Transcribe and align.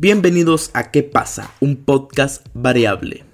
Bienvenidos 0.00 0.70
a 0.74 0.92
¿Qué 0.92 1.02
pasa? 1.02 1.50
Un 1.58 1.84
podcast 1.84 2.46
variable. 2.54 3.24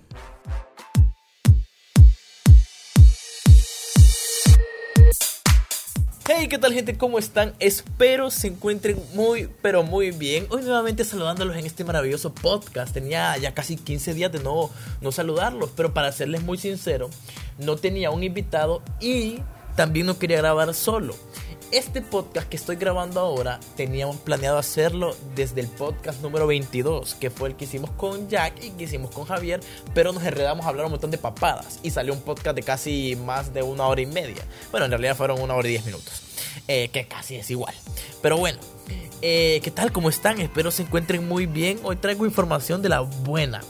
Hey, 6.26 6.48
¿qué 6.48 6.56
tal 6.56 6.72
gente? 6.72 6.96
¿Cómo 6.96 7.18
están? 7.18 7.52
Espero 7.58 8.30
se 8.30 8.46
encuentren 8.46 8.96
muy, 9.12 9.50
pero 9.60 9.82
muy 9.82 10.10
bien. 10.10 10.46
Hoy 10.48 10.62
nuevamente 10.62 11.04
saludándolos 11.04 11.54
en 11.58 11.66
este 11.66 11.84
maravilloso 11.84 12.32
podcast. 12.32 12.94
Tenía 12.94 13.36
ya 13.36 13.52
casi 13.52 13.76
15 13.76 14.14
días 14.14 14.32
de 14.32 14.42
no, 14.42 14.70
no 15.02 15.12
saludarlos, 15.12 15.68
pero 15.76 15.92
para 15.92 16.12
serles 16.12 16.42
muy 16.42 16.56
sincero, 16.56 17.10
no 17.58 17.76
tenía 17.76 18.10
un 18.10 18.24
invitado 18.24 18.82
y 19.02 19.40
también 19.76 20.06
no 20.06 20.18
quería 20.18 20.38
grabar 20.38 20.72
solo 20.72 21.14
este 21.76 22.02
podcast 22.02 22.48
que 22.48 22.56
estoy 22.56 22.76
grabando 22.76 23.18
ahora 23.18 23.58
teníamos 23.76 24.18
planeado 24.18 24.58
hacerlo 24.58 25.16
desde 25.34 25.60
el 25.60 25.66
podcast 25.66 26.22
número 26.22 26.46
22, 26.46 27.16
que 27.16 27.30
fue 27.30 27.48
el 27.48 27.56
que 27.56 27.64
hicimos 27.64 27.90
con 27.90 28.28
Jack 28.28 28.62
y 28.62 28.70
que 28.70 28.84
hicimos 28.84 29.10
con 29.10 29.24
Javier, 29.24 29.58
pero 29.92 30.12
nos 30.12 30.22
enredamos 30.22 30.64
a 30.64 30.68
hablar 30.68 30.86
un 30.86 30.92
montón 30.92 31.10
de 31.10 31.18
papadas 31.18 31.80
y 31.82 31.90
salió 31.90 32.12
un 32.12 32.20
podcast 32.20 32.54
de 32.54 32.62
casi 32.62 33.16
más 33.16 33.52
de 33.52 33.64
una 33.64 33.88
hora 33.88 34.00
y 34.00 34.06
media. 34.06 34.44
Bueno, 34.70 34.86
en 34.86 34.92
realidad 34.92 35.16
fueron 35.16 35.40
una 35.40 35.54
hora 35.54 35.66
y 35.66 35.72
diez 35.72 35.84
minutos, 35.84 36.22
eh, 36.68 36.88
que 36.88 37.06
casi 37.06 37.36
es 37.36 37.50
igual. 37.50 37.74
Pero 38.22 38.36
bueno, 38.38 38.58
eh, 39.22 39.60
¿qué 39.62 39.70
tal? 39.70 39.92
¿Cómo 39.92 40.08
están? 40.10 40.40
Espero 40.40 40.70
se 40.70 40.82
encuentren 40.82 41.26
muy 41.26 41.46
bien. 41.46 41.78
Hoy 41.82 41.96
traigo 41.96 42.26
información 42.26 42.82
de 42.82 42.90
la 42.90 43.00
buena. 43.00 43.62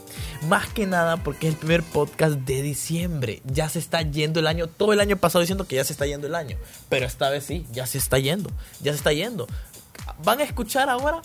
Más 0.49 0.69
que 0.69 0.87
nada 0.87 1.17
porque 1.19 1.47
es 1.47 1.55
el 1.55 1.59
primer 1.59 1.83
podcast 1.83 2.35
de 2.35 2.61
diciembre. 2.61 3.41
Ya 3.45 3.69
se 3.69 3.79
está 3.79 4.03
yendo 4.03 4.41
el 4.41 4.47
año. 4.47 4.67
Todo 4.67 4.93
el 4.93 5.01
año 5.01 5.17
pasado 5.17 5.41
diciendo 5.41 5.67
que 5.67 5.77
ya 5.77 5.85
se 5.85 5.93
está 5.93 6.07
yendo 6.07 6.27
el 6.27 6.35
año. 6.35 6.57
Pero 6.89 7.07
esta 7.07 7.31
vez 7.31 7.45
sí, 7.45 7.67
ya 7.73 7.87
se 7.87 7.99
está 7.99 8.19
yendo. 8.19 8.51
Ya 8.81 8.93
se 8.93 8.99
está 8.99 9.13
yendo. 9.13 9.47
Van 10.25 10.41
a 10.41 10.45
escuchar 10.45 10.89
ahora. 10.89 11.23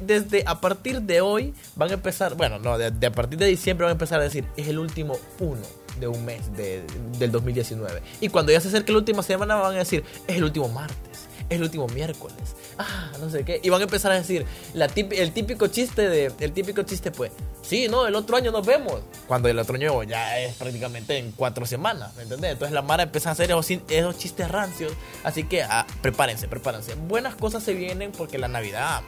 Desde 0.00 0.42
a 0.46 0.60
partir 0.60 1.02
de 1.02 1.20
hoy 1.20 1.54
van 1.76 1.90
a 1.90 1.94
empezar. 1.94 2.34
Bueno, 2.34 2.58
no, 2.58 2.76
de, 2.76 3.06
a 3.06 3.12
partir 3.12 3.38
de 3.38 3.46
diciembre 3.46 3.84
van 3.84 3.90
a 3.90 3.92
empezar 3.92 4.20
a 4.20 4.24
decir: 4.24 4.44
es 4.56 4.68
el 4.68 4.78
último 4.78 5.18
uno 5.38 5.83
de 5.98 6.08
un 6.08 6.24
mes 6.24 6.42
del 6.56 7.32
2019. 7.32 8.02
Y 8.20 8.28
cuando 8.28 8.52
ya 8.52 8.60
se 8.60 8.68
acerque 8.68 8.92
la 8.92 8.98
última 8.98 9.22
semana 9.22 9.56
van 9.56 9.74
a 9.74 9.78
decir: 9.78 10.04
es 10.26 10.36
el 10.36 10.44
último 10.44 10.68
martes 10.68 11.28
es 11.48 11.56
el 11.56 11.62
último 11.62 11.86
miércoles. 11.88 12.56
Ah, 12.78 13.12
no 13.20 13.30
sé 13.30 13.44
qué. 13.44 13.60
Y 13.62 13.68
van 13.68 13.80
a 13.80 13.84
empezar 13.84 14.12
a 14.12 14.16
decir 14.16 14.46
la 14.72 14.86
el 14.86 15.32
típico 15.32 15.66
chiste 15.68 16.08
de. 16.08 16.32
El 16.40 16.52
típico 16.52 16.82
chiste, 16.82 17.10
pues. 17.10 17.32
Sí, 17.62 17.88
no, 17.88 18.06
el 18.06 18.14
otro 18.14 18.36
año 18.36 18.50
nos 18.50 18.66
vemos. 18.66 19.00
Cuando 19.26 19.48
el 19.48 19.58
otro 19.58 19.74
año 19.76 20.02
ya 20.02 20.38
es 20.40 20.54
prácticamente 20.56 21.18
en 21.18 21.32
cuatro 21.32 21.66
semanas. 21.66 22.14
¿Me 22.16 22.22
entendés? 22.22 22.52
Entonces 22.52 22.74
la 22.74 22.82
Mara 22.82 23.04
empieza 23.04 23.30
a 23.30 23.32
hacer 23.32 23.50
esos, 23.50 23.70
esos 23.70 24.18
chistes 24.18 24.50
rancios. 24.50 24.92
Así 25.22 25.44
que 25.44 25.62
ah, 25.62 25.86
prepárense, 26.02 26.48
prepárense. 26.48 26.94
Buenas 26.94 27.34
cosas 27.34 27.62
se 27.62 27.74
vienen 27.74 28.12
porque 28.12 28.38
la 28.38 28.48
Navidad 28.48 29.02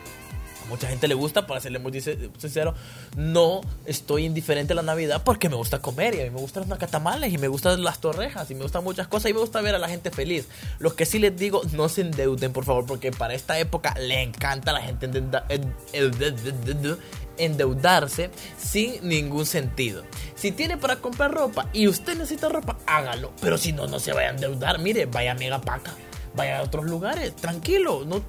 mucha 0.69 0.89
gente 0.89 1.09
le 1.09 1.14
gusta, 1.14 1.47
para 1.47 1.61
serle 1.61 1.78
muy 1.78 1.92
sincero, 2.00 2.75
no 3.17 3.61
estoy 3.84 4.25
indiferente 4.25 4.73
a 4.73 4.77
la 4.77 4.83
Navidad 4.83 5.23
porque 5.25 5.48
me 5.48 5.56
gusta 5.56 5.81
comer 5.81 6.14
y 6.14 6.20
a 6.20 6.25
mí 6.25 6.31
me 6.31 6.41
gustan 6.41 6.62
los 6.62 6.69
nacatamales 6.69 7.33
y 7.33 7.39
me 7.39 7.48
gustan 7.48 7.83
las 7.83 8.00
torrejas 8.00 8.50
y 8.50 8.55
me 8.55 8.62
gustan 8.62 8.84
muchas 8.84 9.08
cosas 9.08 9.31
y 9.31 9.34
me 9.34 9.41
gusta 9.41 9.61
ver 9.61 9.75
a 9.75 9.78
la 9.78 9.89
gente 9.89 10.11
feliz. 10.11 10.47
Lo 10.78 10.95
que 10.95 11.06
sí 11.06 11.19
les 11.19 11.36
digo, 11.36 11.62
no 11.73 11.89
se 11.89 12.03
endeuden, 12.03 12.53
por 12.53 12.64
favor, 12.64 12.86
porque 12.86 13.11
para 13.11 13.34
esta 13.34 13.58
época 13.58 13.95
le 13.98 14.23
encanta 14.23 14.70
a 14.70 14.75
la 14.75 14.83
gente 14.83 15.06
endeudarse 17.39 18.30
sin 18.58 19.06
ningún 19.06 19.47
sentido. 19.47 20.05
Si 20.34 20.53
tiene 20.53 20.77
para 20.77 20.97
comprar 20.97 21.33
ropa 21.33 21.69
y 21.73 21.89
usted 21.89 22.14
necesita 22.14 22.48
ropa, 22.48 22.78
hágalo. 22.86 23.33
Pero 23.41 23.58
si 23.58 23.73
no, 23.73 23.86
no 23.86 23.98
se 23.98 24.12
vaya 24.12 24.28
a 24.28 24.33
endeudar. 24.33 24.78
Mire, 24.78 25.06
vaya 25.06 25.34
Mega 25.34 25.61
Paca 25.61 25.95
vaya 26.37 26.59
a 26.59 26.62
otros 26.62 26.84
lugares, 26.84 27.34
tranquilo. 27.34 28.05
No, 28.05 28.23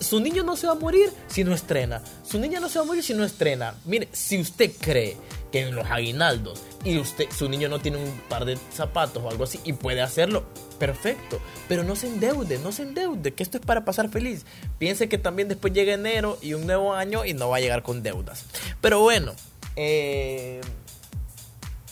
su 0.00 0.20
niño 0.20 0.42
no 0.42 0.56
se 0.56 0.66
va 0.66 0.74
a 0.74 0.76
morir 0.76 1.10
si 1.28 1.44
no 1.44 1.54
estrena. 1.54 2.02
Su 2.28 2.38
niña 2.38 2.60
no 2.60 2.68
se 2.68 2.78
va 2.78 2.84
a 2.84 2.86
morir 2.86 3.02
si 3.02 3.14
no 3.14 3.24
estrena. 3.24 3.74
Mire, 3.84 4.08
si 4.12 4.40
usted 4.40 4.72
cree 4.78 5.16
que 5.52 5.60
en 5.60 5.74
los 5.74 5.86
aguinaldos 5.86 6.62
y 6.84 6.98
usted, 6.98 7.26
su 7.30 7.48
niño 7.48 7.68
no 7.68 7.78
tiene 7.78 7.98
un 7.98 8.20
par 8.28 8.44
de 8.44 8.58
zapatos 8.72 9.22
o 9.22 9.30
algo 9.30 9.44
así 9.44 9.60
y 9.64 9.72
puede 9.72 10.02
hacerlo, 10.02 10.44
perfecto. 10.78 11.40
Pero 11.68 11.84
no 11.84 11.94
se 11.96 12.08
endeude, 12.08 12.58
no 12.58 12.72
se 12.72 12.82
endeude, 12.82 13.32
que 13.32 13.42
esto 13.42 13.58
es 13.58 13.64
para 13.64 13.84
pasar 13.84 14.10
feliz. 14.10 14.44
Piense 14.78 15.08
que 15.08 15.16
también 15.16 15.48
después 15.48 15.72
llega 15.72 15.94
enero 15.94 16.38
y 16.42 16.54
un 16.54 16.66
nuevo 16.66 16.92
año 16.92 17.24
y 17.24 17.34
no 17.34 17.48
va 17.48 17.58
a 17.58 17.60
llegar 17.60 17.82
con 17.82 18.02
deudas. 18.02 18.44
Pero 18.80 19.00
bueno, 19.00 19.32
eh 19.76 20.60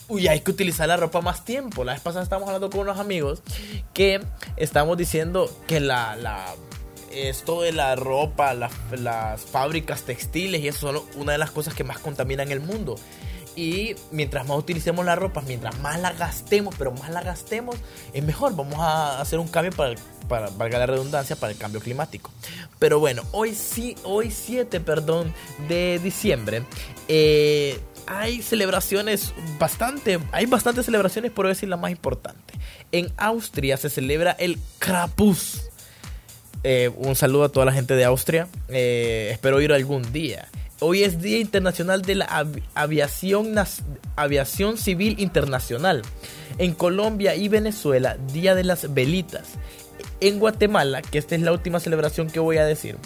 uy, 0.07 0.27
hay 0.27 0.41
que 0.41 0.51
utilizar 0.51 0.87
la 0.87 0.97
ropa 0.97 1.21
más 1.21 1.45
tiempo. 1.45 1.83
La 1.83 1.93
vez 1.93 2.01
pasada 2.01 2.23
estábamos 2.23 2.49
hablando 2.49 2.69
con 2.69 2.81
unos 2.81 2.99
amigos 2.99 3.41
que 3.93 4.21
estamos 4.57 4.97
diciendo 4.97 5.49
que 5.67 5.79
la, 5.79 6.15
la 6.15 6.55
esto 7.11 7.61
de 7.61 7.71
la 7.71 7.95
ropa, 7.95 8.53
las 8.53 9.41
fábricas 9.41 10.03
textiles 10.03 10.61
y 10.61 10.67
eso 10.67 10.91
son 10.91 11.01
una 11.15 11.33
de 11.33 11.37
las 11.37 11.51
cosas 11.51 11.73
que 11.73 11.83
más 11.83 11.99
contaminan 11.99 12.51
el 12.51 12.59
mundo. 12.59 12.95
Y 13.55 13.95
mientras 14.11 14.47
más 14.47 14.57
utilicemos 14.57 15.05
la 15.05 15.15
ropa, 15.15 15.41
mientras 15.41 15.77
más 15.79 15.99
la 15.99 16.11
gastemos, 16.13 16.73
pero 16.75 16.91
más 16.91 17.11
la 17.11 17.21
gastemos, 17.21 17.75
es 18.11 18.23
mejor. 18.23 18.55
Vamos 18.55 18.79
a 18.79 19.21
hacer 19.21 19.37
un 19.37 19.47
cambio 19.47 19.71
para, 19.73 19.93
para 20.27 20.49
valga 20.49 20.79
la 20.79 20.87
redundancia, 20.87 21.35
para 21.35 21.51
el 21.51 21.57
cambio 21.59 21.79
climático. 21.79 22.31
Pero 22.79 22.99
bueno, 22.99 23.21
hoy 23.31 23.53
sí, 23.53 23.95
hoy 24.03 24.31
7, 24.31 24.79
perdón, 24.79 25.31
de 25.67 25.99
diciembre. 25.99 26.63
Eh, 27.07 27.79
hay 28.07 28.41
celebraciones 28.41 29.33
bastante, 29.59 30.19
hay 30.31 30.45
bastantes 30.45 30.85
celebraciones, 30.85 31.31
por 31.31 31.47
decir 31.47 31.69
la 31.69 31.77
más 31.77 31.91
importante. 31.91 32.53
En 32.91 33.11
Austria 33.17 33.77
se 33.77 33.89
celebra 33.89 34.31
el 34.31 34.57
Krapus. 34.79 35.69
Eh, 36.63 36.91
un 36.95 37.15
saludo 37.15 37.45
a 37.45 37.49
toda 37.49 37.65
la 37.65 37.73
gente 37.73 37.95
de 37.95 38.05
Austria. 38.05 38.47
Eh, 38.69 39.29
espero 39.31 39.59
ir 39.61 39.73
algún 39.73 40.11
día. 40.13 40.47
Hoy 40.79 41.03
es 41.03 41.21
Día 41.21 41.39
Internacional 41.39 42.01
de 42.01 42.15
la 42.15 42.45
Aviación, 42.75 43.55
Aviación 44.15 44.77
Civil 44.77 45.15
Internacional. 45.19 46.01
En 46.57 46.73
Colombia 46.73 47.35
y 47.35 47.47
Venezuela, 47.47 48.17
Día 48.33 48.53
de 48.53 48.63
las 48.63 48.93
Velitas. 48.93 49.53
En 50.19 50.39
Guatemala, 50.39 51.01
que 51.01 51.17
esta 51.17 51.35
es 51.35 51.41
la 51.41 51.51
última 51.51 51.79
celebración 51.79 52.29
que 52.29 52.39
voy 52.39 52.57
a 52.57 52.65
decir, 52.65 52.97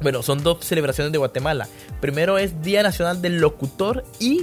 bueno, 0.00 0.22
son 0.22 0.42
dos 0.42 0.64
celebraciones 0.64 1.12
de 1.12 1.18
Guatemala. 1.18 1.68
Primero 2.00 2.38
es 2.38 2.62
Día 2.62 2.82
Nacional 2.82 3.20
del 3.20 3.38
Locutor 3.38 4.04
y 4.18 4.42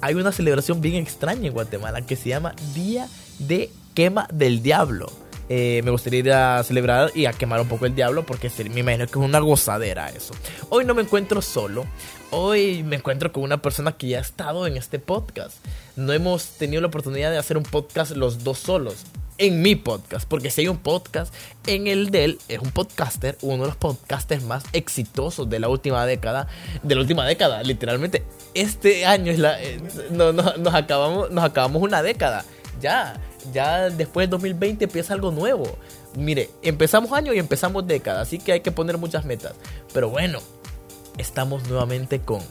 hay 0.00 0.14
una 0.14 0.32
celebración 0.32 0.80
bien 0.80 0.96
extraña 0.96 1.46
en 1.46 1.52
Guatemala 1.52 2.02
que 2.02 2.16
se 2.16 2.28
llama 2.28 2.54
Día 2.74 3.08
de 3.38 3.70
Quema 3.94 4.28
del 4.32 4.62
Diablo. 4.62 5.10
Eh, 5.48 5.82
me 5.84 5.90
gustaría 5.90 6.20
ir 6.20 6.32
a 6.32 6.62
celebrar 6.62 7.10
y 7.14 7.26
a 7.26 7.32
quemar 7.32 7.60
un 7.60 7.68
poco 7.68 7.84
el 7.84 7.94
diablo 7.94 8.24
porque 8.24 8.50
me 8.72 8.80
imagino 8.80 9.06
que 9.06 9.18
es 9.18 9.24
una 9.24 9.38
gozadera 9.40 10.08
eso. 10.08 10.34
Hoy 10.70 10.84
no 10.84 10.94
me 10.94 11.02
encuentro 11.02 11.42
solo, 11.42 11.84
hoy 12.30 12.82
me 12.84 12.96
encuentro 12.96 13.32
con 13.32 13.42
una 13.42 13.60
persona 13.60 13.92
que 13.92 14.08
ya 14.08 14.18
ha 14.18 14.22
estado 14.22 14.66
en 14.66 14.76
este 14.76 14.98
podcast. 14.98 15.56
No 15.96 16.12
hemos 16.12 16.46
tenido 16.58 16.80
la 16.80 16.88
oportunidad 16.88 17.30
de 17.30 17.38
hacer 17.38 17.56
un 17.56 17.64
podcast 17.64 18.12
los 18.12 18.44
dos 18.44 18.58
solos 18.58 19.04
en 19.42 19.60
mi 19.60 19.74
podcast, 19.74 20.24
porque 20.28 20.50
si 20.50 20.60
hay 20.60 20.68
un 20.68 20.78
podcast 20.78 21.34
en 21.66 21.88
el 21.88 22.12
de 22.12 22.38
es 22.46 22.60
un 22.60 22.70
podcaster, 22.70 23.36
uno 23.42 23.64
de 23.64 23.70
los 23.70 23.76
podcasters 23.76 24.44
más 24.44 24.62
exitosos 24.72 25.50
de 25.50 25.58
la 25.58 25.68
última 25.68 26.06
década, 26.06 26.46
de 26.84 26.94
la 26.94 27.00
última 27.00 27.26
década, 27.26 27.60
literalmente. 27.64 28.22
Este 28.54 29.04
año 29.04 29.32
es 29.32 29.40
la, 29.40 29.60
eh, 29.60 29.80
no, 30.12 30.32
nos, 30.32 30.74
acabamos, 30.74 31.32
nos 31.32 31.42
acabamos 31.42 31.82
una 31.82 32.04
década, 32.04 32.44
ya, 32.80 33.18
ya 33.52 33.90
después 33.90 34.28
del 34.28 34.30
2020 34.30 34.84
empieza 34.84 35.12
algo 35.12 35.32
nuevo. 35.32 35.76
Mire, 36.16 36.48
empezamos 36.62 37.10
año 37.10 37.34
y 37.34 37.40
empezamos 37.40 37.84
década, 37.84 38.20
así 38.20 38.38
que 38.38 38.52
hay 38.52 38.60
que 38.60 38.70
poner 38.70 38.96
muchas 38.96 39.24
metas. 39.24 39.54
Pero 39.92 40.08
bueno, 40.08 40.38
estamos 41.18 41.68
nuevamente 41.68 42.20
con 42.20 42.42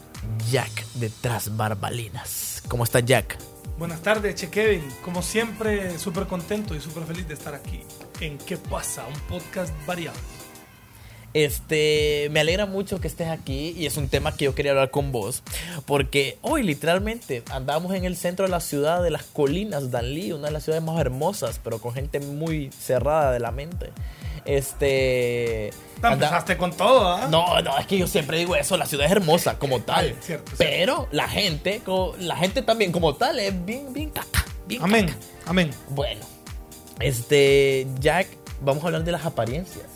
Jack 0.50 0.84
de 0.96 1.08
Tras 1.08 1.56
Barbalinas. 1.56 2.62
¿Cómo 2.68 2.84
está 2.84 3.00
Jack? 3.00 3.51
Buenas 3.82 4.00
tardes, 4.00 4.36
Che 4.36 4.48
Kevin. 4.48 4.84
Como 5.04 5.22
siempre, 5.22 5.98
súper 5.98 6.28
contento 6.28 6.76
y 6.76 6.80
súper 6.80 7.02
feliz 7.02 7.26
de 7.26 7.34
estar 7.34 7.52
aquí 7.52 7.80
en 8.20 8.38
¿Qué 8.38 8.56
pasa? 8.56 9.04
Un 9.08 9.20
podcast 9.22 9.74
variado. 9.84 10.16
Este, 11.34 12.28
me 12.30 12.38
alegra 12.38 12.66
mucho 12.66 13.00
que 13.00 13.08
estés 13.08 13.26
aquí 13.26 13.74
y 13.76 13.86
es 13.86 13.96
un 13.96 14.08
tema 14.08 14.36
que 14.36 14.44
yo 14.44 14.54
quería 14.54 14.70
hablar 14.70 14.92
con 14.92 15.10
vos 15.10 15.42
porque 15.84 16.38
hoy 16.42 16.62
literalmente 16.62 17.42
andamos 17.50 17.92
en 17.94 18.04
el 18.04 18.16
centro 18.16 18.44
de 18.44 18.52
la 18.52 18.60
ciudad 18.60 19.02
de 19.02 19.10
las 19.10 19.24
colinas 19.24 19.90
Danlí, 19.90 20.30
una 20.30 20.46
de 20.46 20.52
las 20.52 20.62
ciudades 20.62 20.84
más 20.84 21.00
hermosas, 21.00 21.58
pero 21.58 21.80
con 21.80 21.92
gente 21.92 22.20
muy 22.20 22.70
cerrada 22.70 23.32
de 23.32 23.40
la 23.40 23.50
mente. 23.50 23.90
Este. 24.44 25.70
Empezaste 26.02 26.56
con 26.56 26.72
todo, 26.72 27.12
¿ah? 27.12 27.28
No, 27.30 27.60
no, 27.62 27.78
es 27.78 27.86
que 27.86 27.96
yo 27.96 28.08
siempre 28.08 28.38
digo 28.38 28.56
eso, 28.56 28.76
la 28.76 28.86
ciudad 28.86 29.06
es 29.06 29.12
hermosa 29.12 29.58
como 29.58 29.80
tal. 29.80 30.16
pero 30.58 31.08
la 31.12 31.28
gente, 31.28 31.80
la 32.18 32.36
gente 32.36 32.62
también 32.62 32.90
como 32.90 33.14
tal 33.14 33.38
es 33.38 33.64
bien, 33.64 33.92
bien 33.92 34.10
caca. 34.10 34.44
Bien 34.66 34.82
amén, 34.82 35.14
amén. 35.46 35.70
Bueno, 35.90 36.24
este, 36.98 37.86
Jack, 38.00 38.26
vamos 38.60 38.82
a 38.82 38.88
hablar 38.88 39.04
de 39.04 39.12
las 39.12 39.24
apariencias. 39.24 39.86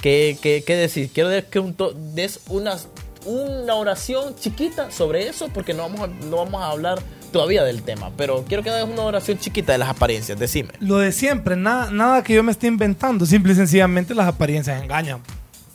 ¿Qué, 0.00 0.38
qué, 0.40 0.64
qué 0.66 0.74
decir? 0.74 1.10
Quiero 1.12 1.30
que 1.48 1.58
un 1.58 1.76
des 2.14 2.40
unas, 2.48 2.88
una 3.26 3.74
oración 3.74 4.34
chiquita 4.36 4.90
sobre 4.90 5.28
eso, 5.28 5.48
porque 5.48 5.74
no 5.74 5.82
vamos 5.82 6.00
a, 6.00 6.06
no 6.06 6.38
vamos 6.38 6.62
a 6.62 6.70
hablar 6.70 6.98
todavía 7.32 7.64
del 7.64 7.82
tema, 7.82 8.10
pero 8.16 8.44
quiero 8.46 8.62
que 8.62 8.70
hagas 8.70 8.88
una 8.88 9.02
oración 9.02 9.38
chiquita 9.38 9.72
de 9.72 9.78
las 9.78 9.88
apariencias, 9.88 10.38
decime. 10.38 10.74
Lo 10.78 10.98
de 10.98 11.10
siempre, 11.10 11.56
nada, 11.56 11.90
nada 11.90 12.22
que 12.22 12.34
yo 12.34 12.42
me 12.42 12.52
esté 12.52 12.68
inventando, 12.68 13.26
simple 13.26 13.52
y 13.52 13.56
sencillamente 13.56 14.14
las 14.14 14.28
apariencias 14.28 14.80
engañan. 14.80 15.20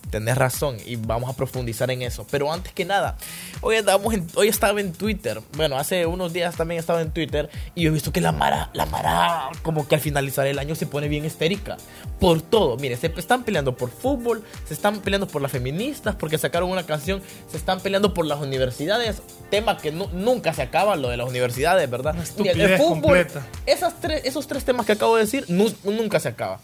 Tenés 0.09 0.37
razón 0.37 0.77
y 0.85 0.95
vamos 0.95 1.29
a 1.29 1.33
profundizar 1.33 1.91
en 1.91 2.01
eso. 2.01 2.25
Pero 2.31 2.51
antes 2.51 2.73
que 2.73 2.85
nada, 2.85 3.17
hoy, 3.61 3.75
estábamos 3.75 4.13
en- 4.13 4.27
hoy 4.35 4.47
estaba 4.47 4.79
en 4.81 4.93
Twitter. 4.93 5.41
Bueno, 5.55 5.77
hace 5.77 6.05
unos 6.05 6.33
días 6.33 6.55
también 6.55 6.79
estaba 6.79 7.01
en 7.01 7.11
Twitter 7.11 7.49
y 7.75 7.83
yo 7.83 7.89
he 7.89 7.93
visto 7.93 8.11
que 8.11 8.21
la 8.21 8.31
Mara, 8.31 8.69
la 8.73 8.85
Mara, 8.85 9.49
como 9.63 9.87
que 9.87 9.95
al 9.95 10.01
finalizar 10.01 10.47
el 10.47 10.59
año 10.59 10.75
se 10.75 10.85
pone 10.87 11.07
bien 11.07 11.25
histérica. 11.25 11.77
Por 12.19 12.41
todo. 12.41 12.77
Mire, 12.77 12.97
se 12.97 13.07
están 13.17 13.43
peleando 13.43 13.75
por 13.75 13.91
fútbol, 13.91 14.43
se 14.67 14.73
están 14.73 15.01
peleando 15.01 15.27
por 15.27 15.41
las 15.41 15.51
feministas 15.51 16.15
porque 16.15 16.37
sacaron 16.37 16.69
una 16.71 16.85
canción, 16.85 17.21
se 17.51 17.57
están 17.57 17.79
peleando 17.79 18.13
por 18.13 18.25
las 18.25 18.39
universidades. 18.41 19.21
Tema 19.51 19.77
que 19.77 19.91
nu- 19.91 20.09
nunca 20.13 20.53
se 20.53 20.63
acaba, 20.63 20.95
lo 20.95 21.09
de 21.09 21.17
las 21.17 21.27
universidades, 21.29 21.89
¿verdad? 21.89 22.13
Una 22.15 22.23
Mire, 22.23 22.51
estupidez 22.51 22.81
completa. 22.81 23.45
esas 23.65 23.99
tres, 24.01 24.21
esos 24.25 24.47
tres 24.47 24.65
temas 24.65 24.85
que 24.85 24.93
acabo 24.93 25.15
de 25.15 25.23
decir 25.23 25.45
nu- 25.47 25.73
nunca 25.83 26.19
se 26.19 26.29
acaba. 26.29 26.59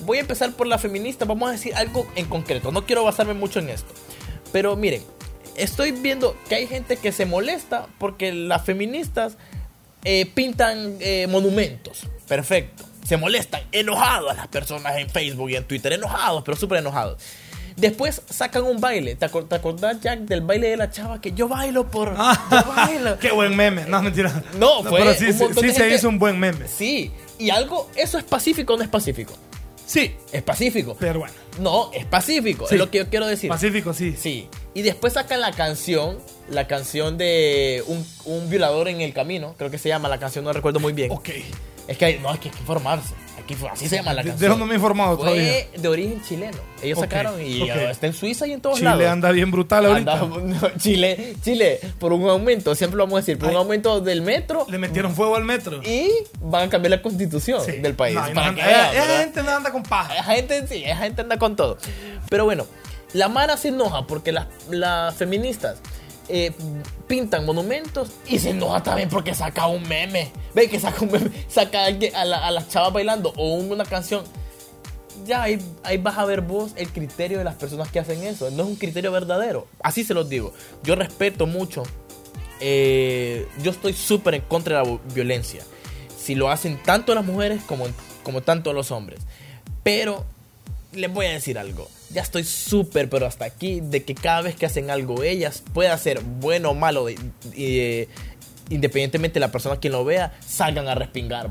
Voy 0.00 0.18
a 0.18 0.20
empezar 0.22 0.52
por 0.52 0.66
la 0.66 0.78
feminista. 0.78 1.24
Vamos 1.24 1.48
a 1.48 1.52
decir 1.52 1.74
algo 1.74 2.06
en 2.16 2.26
concreto. 2.26 2.72
No 2.72 2.84
quiero 2.86 3.04
basarme 3.04 3.34
mucho 3.34 3.58
en 3.60 3.68
esto. 3.70 3.92
Pero 4.52 4.76
miren, 4.76 5.02
estoy 5.56 5.92
viendo 5.92 6.36
que 6.48 6.56
hay 6.56 6.66
gente 6.66 6.96
que 6.96 7.12
se 7.12 7.26
molesta 7.26 7.86
porque 7.98 8.32
las 8.32 8.64
feministas 8.64 9.36
eh, 10.04 10.26
pintan 10.34 10.96
eh, 11.00 11.26
monumentos. 11.28 12.06
Perfecto. 12.28 12.84
Se 13.06 13.16
molestan, 13.18 13.62
enojados 13.72 14.34
las 14.36 14.48
personas 14.48 14.96
en 14.96 15.10
Facebook 15.10 15.50
y 15.50 15.56
en 15.56 15.64
Twitter. 15.64 15.92
Enojados, 15.92 16.42
pero 16.44 16.56
súper 16.56 16.78
enojados. 16.78 17.20
Después 17.76 18.22
sacan 18.30 18.62
un 18.62 18.80
baile. 18.80 19.16
¿Te, 19.16 19.28
acor- 19.28 19.48
te 19.48 19.56
acordás, 19.56 20.00
Jack, 20.00 20.20
del 20.20 20.40
baile 20.42 20.68
de 20.68 20.76
la 20.76 20.90
chava? 20.90 21.20
Que 21.20 21.32
yo 21.32 21.48
bailo 21.48 21.90
por. 21.90 22.14
Yo 22.16 22.64
bailo. 22.76 23.18
Qué 23.18 23.32
buen 23.32 23.56
meme. 23.56 23.84
No, 23.86 24.00
mentira. 24.00 24.42
No, 24.58 24.82
fue 24.84 25.00
pero 25.00 25.12
sí, 25.14 25.26
un 25.26 25.54
sí, 25.54 25.60
sí 25.60 25.72
se 25.72 25.94
hizo 25.94 26.08
un 26.08 26.18
buen 26.18 26.38
meme. 26.38 26.66
Sí, 26.68 27.10
y 27.38 27.50
algo, 27.50 27.90
¿eso 27.96 28.16
es 28.16 28.24
pacífico 28.24 28.74
o 28.74 28.76
no 28.76 28.84
es 28.84 28.88
pacífico? 28.88 29.34
Sí, 29.86 30.14
Es 30.32 30.42
pacífico. 30.42 30.96
pero 30.98 31.20
bueno. 31.20 31.34
No, 31.60 31.90
es 31.92 32.04
pacífico, 32.06 32.66
Sí. 32.66 32.74
es 32.74 32.78
lo 32.80 32.90
que 32.90 32.98
yo 32.98 33.08
quiero 33.10 33.26
decir. 33.26 33.48
Pacífico, 33.50 33.92
sí. 33.92 34.14
Sí. 34.18 34.48
Y 34.74 34.82
después 34.82 35.12
sacan 35.12 35.40
la 35.40 35.52
canción, 35.52 36.18
la 36.48 36.66
canción 36.66 37.16
de 37.18 37.84
un, 37.86 38.04
un 38.24 38.48
violador 38.50 38.88
en 38.88 39.00
el 39.00 39.12
camino, 39.12 39.54
creo 39.58 39.70
que 39.70 39.78
se 39.78 39.88
llama 39.88 40.08
la 40.08 40.18
canción, 40.18 40.44
no 40.44 40.52
recuerdo 40.52 40.80
muy 40.80 40.92
bien. 40.92 41.10
Ok. 41.12 41.28
Es 41.86 41.98
que 41.98 42.04
hay, 42.06 42.18
no, 42.18 42.30
hay 42.30 42.38
que, 42.38 42.48
hay 42.48 42.54
que 42.54 42.60
informarse. 42.60 43.14
Aquí 43.44 43.54
fue, 43.54 43.68
así 43.68 43.88
se 43.90 43.96
llama 43.96 44.14
la 44.14 44.22
canción. 44.22 44.38
de 44.40 44.48
dónde 44.48 44.64
me 44.64 44.72
he 44.72 44.76
informado 44.76 45.18
todavía. 45.18 45.42
Fue 45.70 45.80
de 45.80 45.88
origen 45.88 46.22
chileno. 46.22 46.56
Ellos 46.82 46.98
sacaron 46.98 47.40
y 47.40 47.68
está 47.68 48.06
en 48.06 48.14
Suiza 48.14 48.46
y 48.46 48.52
en 48.52 48.60
todos 48.62 48.76
Chile 48.78 48.88
lados. 48.90 49.06
anda 49.06 49.30
bien 49.32 49.50
brutal 49.50 49.84
ahorita. 49.84 50.20
Anda- 50.20 50.38
no, 50.70 50.70
Chile, 50.78 51.36
Chile, 51.42 51.78
por 51.98 52.14
un 52.14 52.26
aumento, 52.28 52.74
siempre 52.74 52.96
lo 52.96 53.04
vamos 53.04 53.18
a 53.18 53.20
decir, 53.20 53.38
por 53.38 53.50
un 53.50 53.56
aumento 53.56 54.00
del 54.00 54.22
metro 54.22 54.66
Le 54.70 54.78
metieron 54.78 55.14
fuego 55.14 55.36
al 55.36 55.44
metro. 55.44 55.82
y 55.82 56.10
van 56.40 56.68
a 56.68 56.70
cambiar 56.70 56.90
la 56.92 57.02
constitución 57.02 57.60
Sí. 57.64 57.72
del 57.72 57.94
país. 57.94 58.14
No, 58.14 58.24
esa 58.26 58.50
¿verdad? 58.50 59.18
gente 59.20 59.42
no 59.42 59.50
anda 59.50 59.70
con 59.70 59.82
paja. 59.82 60.14
Esa 60.14 60.24
gente 60.34 60.66
sí, 60.66 60.82
esa 60.84 60.96
gente 60.96 61.20
anda 61.20 61.36
con 61.38 61.54
todo. 61.54 61.76
Pero 62.30 62.46
bueno, 62.46 62.66
la 63.12 63.28
Mara 63.28 63.56
se 63.58 63.68
enoja 63.68 64.06
porque 64.06 64.32
las, 64.32 64.46
las 64.70 65.14
feministas 65.16 65.76
eh, 66.28 66.52
pintan 67.06 67.44
monumentos 67.44 68.10
y 68.26 68.38
se 68.38 68.50
enoja 68.50 68.82
también 68.82 69.08
porque 69.08 69.34
saca 69.34 69.66
un 69.66 69.82
meme. 69.88 70.30
Ve 70.54 70.68
que 70.68 70.80
saca 70.80 71.04
un 71.04 71.12
meme, 71.12 71.30
saca 71.48 71.84
a, 71.84 71.88
a, 72.20 72.24
la- 72.24 72.46
a 72.46 72.50
las 72.50 72.68
chavas 72.68 72.92
bailando 72.92 73.32
o 73.36 73.54
una 73.54 73.84
canción. 73.84 74.24
Ya 75.26 75.42
ahí, 75.44 75.58
ahí 75.84 75.96
vas 75.98 76.18
a 76.18 76.24
ver 76.24 76.40
vos 76.40 76.72
el 76.76 76.90
criterio 76.90 77.38
de 77.38 77.44
las 77.44 77.54
personas 77.54 77.88
que 77.90 77.98
hacen 78.00 78.22
eso. 78.24 78.50
No 78.50 78.64
es 78.64 78.68
un 78.68 78.76
criterio 78.76 79.12
verdadero. 79.12 79.66
Así 79.82 80.02
se 80.04 80.12
los 80.14 80.28
digo. 80.28 80.52
Yo 80.82 80.96
respeto 80.96 81.46
mucho. 81.46 81.84
eh, 82.60 83.46
yo 83.62 83.70
estoy 83.70 83.92
súper 83.92 84.34
en 84.34 84.42
contra 84.42 84.80
de 84.82 84.84
la 84.90 84.98
violencia. 85.14 85.62
Si 86.18 86.34
lo 86.34 86.50
hacen 86.50 86.82
tanto 86.82 87.14
las 87.14 87.24
mujeres 87.24 87.62
como, 87.66 87.86
como 88.22 88.40
tanto 88.42 88.72
los 88.72 88.90
hombres. 88.90 89.20
Pero 89.82 90.24
les 90.94 91.12
voy 91.12 91.26
a 91.26 91.30
decir 91.32 91.58
algo. 91.58 91.88
Ya 92.10 92.22
estoy 92.22 92.44
súper, 92.44 93.08
pero 93.10 93.26
hasta 93.26 93.44
aquí, 93.44 93.80
de 93.80 94.04
que 94.04 94.14
cada 94.14 94.42
vez 94.42 94.54
que 94.56 94.66
hacen 94.66 94.90
algo, 94.90 95.22
ellas 95.22 95.62
pueda 95.72 95.96
ser 95.98 96.20
bueno 96.20 96.70
o 96.70 96.74
malo, 96.74 97.04
de- 97.06 97.18
eh, 97.56 98.08
independientemente 98.70 99.34
de 99.34 99.40
la 99.40 99.52
persona 99.52 99.76
quien 99.76 99.92
lo 99.92 100.04
vea, 100.04 100.32
salgan 100.46 100.88
a 100.88 100.94
respingar. 100.94 101.50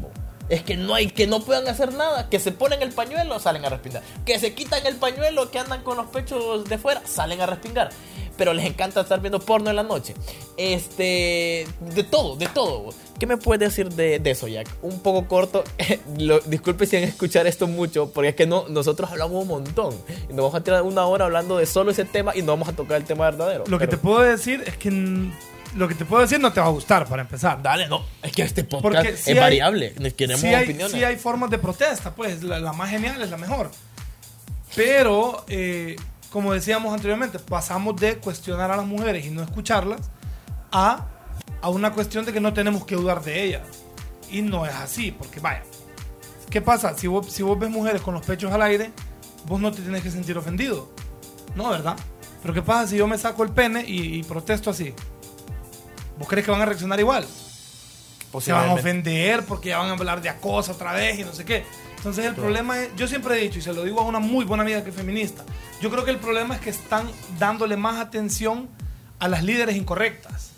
Es 0.49 0.61
que 0.61 0.75
no 0.75 0.93
hay 0.93 1.07
que 1.07 1.25
no 1.25 1.41
puedan 1.43 1.67
hacer 1.67 1.93
nada, 1.93 2.29
que 2.29 2.39
se 2.39 2.51
ponen 2.51 2.81
el 2.81 2.91
pañuelo, 2.91 3.39
salen 3.39 3.63
a 3.65 3.69
respingar. 3.69 4.03
Que 4.25 4.39
se 4.39 4.53
quitan 4.53 4.85
el 4.85 4.97
pañuelo, 4.97 5.49
que 5.51 5.59
andan 5.59 5.83
con 5.83 5.95
los 5.97 6.07
pechos 6.07 6.65
de 6.65 6.77
fuera, 6.77 7.01
salen 7.05 7.39
a 7.41 7.45
respingar. 7.45 7.91
Pero 8.37 8.53
les 8.53 8.65
encanta 8.65 9.01
estar 9.01 9.19
viendo 9.21 9.39
porno 9.39 9.69
en 9.69 9.75
la 9.75 9.83
noche. 9.83 10.15
Este, 10.57 11.67
de 11.93 12.03
todo, 12.03 12.35
de 12.35 12.47
todo. 12.47 12.89
¿Qué 13.19 13.27
me 13.27 13.37
puedes 13.37 13.59
decir 13.69 13.89
de, 13.89 14.17
de 14.19 14.31
eso, 14.31 14.47
Jack? 14.47 14.67
Un 14.81 14.99
poco 15.01 15.27
corto. 15.27 15.63
Lo- 16.17 16.39
disculpe 16.39 16.85
si 16.87 16.95
van 16.95 17.05
a 17.05 17.07
escuchar 17.07 17.45
esto 17.47 17.67
mucho, 17.67 18.11
porque 18.11 18.29
es 18.29 18.35
que 18.35 18.47
no, 18.47 18.65
nosotros 18.69 19.11
hablamos 19.11 19.43
un 19.43 19.47
montón. 19.47 19.93
Y 20.29 20.33
nos 20.33 20.37
vamos 20.37 20.55
a 20.55 20.63
tirar 20.63 20.81
una 20.81 21.05
hora 21.05 21.25
hablando 21.25 21.57
de 21.57 21.65
solo 21.65 21.91
ese 21.91 22.05
tema 22.05 22.35
y 22.35 22.41
no 22.41 22.53
vamos 22.53 22.67
a 22.69 22.73
tocar 22.73 22.97
el 22.97 23.03
tema 23.05 23.25
verdadero. 23.25 23.63
Lo 23.67 23.77
que 23.79 23.87
te 23.87 23.97
puedo 23.97 24.19
decir 24.21 24.63
es 24.65 24.77
que 24.77 24.91
lo 25.75 25.87
que 25.87 25.95
te 25.95 26.05
puedo 26.05 26.21
decir 26.23 26.39
no 26.39 26.51
te 26.53 26.59
va 26.59 26.67
a 26.67 26.71
gustar 26.71 27.07
para 27.07 27.21
empezar. 27.21 27.61
Dale, 27.61 27.87
no. 27.87 28.03
Es 28.21 28.31
que 28.31 28.41
este 28.41 28.63
podcast 28.63 28.83
Porque 28.95 29.09
es 29.09 29.27
hay- 29.27 29.33
variable. 29.35 29.93
Queremos 30.17 30.43
hay, 30.43 30.63
opiniones. 30.65 30.91
sí 30.91 31.03
hay 31.03 31.15
formas 31.17 31.49
de 31.51 31.59
protesta, 31.59 32.13
pues 32.15 32.41
la, 32.43 32.59
la 32.59 32.73
más 32.73 32.89
genial 32.89 33.21
es 33.21 33.29
la 33.29 33.37
mejor. 33.37 33.69
Pero, 34.75 35.45
eh, 35.47 35.95
como 36.33 36.51
decíamos 36.51 36.91
anteriormente, 36.91 37.37
pasamos 37.37 37.95
de 38.01 38.17
cuestionar 38.17 38.71
a 38.71 38.75
las 38.75 38.87
mujeres 38.87 39.23
y 39.23 39.29
no 39.29 39.43
escucharlas 39.43 40.01
a, 40.71 41.05
a 41.61 41.69
una 41.69 41.93
cuestión 41.93 42.25
de 42.25 42.33
que 42.33 42.39
no 42.41 42.53
tenemos 42.53 42.85
que 42.87 42.95
dudar 42.95 43.23
de 43.23 43.43
ellas. 43.43 43.61
Y 44.31 44.41
no 44.41 44.65
es 44.65 44.73
así, 44.73 45.11
porque 45.11 45.39
vaya, 45.39 45.61
¿qué 46.49 46.59
pasa? 46.59 46.97
Si 46.97 47.05
vos, 47.05 47.31
si 47.31 47.43
vos 47.43 47.59
ves 47.59 47.69
mujeres 47.69 48.01
con 48.01 48.15
los 48.15 48.25
pechos 48.25 48.51
al 48.51 48.63
aire, 48.63 48.91
vos 49.45 49.61
no 49.61 49.71
te 49.71 49.83
tienes 49.83 50.01
que 50.01 50.09
sentir 50.09 50.35
ofendido. 50.35 50.89
No, 51.53 51.69
¿verdad? 51.69 51.95
Pero 52.41 52.51
¿qué 52.51 52.63
pasa 52.63 52.87
si 52.87 52.97
yo 52.97 53.05
me 53.05 53.19
saco 53.19 53.43
el 53.43 53.49
pene 53.51 53.85
y, 53.87 54.15
y 54.17 54.23
protesto 54.23 54.71
así? 54.71 54.91
¿Vos 56.17 56.27
crees 56.27 56.43
que 56.45 56.51
van 56.51 56.61
a 56.63 56.65
reaccionar 56.65 56.99
igual? 56.99 57.27
se 58.41 58.51
van 58.51 58.69
a 58.69 58.73
ofender 58.73 59.45
porque 59.45 59.69
ya 59.69 59.77
van 59.77 59.89
a 59.89 59.93
hablar 59.93 60.19
de 60.19 60.29
acoso 60.29 60.71
otra 60.71 60.93
vez 60.93 61.19
y 61.19 61.23
no 61.23 61.31
sé 61.31 61.45
qué. 61.45 61.63
Entonces 61.97 62.25
el 62.25 62.31
Claro. 62.33 62.43
problema 62.45 62.79
es, 62.79 62.89
yo 62.95 63.07
siempre 63.07 63.37
he 63.37 63.43
dicho 63.43 63.59
y 63.59 63.61
se 63.61 63.71
lo 63.71 63.83
digo 63.83 63.99
a 64.01 64.03
una 64.03 64.17
muy 64.17 64.43
buena 64.43 64.63
amiga 64.63 64.83
que 64.83 64.89
es 64.89 64.95
feminista, 64.95 65.43
yo 65.83 65.91
creo 65.91 66.05
que 66.05 66.11
el 66.11 66.17
problema 66.17 66.55
es 66.55 66.61
que 66.61 66.69
están 66.69 67.11
dándole 67.37 67.75
más 67.75 67.99
atención 67.99 68.69
a 69.19 69.27
las 69.27 69.43
líderes 69.43 69.75
incorrectas. 69.75 70.51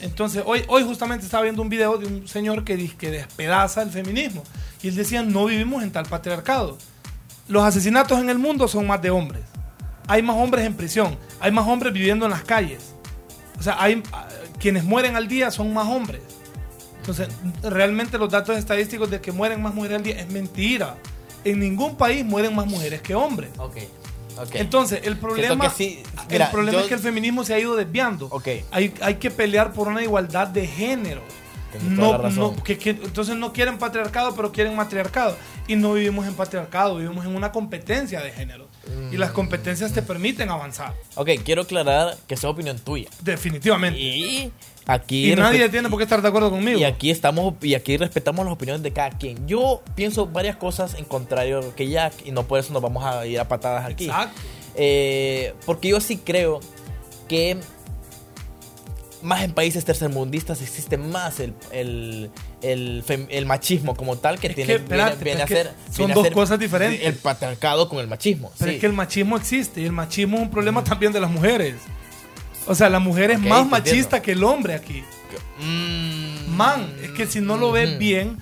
Entonces 0.00 0.42
hoy, 0.44 0.64
hoy 0.66 0.82
justamente 0.82 1.24
estaba 1.24 1.44
viendo 1.44 1.62
un 1.62 1.68
video 1.68 1.96
de 1.96 2.06
un 2.06 2.26
señor 2.26 2.64
que 2.64 2.76
dice 2.76 3.12
despedaza 3.12 3.82
el 3.82 3.90
feminismo 3.90 4.42
y 4.82 4.88
él 4.88 4.96
decía 4.96 5.22
no 5.22 5.44
vivimos 5.44 5.84
en 5.84 5.92
tal 5.92 6.06
patriarcado. 6.06 6.76
Los 7.46 7.62
asesinatos 7.62 8.18
en 8.18 8.30
el 8.30 8.38
mundo 8.38 8.66
son 8.66 8.84
más 8.84 9.00
de 9.00 9.10
hombres. 9.10 9.44
Hay 10.08 10.22
más 10.22 10.34
hombres 10.34 10.66
en 10.66 10.74
prisión, 10.74 11.16
hay 11.38 11.52
más 11.52 11.68
hombres 11.68 11.92
viviendo 11.92 12.24
en 12.24 12.32
las 12.32 12.42
calles. 12.42 12.94
O 13.60 13.62
sea, 13.62 13.80
hay 13.80 14.02
ah, 14.12 14.26
quienes 14.58 14.82
mueren 14.82 15.14
al 15.14 15.28
día 15.28 15.52
son 15.52 15.72
más 15.72 15.86
hombres. 15.86 16.20
Entonces, 16.98 17.28
realmente 17.62 18.18
los 18.18 18.28
datos 18.28 18.58
estadísticos 18.58 19.08
de 19.08 19.20
que 19.20 19.30
mueren 19.30 19.62
más 19.62 19.72
mujeres 19.72 19.98
al 19.98 20.02
día 20.02 20.18
es 20.18 20.28
mentira. 20.32 20.96
En 21.44 21.60
ningún 21.60 21.96
país 21.96 22.24
mueren 22.24 22.56
más 22.56 22.66
mujeres 22.66 23.00
que 23.02 23.14
hombres. 23.14 23.50
Ok. 23.58 23.76
Entonces, 24.52 25.00
el 25.04 25.16
problema, 25.16 25.68
que 25.68 25.74
sí. 25.76 26.02
el 26.28 26.46
problema 26.48 26.72
yo- 26.78 26.80
es 26.80 26.86
que 26.88 26.94
el 26.94 27.00
feminismo 27.00 27.44
se 27.44 27.54
ha 27.54 27.58
ido 27.58 27.76
desviando. 27.76 28.26
Ok. 28.30 28.48
Hay, 28.70 28.92
hay 29.00 29.14
que 29.16 29.30
pelear 29.30 29.72
por 29.72 29.88
una 29.88 30.02
igualdad 30.02 30.48
de 30.48 30.66
género. 30.66 31.22
No, 31.90 32.16
no, 32.30 32.56
que- 32.62 32.78
que- 32.78 32.90
entonces 32.90 33.36
no 33.36 33.52
quieren 33.52 33.76
patriarcado, 33.78 34.34
pero 34.34 34.50
quieren 34.52 34.74
matriarcado. 34.74 35.36
Y 35.66 35.76
no 35.76 35.92
vivimos 35.92 36.26
en 36.26 36.32
patriarcado, 36.32 36.96
vivimos 36.96 37.26
en 37.26 37.36
una 37.36 37.52
competencia 37.52 38.20
de 38.22 38.30
género. 38.32 38.66
Y 39.12 39.16
Mm. 39.16 39.20
las 39.20 39.32
competencias 39.32 39.92
te 39.92 40.00
permiten 40.00 40.48
avanzar. 40.48 40.94
Ok, 41.14 41.28
quiero 41.44 41.62
aclarar 41.62 42.16
que 42.26 42.34
esa 42.34 42.46
es 42.48 42.52
opinión 42.54 42.78
tuya. 42.78 43.10
Definitivamente. 43.20 44.00
Y 44.00 44.50
aquí. 44.88 45.30
Y 45.32 45.36
nadie 45.36 45.68
tiene 45.68 45.88
por 45.88 45.98
qué 45.98 46.02
estar 46.02 46.20
de 46.20 46.26
acuerdo 46.26 46.50
conmigo. 46.50 46.80
Y 46.80 46.84
aquí 46.84 47.10
estamos 47.10 47.54
y 47.62 47.74
aquí 47.74 47.96
respetamos 47.96 48.44
las 48.44 48.54
opiniones 48.54 48.82
de 48.82 48.92
cada 48.92 49.10
quien. 49.10 49.46
Yo 49.46 49.82
pienso 49.94 50.26
varias 50.26 50.56
cosas 50.56 50.94
en 50.94 51.04
contrario 51.04 51.74
que 51.76 51.88
Jack 51.88 52.14
y 52.26 52.32
no 52.32 52.42
por 52.42 52.58
eso 52.58 52.72
nos 52.72 52.82
vamos 52.82 53.04
a 53.04 53.24
ir 53.26 53.38
a 53.38 53.46
patadas 53.46 53.84
aquí. 53.86 54.06
Exacto. 54.06 54.40
Eh, 54.74 55.54
porque 55.66 55.88
yo 55.88 56.00
sí 56.00 56.16
creo 56.16 56.58
que 57.28 57.58
más 59.20 59.42
en 59.42 59.52
países 59.52 59.84
tercermundistas 59.84 60.62
existe 60.62 60.96
más 60.96 61.40
el, 61.40 61.52
el, 61.72 62.30
el, 62.62 63.04
fem- 63.04 63.26
el 63.30 63.46
machismo 63.46 63.96
como 63.96 64.16
tal 64.16 64.38
que 64.38 64.46
Es 64.46 64.54
tiene 64.54 64.74
que, 64.76 64.78
viene, 64.78 65.14
viene 65.16 65.42
a 65.42 65.46
ser 65.48 65.72
son 65.92 66.12
a 66.12 66.14
dos 66.14 66.22
ser 66.22 66.32
cosas 66.32 66.58
diferentes. 66.60 67.04
el 67.04 67.14
patriarcado 67.14 67.88
con 67.88 67.98
el 67.98 68.06
machismo. 68.06 68.52
Pero 68.56 68.70
sí. 68.70 68.74
es 68.76 68.80
que 68.80 68.86
el 68.86 68.92
machismo 68.92 69.36
existe 69.36 69.80
y 69.80 69.84
el 69.86 69.92
machismo 69.92 70.36
es 70.36 70.42
un 70.44 70.50
problema 70.50 70.84
también 70.84 71.12
de 71.12 71.18
las 71.20 71.30
mujeres. 71.30 71.74
O 72.68 72.74
sea, 72.74 72.88
la 72.90 72.98
mujer 73.00 73.30
es 73.30 73.40
más 73.40 73.66
machista 73.66 74.18
entiendo. 74.18 74.22
que 74.22 74.32
el 74.32 74.44
hombre 74.44 74.74
aquí. 74.74 75.02
Mm, 75.60 76.56
Man, 76.56 76.92
es 77.02 77.10
que 77.12 77.26
si 77.26 77.40
no 77.40 77.56
lo 77.56 77.72
ves 77.72 77.98
bien, 77.98 78.38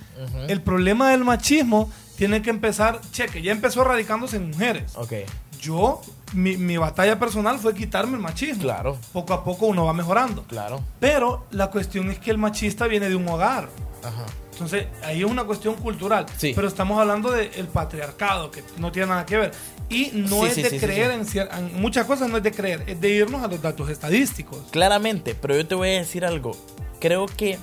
el 0.47 0.61
problema 0.61 1.11
del 1.11 1.23
machismo 1.23 1.91
tiene 2.15 2.41
que 2.41 2.49
empezar, 2.49 2.99
cheque, 3.11 3.41
ya 3.41 3.51
empezó 3.51 3.83
radicándose 3.83 4.37
en 4.37 4.49
mujeres. 4.49 4.93
Ok, 4.95 5.13
Yo, 5.61 6.01
mi, 6.33 6.57
mi 6.57 6.77
batalla 6.77 7.19
personal 7.19 7.59
fue 7.59 7.73
quitarme 7.75 8.15
el 8.15 8.21
machismo. 8.21 8.63
Claro. 8.63 8.97
Poco 9.13 9.33
a 9.33 9.43
poco 9.43 9.67
uno 9.67 9.85
va 9.85 9.93
mejorando. 9.93 10.43
claro. 10.43 10.81
Pero 10.99 11.45
la 11.51 11.69
cuestión 11.69 12.09
es 12.11 12.19
que 12.19 12.31
el 12.31 12.37
machista 12.37 12.87
viene 12.87 13.07
de 13.09 13.15
un 13.15 13.27
hogar. 13.27 13.69
Ajá. 14.03 14.25
Entonces, 14.51 14.87
ahí 15.03 15.19
es 15.23 15.29
una 15.29 15.43
cuestión 15.43 15.75
cultural. 15.75 16.25
Sí. 16.37 16.53
Pero 16.55 16.67
estamos 16.67 16.99
hablando 16.99 17.31
del 17.31 17.67
patriarcado, 17.67 18.49
que 18.49 18.63
no 18.79 18.91
tiene 18.91 19.09
nada 19.09 19.25
que 19.25 19.37
ver. 19.37 19.51
Y 19.89 20.11
no 20.13 20.41
Sí, 20.41 20.47
es 20.47 20.53
sí, 20.55 20.61
de 20.63 20.69
sí, 20.71 20.79
creer. 20.79 21.11
En, 21.11 21.21
en 21.21 21.81
muchas 21.81 22.05
cosas, 22.05 22.29
no 22.29 22.37
es 22.37 22.43
de 22.43 22.51
creer, 22.51 22.83
es 22.87 22.99
de 22.99 23.09
irnos 23.09 23.41
a 23.43 23.47
los 23.47 23.61
datos 23.61 23.89
estadísticos. 23.89 24.59
Claramente, 24.71 25.33
pero 25.35 25.55
yo 25.55 25.65
te 25.65 25.75
voy 25.75 25.89
a 25.89 25.99
decir 25.99 26.25
algo. 26.25 26.57
Creo 26.99 27.25
que 27.27 27.57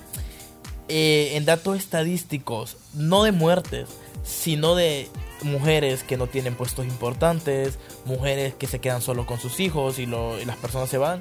eh, 0.88 1.32
en 1.34 1.44
datos 1.44 1.76
estadísticos, 1.78 2.76
no 2.94 3.24
de 3.24 3.32
muertes, 3.32 3.88
sino 4.22 4.74
de 4.74 5.08
mujeres 5.42 6.02
que 6.02 6.16
no 6.16 6.26
tienen 6.26 6.54
puestos 6.54 6.86
importantes, 6.86 7.78
mujeres 8.06 8.54
que 8.54 8.66
se 8.66 8.78
quedan 8.80 9.02
solo 9.02 9.26
con 9.26 9.38
sus 9.38 9.60
hijos 9.60 9.98
y, 9.98 10.06
lo- 10.06 10.40
y 10.40 10.44
las 10.46 10.56
personas 10.56 10.88
se 10.88 10.96
van. 10.98 11.20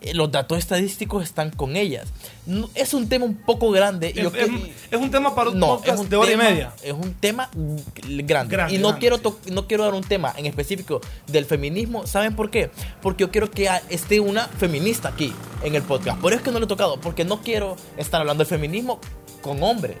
Eh, 0.00 0.14
Los 0.14 0.30
datos 0.32 0.58
estadísticos 0.58 1.22
están 1.24 1.50
con 1.50 1.76
ellas. 1.76 2.08
No- 2.46 2.70
es 2.74 2.94
un 2.94 3.08
tema 3.08 3.24
un 3.26 3.34
poco 3.36 3.70
grande. 3.70 4.12
y 4.14 4.18
Es, 4.18 4.24
yo 4.24 4.32
que- 4.32 4.42
es- 4.42 4.50
es 4.90 4.98
un 5.00 5.10
tema 5.10 5.34
para 5.34 5.50
un 5.50 5.58
no, 5.58 5.66
podcast 5.68 5.94
es 5.94 6.00
un 6.00 6.08
de 6.08 6.16
hora 6.16 6.28
tema, 6.30 6.44
y 6.48 6.52
media. 6.52 6.72
Es 6.82 6.92
un 6.92 7.14
tema 7.14 7.50
grande. 7.54 8.22
Grande, 8.56 8.74
y 8.74 8.78
no 8.78 8.88
grande, 8.88 9.00
quiero 9.00 9.16
sí. 9.18 9.50
no 9.52 9.66
quiero 9.66 9.84
dar 9.84 9.94
un 9.94 10.02
tema 10.04 10.32
en 10.36 10.46
específico 10.46 11.00
del 11.26 11.44
feminismo. 11.44 12.06
¿Saben 12.06 12.34
por 12.34 12.50
qué? 12.50 12.70
Porque 13.02 13.22
yo 13.24 13.30
quiero 13.30 13.50
que 13.50 13.68
a- 13.68 13.82
esté 13.90 14.20
una 14.20 14.46
feminista 14.48 15.08
aquí 15.08 15.32
en 15.62 15.74
el 15.74 15.82
podcast. 15.82 16.18
Por 16.20 16.32
eso 16.32 16.38
es 16.38 16.44
que 16.44 16.50
no 16.52 16.58
le 16.58 16.64
he 16.64 16.68
tocado. 16.68 17.00
Porque 17.00 17.24
no 17.24 17.42
quiero 17.42 17.76
estar 17.96 18.20
hablando 18.20 18.42
del 18.44 18.48
feminismo 18.48 19.00
con 19.42 19.62
hombres. 19.62 19.96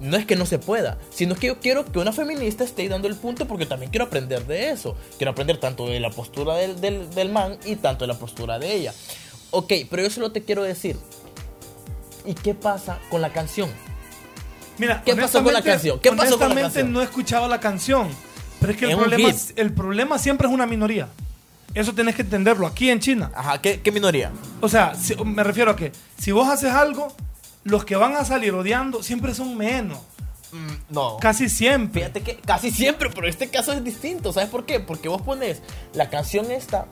No 0.00 0.16
es 0.16 0.26
que 0.26 0.36
no 0.36 0.44
se 0.44 0.58
pueda, 0.58 0.98
sino 1.10 1.34
que 1.36 1.46
yo 1.46 1.60
quiero 1.60 1.84
que 1.90 1.98
una 1.98 2.12
feminista 2.12 2.62
esté 2.64 2.88
dando 2.88 3.08
el 3.08 3.14
punto 3.14 3.46
porque 3.46 3.64
también 3.64 3.90
quiero 3.90 4.04
aprender 4.06 4.44
de 4.44 4.70
eso. 4.70 4.96
Quiero 5.16 5.30
aprender 5.30 5.58
tanto 5.58 5.86
de 5.86 5.98
la 6.00 6.10
postura 6.10 6.56
del, 6.56 6.80
del, 6.80 7.08
del 7.14 7.30
man 7.30 7.56
y 7.64 7.76
tanto 7.76 8.04
de 8.04 8.12
la 8.12 8.18
postura 8.18 8.58
de 8.58 8.74
ella. 8.74 8.92
Ok, 9.54 9.72
pero 9.90 10.02
yo 10.02 10.10
solo 10.10 10.32
te 10.32 10.42
quiero 10.42 10.62
decir. 10.62 10.96
¿Y 12.26 12.34
qué 12.34 12.54
pasa 12.54 12.98
con 13.10 13.20
la 13.20 13.32
canción? 13.32 13.70
Mira, 14.78 15.02
¿Qué 15.04 15.14
pasó 15.14 15.42
con 15.44 15.52
la 15.52 15.62
canción? 15.62 16.00
¿Qué 16.00 16.10
pasó 16.12 16.38
con 16.38 16.48
la 16.54 16.60
canción? 16.62 16.92
no 16.92 17.00
he 17.00 17.04
escuchado 17.04 17.48
la 17.48 17.60
canción. 17.60 18.08
Pero 18.60 18.72
es 18.72 18.78
que 18.78 18.84
el 18.86 18.90
Es 18.92 18.96
problema, 18.96 19.30
hit. 19.30 19.58
el 19.58 19.72
problema 19.72 20.18
siempre 20.18 20.48
es 20.48 20.52
una 20.54 20.66
minoría. 20.66 21.08
Eso 21.74 21.92
tenés 21.92 22.14
que 22.14 22.22
entenderlo. 22.22 22.66
Aquí 22.66 22.88
en 22.90 22.98
China. 23.00 23.30
Ajá, 23.34 23.60
¿qué, 23.60 23.80
qué 23.80 23.92
minoría? 23.92 24.32
O 24.60 24.68
sea, 24.68 24.94
si- 24.94 25.14
me 25.16 25.44
refiero 25.44 25.70
a 25.72 25.76
que 25.76 25.92
si 26.18 26.32
vos 26.32 26.48
haces 26.48 26.72
algo, 26.72 27.14
los 27.64 27.84
que 27.84 27.96
van 27.96 28.16
a 28.16 28.24
salir 28.24 28.52
odiando 28.54 29.02
siempre 29.02 29.34
son 29.34 29.56
menos. 29.56 29.98
no. 30.88 31.16
Casi 31.20 31.48
siempre. 31.48 32.00
Fíjate 32.02 32.22
que 32.22 32.36
casi 32.36 32.70
siempre, 32.70 33.10
pero 33.10 33.26
este 33.28 33.48
caso 33.50 33.72
es 33.72 33.82
distinto. 33.84 34.32
¿Sabes 34.32 34.48
por 34.48 34.64
qué? 34.66 34.80
Porque 34.80 35.08
vos 35.08 35.20
pones 35.22 35.60
la 35.94 36.08
canción 36.10 36.50
esta 36.50 36.86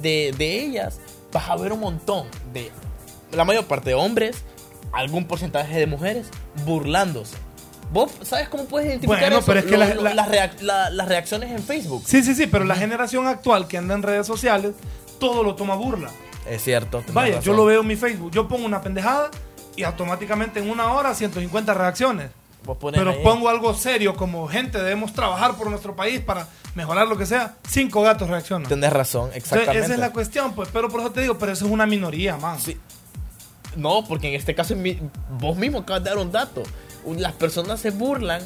de, 0.00 0.32
de 0.38 0.60
ellas, 0.64 0.98
vas 1.32 1.48
a 1.48 1.56
ver 1.56 1.72
un 1.72 1.80
montón 1.80 2.26
de 2.52 2.70
la 3.32 3.44
mayor 3.44 3.64
parte 3.66 3.90
de 3.90 3.94
hombres, 3.94 4.44
algún 4.92 5.26
porcentaje 5.26 5.76
de 5.78 5.86
mujeres 5.86 6.28
burlándose. 6.64 7.36
¿Vos 7.92 8.10
sabes 8.22 8.48
cómo 8.48 8.64
puedes 8.66 8.88
identificar 8.88 9.18
Bueno, 9.20 9.38
eso? 9.38 9.46
pero 9.46 9.60
es 9.60 9.64
que 9.66 9.72
Lo- 9.72 9.78
la- 9.78 9.94
lo- 9.94 10.02
la- 10.02 10.14
las, 10.14 10.28
reac- 10.28 10.60
la- 10.60 10.90
las 10.90 11.08
reacciones 11.08 11.50
en 11.50 11.62
Facebook. 11.62 12.02
Sí, 12.06 12.22
sí, 12.22 12.34
sí, 12.34 12.46
pero 12.46 12.64
la 12.64 12.74
generación 12.76 13.26
actual 13.26 13.66
que 13.66 13.78
anda 13.78 13.94
en 13.94 14.02
redes 14.02 14.26
sociales, 14.26 14.74
todo 15.18 15.42
lo 15.42 15.54
toma 15.54 15.74
burla. 15.74 16.10
Es 16.48 16.62
cierto. 16.64 17.02
Vaya, 17.12 17.40
yo 17.40 17.52
lo 17.54 17.64
veo 17.64 17.80
en 17.82 17.86
mi 17.86 17.96
Facebook. 17.96 18.30
Yo 18.32 18.46
pongo 18.48 18.66
una 18.66 18.80
pendejada 18.82 19.30
y 19.76 19.84
automáticamente 19.84 20.60
en 20.60 20.70
una 20.70 20.92
hora 20.92 21.14
150 21.14 21.72
reacciones. 21.74 22.30
Pero 22.92 23.10
ahí- 23.12 23.22
pongo 23.22 23.48
algo 23.48 23.72
serio 23.74 24.14
como 24.14 24.46
gente 24.48 24.78
debemos 24.78 25.12
trabajar 25.14 25.56
por 25.56 25.70
nuestro 25.70 25.96
país 25.96 26.20
para 26.20 26.46
mejorar 26.74 27.08
lo 27.08 27.16
que 27.16 27.24
sea. 27.26 27.56
Cinco 27.66 28.02
gatos 28.02 28.28
reaccionan. 28.28 28.68
Tenés 28.68 28.92
razón, 28.92 29.30
Entonces, 29.32 29.42
exactamente. 29.44 29.84
esa 29.86 29.94
es 29.94 30.00
la 30.00 30.12
cuestión, 30.12 30.54
pues. 30.54 30.68
Pero 30.72 30.88
por 30.88 31.00
eso 31.00 31.10
te 31.10 31.22
digo, 31.22 31.38
pero 31.38 31.52
eso 31.52 31.64
es 31.66 31.70
una 31.72 31.86
minoría, 31.86 32.36
man. 32.36 32.58
Sí. 32.60 32.76
No, 33.76 34.04
porque 34.06 34.28
en 34.28 34.34
este 34.34 34.54
caso 34.54 34.74
vos 35.38 35.56
mismo 35.56 35.78
acabas 35.78 36.04
de 36.04 36.10
dar 36.10 36.18
un 36.18 36.30
dato. 36.32 36.62
Las 37.16 37.32
personas 37.32 37.80
se 37.80 37.90
burlan. 37.90 38.42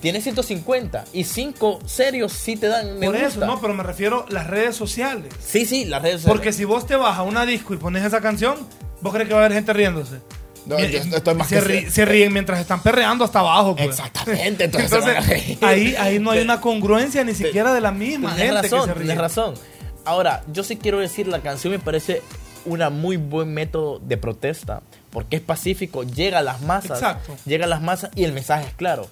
Tienes 0.00 0.22
150 0.24 1.04
y 1.14 1.24
5 1.24 1.78
serios 1.86 2.30
sí 2.32 2.56
te 2.56 2.66
dan 2.68 2.98
me 2.98 3.06
por 3.06 3.14
gusta. 3.14 3.28
eso, 3.28 3.46
no, 3.46 3.58
pero 3.60 3.72
me 3.72 3.82
refiero 3.82 4.26
a 4.28 4.32
las 4.32 4.46
redes 4.46 4.76
sociales. 4.76 5.32
Sí, 5.40 5.64
sí, 5.64 5.86
las 5.86 6.02
redes 6.02 6.16
sociales. 6.20 6.36
Porque 6.38 6.52
si 6.52 6.64
vos 6.66 6.86
te 6.86 6.94
vas 6.94 7.16
a 7.18 7.22
una 7.22 7.46
disco 7.46 7.72
y 7.72 7.78
pones 7.78 8.04
esa 8.04 8.20
canción, 8.20 8.56
vos 9.00 9.14
crees 9.14 9.28
que 9.28 9.34
va 9.34 9.40
a 9.40 9.44
haber 9.46 9.56
gente 9.56 9.72
riéndose. 9.72 10.20
No, 10.66 10.78
yo 10.78 10.98
estoy 10.98 11.34
más 11.34 11.48
se, 11.48 11.56
que 11.56 11.62
ri- 11.62 11.88
se- 11.90 12.04
ríen 12.04 12.32
mientras 12.32 12.58
están 12.60 12.82
perreando 12.82 13.24
hasta 13.24 13.40
abajo. 13.40 13.76
Pues. 13.76 13.88
Exactamente, 13.90 14.64
entonces 14.64 15.04
ahí, 15.62 15.94
ahí 15.98 16.18
no 16.18 16.30
hay 16.30 16.40
una 16.40 16.60
congruencia 16.60 17.22
ni 17.24 17.34
siquiera 17.34 17.72
de 17.74 17.80
la 17.80 17.90
misma 17.92 18.34
Tienes 18.34 18.52
gente 18.54 18.62
razón, 18.68 18.80
que 18.80 18.86
se 18.86 18.94
ríe. 18.94 19.04
tienes 19.04 19.18
razón. 19.20 19.54
Ahora, 20.06 20.42
yo 20.52 20.62
sí 20.64 20.76
quiero 20.76 20.98
decir, 21.00 21.28
la 21.28 21.40
canción 21.40 21.72
me 21.72 21.78
parece 21.78 22.22
una 22.66 22.88
muy 22.90 23.16
buen 23.18 23.52
método 23.52 23.98
de 23.98 24.16
protesta, 24.16 24.80
porque 25.10 25.36
es 25.36 25.42
pacífico, 25.42 26.02
llega 26.02 26.38
a 26.38 26.42
las 26.42 26.62
masas, 26.62 26.92
Exacto. 26.98 27.36
llega 27.44 27.66
a 27.66 27.68
las 27.68 27.82
masas 27.82 28.10
y 28.14 28.24
el 28.24 28.32
mensaje 28.32 28.66
es 28.68 28.74
claro. 28.74 29.08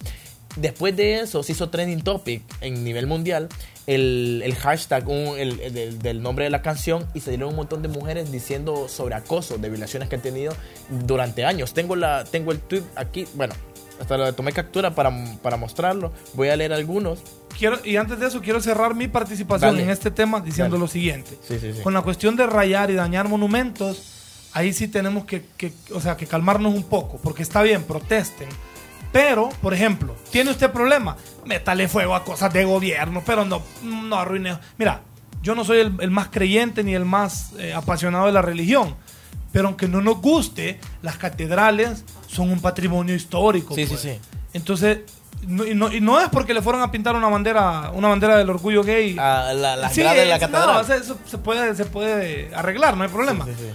Después 0.56 0.94
de 0.96 1.20
eso 1.20 1.42
se 1.42 1.52
hizo 1.52 1.70
trending 1.70 2.02
topic 2.02 2.42
en 2.60 2.84
nivel 2.84 3.06
mundial 3.06 3.48
el, 3.86 4.42
el 4.44 4.54
hashtag 4.54 5.08
un- 5.08 5.38
el- 5.38 5.58
el 5.60 5.72
del, 5.74 5.98
del 5.98 6.22
nombre 6.22 6.44
de 6.44 6.50
la 6.50 6.60
canción 6.62 7.06
y 7.14 7.20
se 7.20 7.30
dieron 7.30 7.48
un 7.50 7.56
montón 7.56 7.80
de 7.82 7.88
mujeres 7.88 8.30
diciendo 8.30 8.86
sobre 8.88 9.14
acoso, 9.14 9.56
de 9.58 9.68
violaciones 9.70 10.08
que 10.08 10.16
han 10.16 10.22
tenido 10.22 10.54
durante 10.90 11.44
años. 11.44 11.72
Tengo, 11.74 11.96
la, 11.96 12.24
tengo 12.24 12.52
el 12.52 12.58
tweet 12.60 12.82
aquí, 12.96 13.26
bueno, 13.34 13.54
hasta 14.00 14.16
lo 14.18 14.32
tomé 14.34 14.52
captura 14.52 14.94
para, 14.94 15.10
para 15.42 15.56
mostrarlo. 15.56 16.12
Voy 16.34 16.48
a 16.48 16.56
leer 16.56 16.72
algunos. 16.72 17.20
Quiero, 17.58 17.78
y 17.84 17.96
antes 17.96 18.18
de 18.18 18.26
eso, 18.26 18.40
quiero 18.40 18.60
cerrar 18.60 18.94
mi 18.94 19.08
participación 19.08 19.72
Dale. 19.72 19.82
en 19.84 19.90
este 19.90 20.10
tema 20.10 20.40
diciendo 20.40 20.76
Dale. 20.76 20.80
lo 20.80 20.88
siguiente. 20.88 21.30
Sí, 21.46 21.58
sí, 21.58 21.72
sí. 21.72 21.80
Con 21.82 21.94
la 21.94 22.02
cuestión 22.02 22.36
de 22.36 22.46
rayar 22.46 22.90
y 22.90 22.94
dañar 22.94 23.28
monumentos, 23.28 24.02
ahí 24.52 24.72
sí 24.72 24.86
tenemos 24.88 25.24
que, 25.24 25.44
que- 25.56 25.72
o 25.94 26.00
sea, 26.00 26.16
que 26.16 26.26
calmarnos 26.26 26.74
un 26.74 26.84
poco, 26.84 27.18
porque 27.22 27.42
está 27.42 27.62
bien, 27.62 27.82
protesten. 27.84 28.48
Pero, 29.12 29.50
por 29.60 29.74
ejemplo, 29.74 30.16
¿tiene 30.30 30.50
usted 30.50 30.70
problema? 30.70 31.16
Métale 31.44 31.86
fuego 31.88 32.14
a 32.14 32.24
cosas 32.24 32.52
de 32.52 32.64
gobierno, 32.64 33.22
pero 33.26 33.44
no, 33.44 33.62
no 33.82 34.16
arruine. 34.16 34.58
Mira, 34.78 35.02
yo 35.42 35.54
no 35.54 35.64
soy 35.64 35.80
el, 35.80 35.92
el 36.00 36.10
más 36.10 36.28
creyente 36.28 36.82
ni 36.82 36.94
el 36.94 37.04
más 37.04 37.52
eh, 37.58 37.74
apasionado 37.74 38.26
de 38.26 38.32
la 38.32 38.42
religión, 38.42 38.94
pero 39.52 39.68
aunque 39.68 39.86
no 39.88 40.00
nos 40.00 40.20
guste, 40.20 40.80
las 41.02 41.16
catedrales 41.18 42.04
son 42.26 42.50
un 42.50 42.60
patrimonio 42.60 43.14
histórico. 43.14 43.74
Sí, 43.74 43.82
sí, 43.82 43.88
pues. 43.88 44.00
sí. 44.00 44.18
Entonces, 44.54 45.00
no, 45.46 45.66
y, 45.66 45.74
no, 45.74 45.92
y 45.92 46.00
no 46.00 46.20
es 46.20 46.28
porque 46.28 46.54
le 46.54 46.62
fueron 46.62 46.80
a 46.82 46.90
pintar 46.90 47.14
una 47.16 47.28
bandera, 47.28 47.90
una 47.92 48.08
bandera 48.08 48.36
del 48.36 48.48
orgullo 48.48 48.82
gay. 48.82 49.16
a 49.18 49.52
la, 49.52 49.76
las 49.76 49.92
Sí, 49.92 50.00
gradas 50.00 50.18
de 50.18 50.26
la 50.26 50.38
catedral. 50.38 50.86
No, 50.88 50.94
eso 50.94 51.18
se 51.26 51.38
puede, 51.38 51.74
se 51.74 51.84
puede 51.84 52.54
arreglar, 52.54 52.96
no 52.96 53.02
hay 53.02 53.10
problema. 53.10 53.44
Sí, 53.44 53.52
sí. 53.58 53.66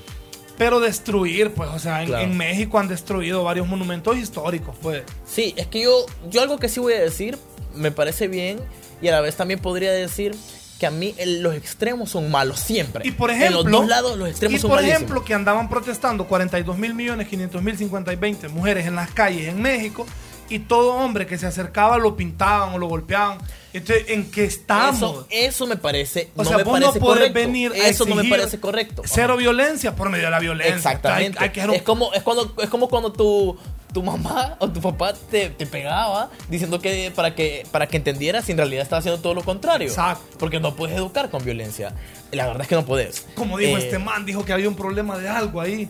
Pero 0.57 0.79
destruir, 0.79 1.51
pues, 1.51 1.69
o 1.69 1.79
sea, 1.79 2.01
en, 2.01 2.07
Claro. 2.07 2.23
en 2.23 2.35
México 2.37 2.79
han 2.79 2.87
destruido 2.87 3.43
varios 3.43 3.67
monumentos 3.67 4.17
históricos, 4.17 4.75
pues. 4.81 5.03
Sí, 5.25 5.53
es 5.57 5.67
que 5.67 5.81
yo, 5.83 6.05
yo 6.29 6.41
algo 6.41 6.57
que 6.57 6.67
sí 6.69 6.79
voy 6.79 6.93
a 6.93 6.99
decir, 6.99 7.37
me 7.75 7.91
parece 7.91 8.27
bien, 8.27 8.59
y 9.01 9.07
a 9.07 9.11
la 9.11 9.21
vez 9.21 9.35
también 9.35 9.59
podría 9.59 9.91
decir 9.91 10.35
que 10.79 10.85
a 10.87 10.91
mí 10.91 11.13
el- 11.17 11.41
los 11.41 11.55
extremos 11.55 12.09
son 12.11 12.29
malos 12.31 12.59
siempre. 12.59 13.07
Y 13.07 13.11
por 13.11 13.29
ejemplo, 13.31 13.61
en 13.61 13.65
los 13.65 13.71
dos 13.81 13.87
lados 13.87 14.17
los 14.17 14.29
extremos 14.29 14.57
y 14.57 14.59
son 14.59 14.69
por 14.69 14.77
malísimos. 14.77 15.01
ejemplo, 15.01 15.23
que 15.25 15.33
andaban 15.33 15.69
protestando 15.69 16.25
42 16.27 16.77
mil 16.77 16.93
millones, 16.93 17.27
500 17.27 17.61
mil, 17.63 17.77
50 17.77 18.13
y 18.13 18.15
20 18.15 18.47
mujeres 18.49 18.85
en 18.87 18.95
las 18.95 19.11
calles 19.11 19.47
en 19.49 19.61
México, 19.61 20.05
y 20.49 20.59
todo 20.59 20.93
hombre 20.93 21.25
que 21.27 21.37
se 21.37 21.45
acercaba 21.45 21.97
lo 21.97 22.15
pintaban 22.15 22.73
o 22.73 22.77
lo 22.79 22.87
golpeaban. 22.87 23.37
Entonces, 23.77 24.05
¿en 24.09 24.29
qué 24.31 24.43
estamos? 24.45 24.95
eso, 24.97 25.27
eso 25.29 25.67
me 25.67 25.77
parece, 25.77 26.29
O 26.35 26.43
no 26.43 26.49
sea, 26.49 26.57
me 26.57 26.63
vos 26.63 26.79
no 26.79 26.85
parece 26.87 26.99
podés 26.99 27.17
correcto. 27.19 27.39
venir 27.39 27.71
a 27.73 27.87
Eso 27.87 28.05
no 28.05 28.15
me 28.15 28.23
parece 28.25 28.59
correcto. 28.59 29.01
Cero 29.05 29.37
violencia 29.37 29.95
por 29.95 30.09
medio 30.09 30.25
de 30.25 30.31
la 30.31 30.39
violencia. 30.39 30.75
Exactamente. 30.75 31.37
Hay- 31.39 31.45
hay 31.45 31.51
que 31.51 31.65
un- 31.65 31.73
es, 31.75 31.81
como, 31.81 32.13
es, 32.13 32.23
cuando, 32.23 32.53
es 32.61 32.69
como 32.69 32.87
cuando 32.89 33.11
tu, 33.13 33.57
tu 33.93 34.03
mamá 34.03 34.57
o 34.59 34.69
tu 34.69 34.81
papá 34.81 35.13
te, 35.13 35.49
te 35.49 35.65
pegaba 35.65 36.29
diciendo 36.49 36.79
que 36.79 37.11
para, 37.15 37.33
que 37.35 37.65
para 37.71 37.87
que 37.87 37.97
entendieras 37.97 38.47
y 38.49 38.51
en 38.51 38.57
realidad 38.57 38.83
estaba 38.83 38.99
haciendo 38.99 39.21
todo 39.21 39.33
lo 39.33 39.43
contrario. 39.43 39.87
Exacto. 39.87 40.37
Porque 40.39 40.59
no 40.59 40.75
puedes 40.75 40.95
educar 40.97 41.29
con 41.29 41.43
violencia. 41.45 41.93
La 42.31 42.45
verdad 42.47 42.63
es 42.63 42.67
que 42.67 42.75
no 42.75 42.85
puedes. 42.85 43.25
Como 43.35 43.57
dijo 43.57 43.77
Eh, 43.77 43.81
este 43.81 43.99
man, 43.99 44.25
dijo 44.25 44.43
que 44.45 44.53
había 44.53 44.67
un 44.69 44.75
problema 44.75 45.17
de 45.17 45.29
algo 45.29 45.61
ahí. 45.61 45.87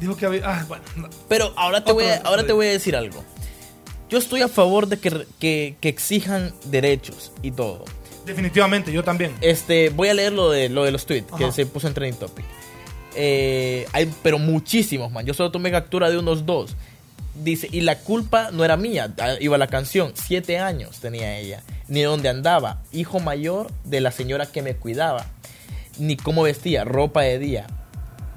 Dijo 0.00 0.16
que 0.16 0.26
había. 0.26 0.42
Ah, 0.44 0.64
bueno. 0.68 0.82
no. 0.96 1.08
Pero 1.28 1.52
ahora 1.56 1.78
te, 1.84 1.92
Otro- 1.92 2.04
voy 2.04 2.12
a, 2.12 2.20
ahora 2.24 2.44
te 2.44 2.52
voy 2.52 2.66
a 2.66 2.70
decir 2.70 2.96
algo. 2.96 3.22
Yo 4.10 4.18
estoy 4.18 4.42
a 4.42 4.48
favor 4.48 4.86
de 4.86 4.98
que, 4.98 5.26
que, 5.38 5.76
que 5.80 5.88
exijan 5.88 6.52
derechos 6.66 7.32
y 7.42 7.50
todo. 7.50 7.84
Definitivamente, 8.26 8.92
yo 8.92 9.02
también. 9.04 9.32
Este, 9.40 9.90
voy 9.90 10.08
a 10.08 10.14
leer 10.14 10.32
lo 10.32 10.50
de, 10.50 10.68
lo 10.68 10.84
de 10.84 10.92
los 10.92 11.04
tweets 11.06 11.32
que 11.36 11.50
se 11.52 11.66
puso 11.66 11.88
en 11.88 11.94
Trending 11.94 12.18
Topic. 12.20 12.44
Eh, 13.16 13.86
hay, 13.92 14.12
pero 14.22 14.38
muchísimos, 14.38 15.10
man. 15.12 15.24
Yo 15.26 15.34
solo 15.34 15.50
tomé 15.50 15.70
captura 15.70 16.10
de 16.10 16.18
unos 16.18 16.46
dos. 16.46 16.74
Dice, 17.42 17.68
y 17.72 17.80
la 17.80 17.98
culpa 17.98 18.50
no 18.52 18.64
era 18.64 18.76
mía, 18.76 19.12
ah, 19.18 19.34
iba 19.40 19.58
la 19.58 19.66
canción. 19.66 20.12
Siete 20.14 20.58
años 20.58 21.00
tenía 21.00 21.36
ella. 21.38 21.62
Ni 21.88 22.02
dónde 22.02 22.28
andaba. 22.28 22.82
Hijo 22.92 23.20
mayor 23.20 23.70
de 23.84 24.00
la 24.00 24.10
señora 24.10 24.46
que 24.46 24.62
me 24.62 24.74
cuidaba. 24.76 25.26
Ni 25.98 26.16
cómo 26.16 26.42
vestía, 26.42 26.84
ropa 26.84 27.22
de 27.22 27.38
día. 27.38 27.66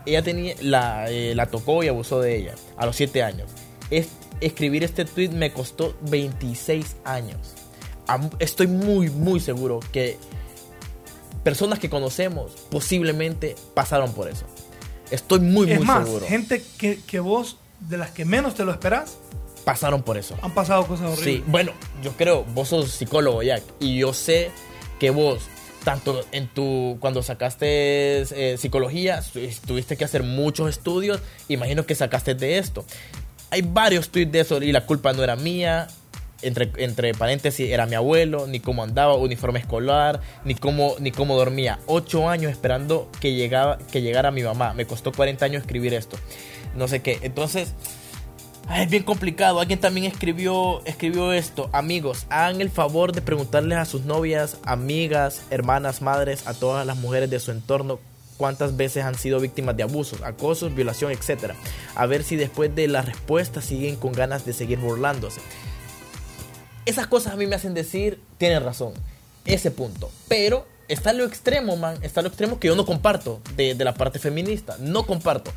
Ella 0.06 0.22
tenía, 0.22 0.56
la, 0.62 1.10
eh, 1.10 1.34
la 1.36 1.46
tocó 1.48 1.84
y 1.84 1.88
abusó 1.88 2.22
de 2.22 2.38
ella 2.38 2.56
a 2.78 2.86
los 2.86 2.96
siete 2.96 3.24
años. 3.24 3.50
Es- 3.92 4.10
escribir 4.42 4.84
este 4.84 5.06
tweet 5.06 5.30
me 5.30 5.52
costó 5.52 5.96
26 6.10 6.98
años. 7.06 7.56
Estoy 8.40 8.68
muy, 8.68 9.10
muy 9.10 9.40
seguro 9.40 9.80
que 9.92 10.18
personas 11.44 11.80
que 11.80 11.90
conocemos 11.90 12.52
posiblemente 12.70 13.56
pasaron 13.74 14.14
por 14.14 14.30
eso. 14.30 14.46
Estoy 15.12 15.40
muy, 15.40 15.72
es 15.72 15.78
muy 15.78 15.88
más, 15.88 16.06
seguro. 16.06 16.26
gente 16.26 16.64
que, 16.78 17.00
que 17.06 17.20
vos, 17.20 17.58
de 17.80 17.98
las 17.98 18.12
que 18.12 18.26
menos 18.26 18.56
te 18.56 18.66
lo 18.66 18.72
esperás, 18.72 19.18
pasaron 19.68 20.02
por 20.02 20.18
eso. 20.18 20.38
Han 20.42 20.54
pasado 20.54 20.88
cosas 20.88 21.08
horribles. 21.08 21.26
Sí, 21.26 21.44
bueno, 21.48 21.74
yo 22.02 22.14
creo, 22.14 22.46
vos 22.54 22.70
sos 22.70 22.90
psicólogo, 22.92 23.44
Jack, 23.44 23.64
y 23.82 23.98
yo 23.98 24.14
sé 24.14 24.50
que 24.98 25.10
vos, 25.10 25.44
tanto 25.84 26.24
en 26.32 26.48
tu, 26.48 26.98
cuando 27.02 27.22
sacaste 27.22 28.22
eh, 28.22 28.58
psicología, 28.58 29.22
tuviste 29.66 29.98
que 29.98 30.06
hacer 30.06 30.24
muchos 30.24 30.70
estudios, 30.70 31.20
imagino 31.50 31.86
que 31.86 31.96
sacaste 31.96 32.34
de 32.34 32.58
esto. 32.58 32.86
Hay 33.50 33.62
varios 33.62 34.10
tweets 34.10 34.32
de 34.32 34.40
eso 34.42 34.62
y 34.62 34.72
la 34.72 34.86
culpa 34.86 35.14
no 35.14 35.24
era 35.24 35.36
mía, 35.36 35.88
entre, 36.42 36.72
entre 36.78 37.14
paréntesis, 37.14 37.70
era 37.70 37.86
mi 37.86 37.96
abuelo, 37.96 38.48
ni 38.48 38.60
cómo 38.60 38.84
andaba, 38.84 39.16
uniforme 39.16 39.60
escolar, 39.60 40.22
ni 40.44 40.56
cómo, 40.56 40.96
ni 41.00 41.12
cómo 41.12 41.36
dormía. 41.36 41.80
Ocho 41.88 42.30
años 42.30 42.52
esperando 42.52 43.10
que, 43.20 43.34
llegaba, 43.34 43.78
que 43.92 44.02
llegara 44.02 44.32
mi 44.32 44.44
mamá. 44.44 44.74
Me 44.74 44.86
costó 44.86 45.12
40 45.12 45.46
años 45.46 45.62
escribir 45.62 45.94
esto. 45.94 46.18
No 46.76 46.88
sé 46.88 47.02
qué. 47.02 47.20
Entonces, 47.22 47.74
es 48.76 48.90
bien 48.90 49.04
complicado. 49.04 49.60
Alguien 49.60 49.80
también 49.80 50.06
escribió, 50.06 50.84
escribió 50.86 51.32
esto. 51.34 51.70
Amigos, 51.74 52.28
hagan 52.30 52.62
el 52.62 52.70
favor 52.70 53.14
de 53.14 53.22
preguntarles 53.22 53.78
a 53.78 53.86
sus 53.86 54.04
novias, 54.06 54.58
amigas, 54.64 55.44
hermanas, 55.50 56.02
madres, 56.02 56.48
a 56.48 56.54
todas 56.54 56.86
las 56.86 56.98
mujeres 56.98 57.30
de 57.30 57.40
su 57.40 57.52
entorno 57.52 58.00
cuántas 58.38 58.78
veces 58.78 59.04
han 59.04 59.16
sido 59.16 59.40
víctimas 59.40 59.76
de 59.76 59.84
abusos, 59.84 60.22
acosos, 60.22 60.74
violación, 60.74 61.12
etc. 61.12 61.54
A 61.96 62.06
ver 62.06 62.24
si 62.24 62.36
después 62.36 62.74
de 62.74 62.88
la 62.88 63.02
respuesta 63.02 63.62
siguen 63.62 63.96
con 63.96 64.12
ganas 64.14 64.46
de 64.46 64.54
seguir 64.54 64.80
burlándose 64.80 65.42
esas 66.88 67.08
cosas 67.08 67.34
a 67.34 67.36
mí 67.36 67.46
me 67.46 67.56
hacen 67.56 67.74
decir, 67.74 68.20
tienen 68.38 68.64
razón, 68.64 68.94
ese 69.46 69.72
punto. 69.72 70.10
Pero 70.30 70.66
está 70.88 71.12
lo 71.12 71.26
extremo, 71.26 71.76
man, 71.76 71.98
está 72.02 72.22
lo 72.22 72.30
extremo 72.30 72.60
que 72.60 72.70
yo 72.70 72.78
no 72.78 72.86
comparto 72.86 73.42
de, 73.58 73.76
la 73.76 73.94
parte 73.94 74.20
feminista, 74.20 74.78
no 74.80 75.06
comparto. 75.06 75.52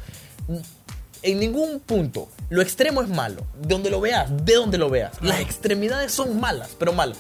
En 1.23 1.39
ningún 1.39 1.79
punto. 1.79 2.29
Lo 2.49 2.63
extremo 2.63 3.01
es 3.01 3.09
malo. 3.09 3.47
De 3.61 3.69
donde 3.69 3.91
lo 3.91 4.01
veas, 4.01 4.29
de 4.45 4.55
donde 4.55 4.77
lo 4.77 4.91
veas. 4.91 5.23
Las 5.23 5.39
extremidades 5.41 6.11
son 6.11 6.41
malas, 6.41 6.71
pero 6.79 6.93
mal. 6.93 7.15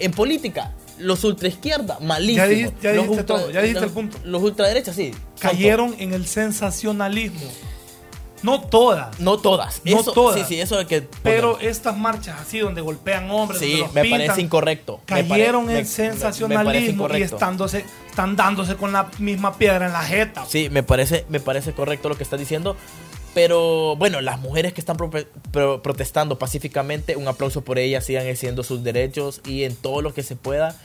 En 0.00 0.10
política, 0.10 0.72
los 0.98 1.24
ultraizquierda, 1.24 1.98
malísimos. 2.00 2.48
Ya 2.48 2.54
dijiste, 2.54 2.82
ya 2.82 2.92
dijiste 2.92 3.24
todo, 3.24 3.50
ya 3.50 3.62
dijiste 3.62 3.84
el 3.84 3.90
punto. 3.90 4.18
Los 4.24 4.42
ultraderechas, 4.42 4.96
sí. 4.96 5.12
Cayeron 5.38 5.94
en 5.98 6.12
el 6.12 6.26
sensacionalismo. 6.26 7.50
No 8.44 8.60
todas. 8.60 9.18
No 9.20 9.38
todas. 9.38 9.80
No 9.86 10.04
todas. 10.04 10.38
Sí, 10.40 10.44
sí, 10.46 10.60
eso 10.60 10.76
de 10.76 10.86
que. 10.86 11.00
Pero 11.22 11.58
estas 11.60 11.96
marchas 11.96 12.38
así, 12.38 12.58
donde 12.58 12.82
golpean 12.82 13.30
hombres, 13.30 13.58
sí, 13.58 13.82
me 13.94 14.04
parece 14.04 14.42
incorrecto. 14.42 15.00
Cayeron 15.06 15.70
en 15.70 15.86
sensacionalismo 15.86 17.08
y 17.16 17.22
estándose, 17.22 17.86
están 18.06 18.36
dándose 18.36 18.76
con 18.76 18.92
la 18.92 19.08
misma 19.18 19.56
piedra 19.56 19.86
en 19.86 19.92
la 19.94 20.02
jeta. 20.02 20.44
Sí, 20.46 20.68
me 20.68 20.82
parece, 20.82 21.24
me 21.30 21.40
parece 21.40 21.72
correcto 21.72 22.10
lo 22.10 22.18
que 22.18 22.22
estás 22.22 22.38
diciendo. 22.38 22.76
Pero 23.34 23.96
bueno, 23.96 24.20
las 24.20 24.38
mujeres 24.38 24.72
que 24.72 24.80
están 24.80 24.96
protestando 24.96 26.38
pacíficamente, 26.38 27.16
un 27.16 27.26
aplauso 27.26 27.62
por 27.62 27.78
ellas, 27.78 28.04
sigan 28.04 28.22
ejerciendo 28.22 28.62
sus 28.62 28.84
derechos 28.84 29.40
y 29.44 29.64
en 29.64 29.74
todo 29.74 30.00
lo 30.02 30.14
que 30.14 30.22
se 30.22 30.36
pueda 30.36 30.76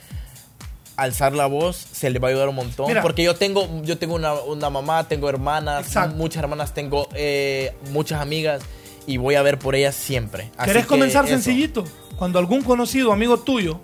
alzar 0.96 1.32
la 1.32 1.46
voz 1.46 1.76
se 1.76 2.10
le 2.10 2.18
va 2.18 2.28
a 2.28 2.30
ayudar 2.30 2.48
un 2.48 2.56
montón. 2.56 2.92
porque 3.00 3.22
yo 3.22 3.34
tengo, 3.34 3.66
yo 3.84 3.96
tengo 3.98 4.16
una, 4.16 4.70
mamá, 4.70 5.08
tengo 5.08 5.28
hermanas, 5.28 5.94
muchas 6.14 6.42
hermanas, 6.42 6.74
tengo 6.74 7.08
eh, 7.14 7.72
muchas 7.92 8.20
amigas 8.20 8.62
y 9.06 9.16
voy 9.16 9.36
a 9.36 9.42
ver 9.42 9.58
por 9.58 9.74
ellas 9.74 9.94
siempre. 9.94 10.50
¿Querés 10.64 10.86
comenzar 10.86 11.26
sencillito? 11.26 11.84
Cuando 12.16 12.38
algún 12.38 12.62
conocido, 12.62 13.12
amigo 13.12 13.38
tuyo, 13.38 13.80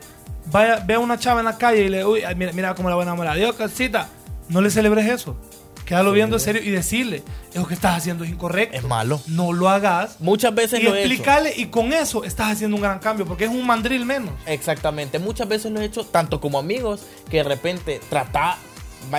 vaya, 0.52 0.82
vea 0.84 0.98
a 0.98 1.00
una 1.00 1.18
chava 1.18 1.40
en 1.40 1.46
la 1.46 1.56
calle 1.56 1.84
y 1.84 1.88
le, 1.88 2.04
uy, 2.04 2.22
mira, 2.36 2.52
mira 2.52 2.74
cómo 2.74 2.90
la 2.90 2.96
buena 2.96 3.12
enamorada, 3.12 3.36
Dios, 3.36 3.54
casita, 3.56 4.08
no 4.48 4.60
le 4.60 4.70
celebres 4.70 5.06
eso. 5.06 5.36
Quédalo 5.86 6.10
viendo 6.10 6.34
en 6.34 6.40
serio 6.40 6.60
y 6.64 6.70
decirle, 6.70 7.22
eso 7.54 7.66
que 7.66 7.74
estás 7.74 7.96
haciendo 7.96 8.24
es 8.24 8.30
incorrecto. 8.30 8.76
Es 8.76 8.82
malo. 8.82 9.20
No 9.28 9.52
lo 9.52 9.68
hagas. 9.68 10.20
Muchas 10.20 10.52
veces 10.52 10.80
y 10.80 10.82
lo 10.82 10.96
he 10.96 11.04
explicarle, 11.04 11.54
y 11.56 11.66
con 11.66 11.92
eso 11.92 12.24
estás 12.24 12.50
haciendo 12.50 12.76
un 12.76 12.82
gran 12.82 12.98
cambio, 12.98 13.24
porque 13.24 13.44
es 13.44 13.50
un 13.50 13.64
mandril 13.64 14.04
menos. 14.04 14.34
Exactamente. 14.46 15.20
Muchas 15.20 15.46
veces 15.46 15.70
lo 15.70 15.80
he 15.80 15.84
hecho, 15.84 16.04
tanto 16.04 16.40
como 16.40 16.58
amigos, 16.58 17.02
que 17.30 17.38
de 17.38 17.44
repente 17.44 18.00
trata. 18.10 18.58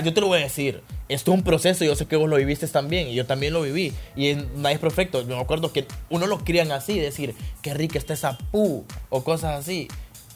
Yo 0.04 0.14
te 0.14 0.20
lo 0.20 0.28
voy 0.28 0.40
a 0.40 0.44
decir. 0.44 0.84
Esto 1.08 1.32
es 1.32 1.38
un 1.38 1.44
proceso, 1.46 1.86
yo 1.86 1.96
sé 1.96 2.06
que 2.06 2.18
vos 2.18 2.30
lo 2.30 2.36
viviste 2.36 2.68
también, 2.68 3.08
y 3.08 3.16
yo 3.16 3.26
también 3.26 3.54
lo 3.54 3.62
viví. 3.62 3.94
Y 4.18 4.36
nadie 4.58 4.76
es 4.76 4.82
perfecto. 4.82 5.22
Yo 5.22 5.38
me 5.38 5.42
acuerdo 5.42 5.72
que 5.72 5.88
uno 6.10 6.28
lo 6.28 6.40
crían 6.40 6.74
así, 6.74 7.00
decir, 7.00 7.34
qué 7.62 7.74
rica 7.74 7.98
está 7.98 8.14
esa 8.14 8.38
pu, 8.38 8.84
o 9.10 9.24
cosas 9.24 9.58
así 9.58 9.88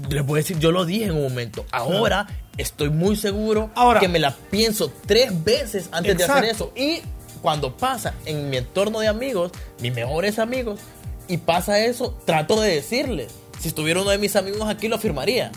les 0.10 0.26
voy 0.26 0.40
a 0.40 0.42
decir, 0.42 0.60
yo 0.60 0.72
lo 0.72 0.86
dije 0.86 1.06
en 1.06 1.12
un 1.12 1.24
momento. 1.24 1.66
Ahora 1.72 2.28
estoy 2.58 2.90
muy 2.90 3.16
seguro 3.16 3.70
que 4.00 4.08
me 4.08 4.20
la 4.20 4.36
pienso 4.36 4.92
tres 5.06 5.44
veces 5.44 5.90
antes 5.92 6.18
de 6.18 6.24
hacer 6.24 6.46
eso. 6.46 6.72
Y 6.76 7.02
cuando 7.42 7.76
pasa 7.76 8.14
en 8.26 8.50
mi 8.50 8.58
entorno 8.58 9.00
de 9.00 9.08
amigos, 9.08 9.52
mis 9.80 9.94
mejores 9.94 10.40
amigos, 10.40 10.80
y 11.28 11.38
pasa 11.38 11.80
eso, 11.80 12.18
trato 12.26 12.60
de 12.60 12.76
decirles. 12.76 13.32
Si 13.60 13.68
estuviera 13.68 14.02
uno 14.02 14.10
de 14.10 14.18
mis 14.18 14.36
amigos 14.36 14.68
aquí, 14.68 14.88
lo 14.88 14.96
afirmaría. 14.96 15.52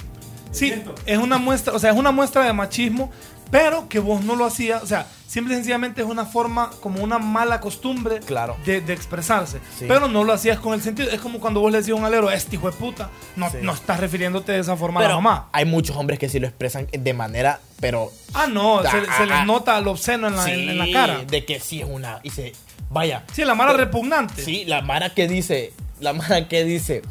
Sí, 0.53 0.73
es 1.07 1.19
una 1.19 1.39
muestra, 1.39 1.73
o 1.75 1.79
sea, 1.81 1.91
es 1.91 1.97
una 1.97 2.13
muestra 2.13 2.45
de 2.45 2.53
machismo, 2.53 3.11
pero 3.55 3.89
que 3.89 4.01
vos 4.01 4.25
no 4.25 4.35
lo 4.35 4.47
hacías, 4.47 4.83
o 4.83 4.87
sea, 4.89 5.07
simple 5.29 5.55
y 5.55 5.57
sencillamente 5.59 6.03
es 6.03 6.09
una 6.09 6.27
forma, 6.27 6.73
como 6.81 7.05
una 7.05 7.21
mala 7.21 7.61
costumbre 7.61 8.19
claro. 8.19 8.57
de, 8.67 8.79
expresarse. 8.93 9.61
Pero 9.79 10.09
no 10.09 10.25
lo 10.25 10.33
hacías 10.33 10.59
con 10.59 10.75
el 10.75 10.83
sentido. 10.83 11.09
Es 11.11 11.21
como 11.21 11.39
cuando 11.39 11.61
vos 11.61 11.71
le 11.71 11.79
decías 11.79 11.97
a 11.97 12.01
un 12.01 12.05
alero, 12.05 12.33
este 12.33 12.57
hijo 12.57 12.69
de 12.69 12.77
puta, 12.77 13.11
no, 13.37 13.49
no 13.63 13.73
estás 13.73 14.01
refiriéndote 14.01 14.51
de 14.51 14.59
esa 14.59 14.77
forma 14.77 14.99
a 14.99 15.09
la 15.09 15.15
mamá. 15.15 15.51
Hay 15.53 15.67
muchos 15.67 15.95
hombres 15.95 16.19
que 16.19 16.29
sí 16.29 16.41
lo 16.41 16.49
expresan 16.49 16.89
de 16.91 17.15
manera, 17.15 17.61
pero. 17.79 18.11
Ah, 18.33 18.49
no, 18.49 18.83
se, 18.83 19.01
les 19.03 19.09
ah, 19.09 19.45
nota 19.47 19.81
lo 19.81 19.93
obsceno 19.93 20.27
en 20.27 20.35
la, 20.35 20.53
en, 20.53 20.77
la 20.77 20.91
cara. 20.91 21.25
De 21.25 21.45
que 21.45 21.61
sí 21.61 21.81
es 21.81 21.87
una. 21.89 22.19
Y 22.25 22.31
se. 22.31 22.55
Vaya. 22.91 23.23
Sí, 23.33 23.45
la 23.45 23.55
mara 23.55 23.73
repugnante. 23.75 24.43
Sí, 24.43 24.65
la 24.65 24.83
mara 24.83 25.15
que 25.15 25.29
dice. 25.29 25.73
La 26.01 26.13
mara 26.13 26.49
que 26.49 26.65
dice. 26.65 27.03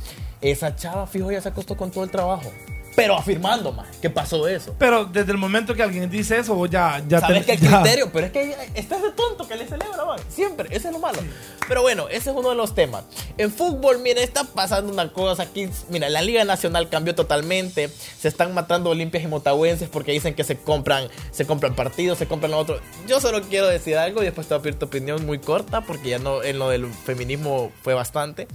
Esa 0.42 0.76
chava, 0.76 1.08
fijo, 1.08 1.32
ya 1.32 1.40
se 1.40 1.48
acostó 1.48 1.78
con 1.78 1.90
todo 1.90 2.04
el 2.04 2.12
trabajo 2.12 2.52
pero 2.96 3.16
afirmando 3.16 3.72
más 3.72 3.88
que 4.02 4.10
pasó 4.10 4.48
eso. 4.48 4.76
Pero 4.78 5.06
desde 5.06 5.32
el 5.32 5.38
momento 5.38 5.74
que 5.74 5.84
alguien 5.84 6.10
dice 6.10 6.38
eso, 6.38 6.56
vos 6.56 6.70
ya, 6.70 7.02
ya 7.08 7.20
Sabes 7.20 7.46
que 7.46 7.54
el 7.54 7.60
criterio, 7.60 8.10
pero 8.12 8.28
es 8.28 8.32
que 8.32 8.56
estás 8.76 9.02
de 9.02 9.12
tonto 9.12 9.48
que 9.48 9.56
le 9.56 9.68
celebra, 9.68 10.06
man. 10.06 10.20
Siempre, 10.30 10.68
ese 10.76 10.88
es 10.88 10.94
lo 10.94 11.00
malo. 11.00 11.20
Pero 11.68 11.82
bueno, 11.82 12.08
ese 12.10 12.30
es 12.30 12.36
uno 12.36 12.50
de 12.50 12.56
los 12.56 12.76
temas. 12.76 13.04
En 13.38 13.52
fútbol, 13.52 14.00
mira, 14.00 14.22
está 14.22 14.44
pasando 14.44 14.92
una 14.92 15.12
cosa 15.12 15.44
aquí. 15.44 15.70
Mira, 15.90 16.10
la 16.10 16.22
Liga 16.22 16.44
Nacional 16.44 16.90
cambió 16.90 17.16
totalmente. 17.16 17.90
Se 18.20 18.28
están 18.28 18.54
matando 18.54 18.90
Olimpias 18.90 19.24
y 19.24 19.28
Motahuenses 19.28 19.90
porque 19.90 20.12
dicen 20.12 20.36
que 20.36 20.44
se 20.44 20.58
compran, 20.58 21.08
se 21.32 21.46
compran 21.46 21.76
partidos, 21.76 22.18
se 22.18 22.28
compran 22.28 22.54
otros. 22.54 22.82
Yo 23.08 23.20
solo 23.22 23.42
quiero 23.42 23.68
decir 23.68 23.98
algo 23.98 24.22
y 24.22 24.26
después 24.26 24.48
te 24.48 24.54
voy 24.54 24.60
a 24.60 24.64
pedir 24.64 24.80
tu 24.80 24.86
opinión 24.86 25.26
muy 25.26 25.40
corta 25.40 25.82
porque 25.82 26.10
ya 26.10 26.20
no, 26.20 26.44
en 26.44 26.60
lo 26.60 26.70
del 26.70 26.88
feminismo 26.88 27.72
fue 27.82 27.94
bastante. 27.94 28.48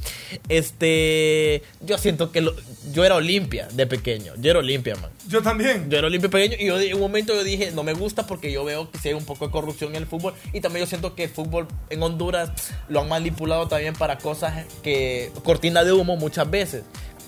Este, 0.48 1.62
yo 1.80 1.98
siento 1.98 2.30
que 2.30 2.46
yo 2.92 3.04
era 3.04 3.16
Olimpia 3.16 3.68
de 3.72 3.86
pequeño. 3.86 4.27
Yo 4.36 4.50
era 4.50 4.58
Olimpia, 4.60 4.96
man. 4.96 5.10
Yo 5.28 5.42
también. 5.42 5.90
Yo 5.90 5.98
era 5.98 6.06
Olimpia 6.06 6.30
pequeño 6.30 6.56
y 6.58 6.66
yo 6.66 6.78
en 6.78 6.94
un 6.94 7.00
momento 7.00 7.34
yo 7.34 7.44
dije, 7.44 7.70
no 7.72 7.82
me 7.82 7.92
gusta 7.92 8.26
porque 8.26 8.52
yo 8.52 8.64
veo 8.64 8.90
que 8.90 8.98
si 8.98 9.08
hay 9.08 9.14
un 9.14 9.24
poco 9.24 9.46
de 9.46 9.52
corrupción 9.52 9.90
en 9.90 10.02
el 10.02 10.06
fútbol 10.06 10.34
y 10.52 10.60
también 10.60 10.84
yo 10.84 10.88
siento 10.88 11.14
que 11.14 11.24
el 11.24 11.30
fútbol 11.30 11.66
en 11.90 12.02
Honduras 12.02 12.50
lo 12.88 13.00
han 13.00 13.08
manipulado 13.08 13.68
también 13.68 13.94
para 13.94 14.18
cosas 14.18 14.66
que 14.82 15.30
cortina 15.44 15.84
de 15.84 15.92
humo 15.92 16.16
muchas 16.16 16.50
veces. 16.50 16.84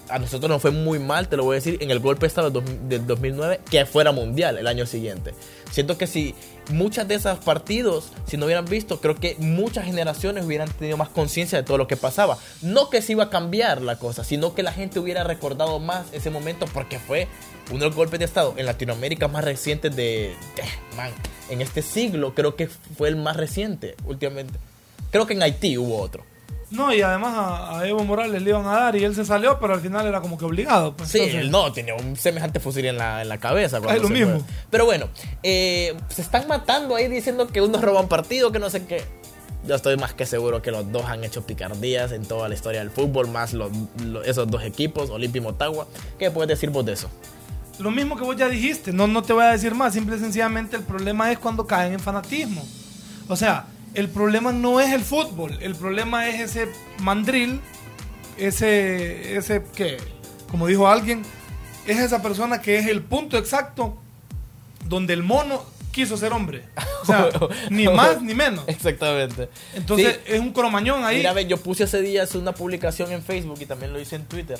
A 0.08 0.18
nosotros 0.18 0.50
nos 0.50 0.60
fue 0.60 0.72
muy 0.72 0.98
mal, 0.98 1.28
te 1.28 1.36
lo 1.36 1.44
voy 1.44 1.54
a 1.54 1.56
decir, 1.56 1.78
en 1.80 1.92
el 1.92 2.00
golpe 2.00 2.26
estado 2.26 2.50
del 2.50 3.06
2009, 3.06 3.60
que 3.70 3.86
fuera 3.86 4.10
mundial 4.10 4.58
el 4.58 4.66
año 4.66 4.84
siguiente. 4.84 5.34
Siento 5.70 5.96
que 5.96 6.08
si 6.08 6.34
muchas 6.70 7.06
de 7.08 7.16
esos 7.16 7.38
partidos, 7.38 8.12
si 8.26 8.36
no 8.36 8.46
hubieran 8.46 8.64
visto, 8.64 9.00
creo 9.00 9.14
que 9.14 9.36
muchas 9.38 9.84
generaciones 9.84 10.44
hubieran 10.44 10.70
tenido 10.70 10.96
más 10.96 11.08
conciencia 11.08 11.58
de 11.58 11.64
todo 11.64 11.78
lo 11.78 11.86
que 11.86 11.96
pasaba. 11.96 12.38
No 12.62 12.90
que 12.90 13.02
se 13.02 13.12
iba 13.12 13.24
a 13.24 13.30
cambiar 13.30 13.82
la 13.82 13.98
cosa, 13.98 14.24
sino 14.24 14.54
que 14.54 14.62
la 14.62 14.72
gente 14.72 14.98
hubiera 14.98 15.24
recordado 15.24 15.78
más 15.78 16.06
ese 16.12 16.30
momento 16.30 16.66
porque 16.72 16.98
fue 16.98 17.28
uno 17.70 17.80
de 17.80 17.86
los 17.86 17.96
golpes 17.96 18.18
de 18.18 18.24
Estado 18.24 18.54
en 18.56 18.66
Latinoamérica 18.66 19.28
más 19.28 19.44
recientes 19.44 19.94
de, 19.94 20.34
man, 20.96 21.10
en 21.48 21.60
este 21.60 21.82
siglo, 21.82 22.34
creo 22.34 22.56
que 22.56 22.68
fue 22.68 23.08
el 23.08 23.16
más 23.16 23.36
reciente 23.36 23.94
últimamente. 24.04 24.58
Creo 25.10 25.26
que 25.26 25.34
en 25.34 25.42
Haití 25.42 25.76
hubo 25.76 26.00
otro. 26.00 26.24
No, 26.70 26.94
y 26.94 27.02
además 27.02 27.34
a, 27.36 27.86
Evo 27.86 28.04
Morales 28.04 28.40
le 28.40 28.50
iban 28.50 28.64
a 28.66 28.72
dar 28.72 28.96
y 28.96 29.02
él 29.02 29.14
se 29.14 29.24
salió, 29.24 29.58
pero 29.58 29.74
al 29.74 29.80
final 29.80 30.06
era 30.06 30.20
como 30.20 30.38
que 30.38 30.44
obligado. 30.44 30.96
Pues, 30.96 31.10
sí, 31.10 31.18
él 31.18 31.50
no, 31.50 31.72
tenía 31.72 31.94
un 31.94 32.16
semejante 32.16 32.60
fusil 32.60 32.86
en 32.86 32.96
la, 32.96 33.22
en 33.22 33.28
la 33.28 33.38
cabeza. 33.38 33.78
Es 33.78 34.02
lo 34.02 34.08
mismo. 34.08 34.44
Pero 34.70 34.84
bueno, 34.84 35.08
eh, 35.42 35.96
se 36.08 36.22
están 36.22 36.46
matando 36.46 36.94
ahí 36.94 37.08
diciendo 37.08 37.48
que 37.48 37.60
unos 37.60 37.80
roban 37.80 38.08
partido, 38.08 38.52
que 38.52 38.60
no 38.60 38.70
sé 38.70 38.86
qué. 38.86 39.02
Yo 39.66 39.74
estoy 39.74 39.96
más 39.96 40.14
que 40.14 40.24
seguro 40.24 40.62
que 40.62 40.70
los 40.70 40.90
dos 40.90 41.04
han 41.06 41.22
hecho 41.24 41.42
picardías 41.42 42.12
en 42.12 42.24
toda 42.24 42.48
la 42.48 42.54
historia 42.54 42.80
del 42.80 42.90
fútbol, 42.90 43.28
más 43.28 43.52
los, 43.52 43.70
esos 44.24 44.48
dos 44.50 44.62
equipos, 44.62 45.10
Olimpia 45.10 45.40
y 45.40 45.42
Motagua. 45.42 45.86
¿Qué 46.18 46.30
puedes 46.30 46.48
decir 46.48 46.70
vos 46.70 46.86
de 46.86 46.92
eso? 46.92 47.10
Lo 47.78 47.90
mismo 47.90 48.16
que 48.16 48.22
vos 48.24 48.36
ya 48.36 48.48
dijiste, 48.48 48.92
no, 48.92 49.06
no 49.06 49.22
te 49.22 49.32
voy 49.32 49.44
a 49.44 49.52
decir 49.52 49.74
más, 49.74 49.92
simple 49.92 50.16
y 50.16 50.18
sencillamente 50.20 50.76
el 50.76 50.82
problema 50.82 51.30
es 51.32 51.38
cuando 51.38 51.66
caen 51.66 51.94
en 51.94 52.00
fanatismo. 52.00 52.64
O 53.28 53.36
sea, 53.36 53.66
el 53.94 54.08
problema 54.08 54.52
no 54.52 54.80
es 54.80 54.92
el 54.92 55.00
fútbol, 55.02 55.58
el 55.60 55.74
problema 55.74 56.28
es 56.28 56.40
ese 56.40 56.68
mandril, 57.00 57.60
ese, 58.36 59.36
ese 59.36 59.62
que, 59.74 59.96
como 60.50 60.66
dijo 60.66 60.88
alguien, 60.88 61.22
es 61.86 61.98
esa 61.98 62.22
persona 62.22 62.60
que 62.60 62.78
es 62.78 62.86
el 62.86 63.02
punto 63.02 63.36
exacto 63.38 63.96
donde 64.86 65.12
el 65.14 65.22
mono 65.22 65.64
quiso 65.92 66.16
ser 66.16 66.32
hombre. 66.32 66.64
O 67.02 67.06
sea, 67.06 67.28
ni 67.70 67.88
más 67.88 68.22
ni 68.22 68.34
menos. 68.34 68.64
Exactamente. 68.68 69.48
Entonces 69.74 70.20
Sí. 70.24 70.32
es 70.34 70.40
un 70.40 70.52
cromañón 70.52 71.04
ahí. 71.04 71.18
Mira, 71.18 71.32
ve, 71.32 71.46
yo 71.46 71.56
puse 71.56 71.84
hace 71.84 72.00
días 72.00 72.34
una 72.34 72.52
publicación 72.52 73.10
en 73.12 73.22
Facebook 73.22 73.58
y 73.60 73.66
también 73.66 73.92
lo 73.92 74.00
hice 74.00 74.16
en 74.16 74.24
Twitter 74.26 74.58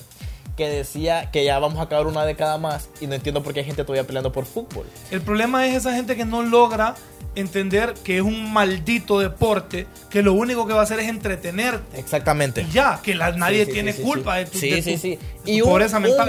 que 0.56 0.68
decía 0.68 1.30
que 1.30 1.44
ya 1.44 1.58
vamos 1.58 1.78
a 1.78 1.82
acabar 1.82 2.06
una 2.06 2.24
década 2.24 2.58
más 2.58 2.88
y 3.00 3.06
no 3.06 3.14
entiendo 3.14 3.42
por 3.42 3.54
qué 3.54 3.60
hay 3.60 3.66
gente 3.66 3.82
todavía 3.84 4.06
peleando 4.06 4.32
por 4.32 4.44
fútbol. 4.46 4.84
El 5.10 5.20
problema 5.22 5.66
es 5.66 5.76
esa 5.76 5.94
gente 5.94 6.16
que 6.16 6.24
no 6.24 6.42
logra 6.42 6.94
entender 7.36 7.94
que 8.04 8.16
es 8.16 8.22
un 8.22 8.52
maldito 8.52 9.20
deporte 9.20 9.86
que 10.10 10.20
lo 10.22 10.32
único 10.32 10.66
que 10.66 10.72
va 10.74 10.80
a 10.80 10.82
hacer 10.82 10.98
es 10.98 11.08
entretenerte. 11.08 11.98
Exactamente. 12.00 12.62
Y 12.62 12.72
ya, 12.72 13.00
que 13.02 13.14
la- 13.14 13.30
nadie 13.32 13.60
Sí, 13.60 13.66
sí, 13.66 13.72
tiene 13.72 13.92
sí, 13.92 13.98
sí, 13.98 14.04
culpa 14.04 14.34
sí. 14.34 14.38
de 14.44 14.50
tu, 14.50 14.58
Sí, 14.58 14.70
de 14.70 14.82
sí, 14.82 14.92
tu- 14.94 14.98
sí. 15.00 15.18
de 15.44 15.52
Y 15.52 15.62
un, 15.62 15.68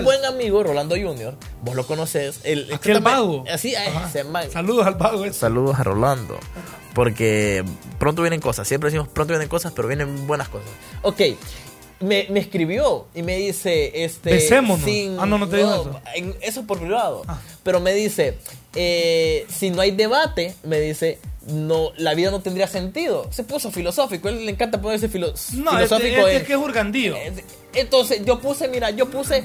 buen 0.04 0.26
amigo, 0.26 0.64
Rolando 0.64 0.96
Junior, 0.96 1.36
vos 1.64 1.76
lo 1.76 1.86
conoces. 1.88 2.40
El, 2.44 2.62
este 2.64 2.76
Aquel 2.76 3.00
vago. 3.02 3.44
Así, 3.52 3.74
man. 4.30 4.50
Saludos 4.52 4.86
al 4.86 4.96
vago. 4.96 5.26
ese. 5.26 5.40
Saludos 5.40 5.80
a 5.80 5.84
Rolando. 5.84 6.38
Porque 6.94 7.64
pronto 7.98 8.22
vienen 8.22 8.40
cosas. 8.42 8.68
Siempre 8.68 8.90
decimos 8.90 9.08
pronto 9.08 9.32
vienen 9.34 9.48
cosas, 9.50 9.72
pero 9.76 9.88
vienen 9.88 10.28
buenas 10.28 10.50
cosas. 10.50 10.70
Ok. 11.02 11.22
Me, 12.02 12.28
me 12.30 12.40
escribió 12.40 13.06
y 13.16 13.22
me 13.24 13.38
dice, 13.38 14.04
este... 14.04 14.32
Besémonos. 14.32 14.86
Ah, 15.20 15.26
no, 15.26 15.38
no 15.38 15.48
te 15.48 15.58
dijo 15.58 15.72
eso. 15.74 16.02
en- 16.16 16.36
eso 16.42 16.64
por 16.66 16.80
privado. 16.80 17.22
Ah. 17.28 17.40
Pero 17.64 17.80
me 17.80 17.94
dice, 17.94 18.38
eh, 18.76 19.46
si 19.50 19.70
no 19.70 19.82
hay 19.82 19.92
debate, 19.92 20.56
me 20.64 20.80
dice, 20.80 21.20
no, 21.48 21.92
la 21.98 22.14
vida 22.14 22.32
no 22.32 22.42
tendría 22.42 22.68
sentido. 22.68 23.28
Se 23.32 23.44
puso 23.44 23.72
filosófico. 23.72 24.28
A 24.28 24.32
él 24.32 24.46
le 24.46 24.52
encanta 24.52 24.82
ponerse 24.82 25.10
filo- 25.10 25.34
No, 25.54 25.72
es, 25.72 25.88
filosófico. 25.90 26.28
es- 26.28 26.42
es 26.42 26.48
que 26.48 26.54
es 26.54 26.60
hurgandío. 26.60 27.16
eh, 27.16 27.34
Entonces, 27.74 28.26
yo 28.26 28.40
puse, 28.40 28.68
mira, 28.68 28.90
yo 28.92 29.10
puse 29.10 29.44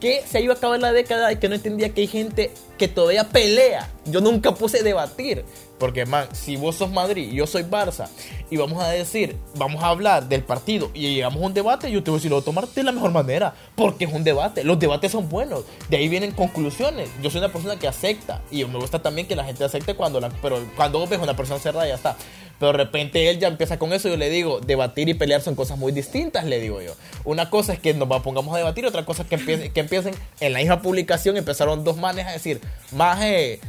que 0.00 0.22
se 0.30 0.40
iba 0.40 0.54
a 0.54 0.56
acabar 0.56 0.78
la 0.80 0.92
década 0.92 1.32
y 1.32 1.36
que 1.36 1.48
no 1.48 1.56
entendía 1.56 1.90
que 1.90 2.02
hay 2.02 2.06
gente 2.06 2.50
que 2.78 2.86
todavía 2.88 3.24
pelea. 3.28 3.90
Yo 4.06 4.20
nunca 4.20 4.54
puse 4.54 4.82
debatir. 4.82 5.44
Porque, 5.78 6.06
man, 6.06 6.28
si 6.32 6.56
vos 6.56 6.76
sos 6.76 6.90
Madrid 6.90 7.30
y 7.32 7.36
yo 7.36 7.46
soy 7.46 7.62
Barça 7.62 8.08
y 8.50 8.56
vamos 8.56 8.82
a 8.82 8.88
decir, 8.88 9.36
vamos 9.56 9.82
a 9.82 9.88
hablar 9.88 10.28
del 10.28 10.42
partido 10.42 10.90
y 10.94 11.14
llegamos 11.14 11.42
a 11.42 11.46
un 11.46 11.54
debate, 11.54 11.90
yo 11.90 12.02
te 12.02 12.10
voy 12.10 12.16
a 12.16 12.18
decir, 12.18 12.30
lo 12.30 12.36
voy 12.36 12.42
a 12.42 12.44
tomar 12.44 12.68
de 12.68 12.82
la 12.82 12.92
mejor 12.92 13.12
manera. 13.12 13.54
Porque 13.76 14.04
es 14.04 14.12
un 14.12 14.24
debate. 14.24 14.64
Los 14.64 14.78
debates 14.78 15.12
son 15.12 15.28
buenos. 15.28 15.64
De 15.88 15.96
ahí 15.96 16.08
vienen 16.08 16.32
conclusiones. 16.32 17.08
Yo 17.22 17.30
soy 17.30 17.38
una 17.38 17.52
persona 17.52 17.76
que 17.78 17.88
acepta. 17.88 18.42
Y 18.50 18.64
me 18.64 18.78
gusta 18.78 19.00
también 19.00 19.26
que 19.26 19.36
la 19.36 19.44
gente 19.44 19.64
acepte 19.64 19.94
cuando 19.94 20.20
la, 20.20 20.30
pero 20.42 20.58
cuando 20.76 21.06
ves 21.06 21.20
una 21.20 21.36
persona 21.36 21.60
cerrada, 21.60 21.86
ya 21.86 21.94
está. 21.94 22.16
Pero 22.58 22.72
de 22.72 22.78
repente 22.78 23.30
él 23.30 23.38
ya 23.38 23.48
empieza 23.48 23.78
con 23.78 23.92
eso. 23.92 24.08
Yo 24.08 24.16
le 24.16 24.30
digo, 24.30 24.60
debatir 24.60 25.08
y 25.08 25.14
pelear 25.14 25.40
son 25.40 25.54
cosas 25.54 25.78
muy 25.78 25.92
distintas, 25.92 26.44
le 26.44 26.60
digo 26.60 26.82
yo. 26.82 26.94
Una 27.24 27.50
cosa 27.50 27.72
es 27.72 27.78
que 27.78 27.94
nos 27.94 28.08
pongamos 28.22 28.54
a 28.54 28.58
debatir, 28.58 28.84
otra 28.86 29.04
cosa 29.04 29.22
es 29.22 29.28
que, 29.28 29.36
empiecen, 29.36 29.72
que 29.72 29.80
empiecen 29.80 30.14
en 30.40 30.52
la 30.52 30.58
misma 30.58 30.82
publicación. 30.82 31.36
Empezaron 31.36 31.84
dos 31.84 31.96
manes 31.96 32.26
a 32.26 32.32
decir, 32.32 32.60
más 32.92 33.20
de 33.20 33.60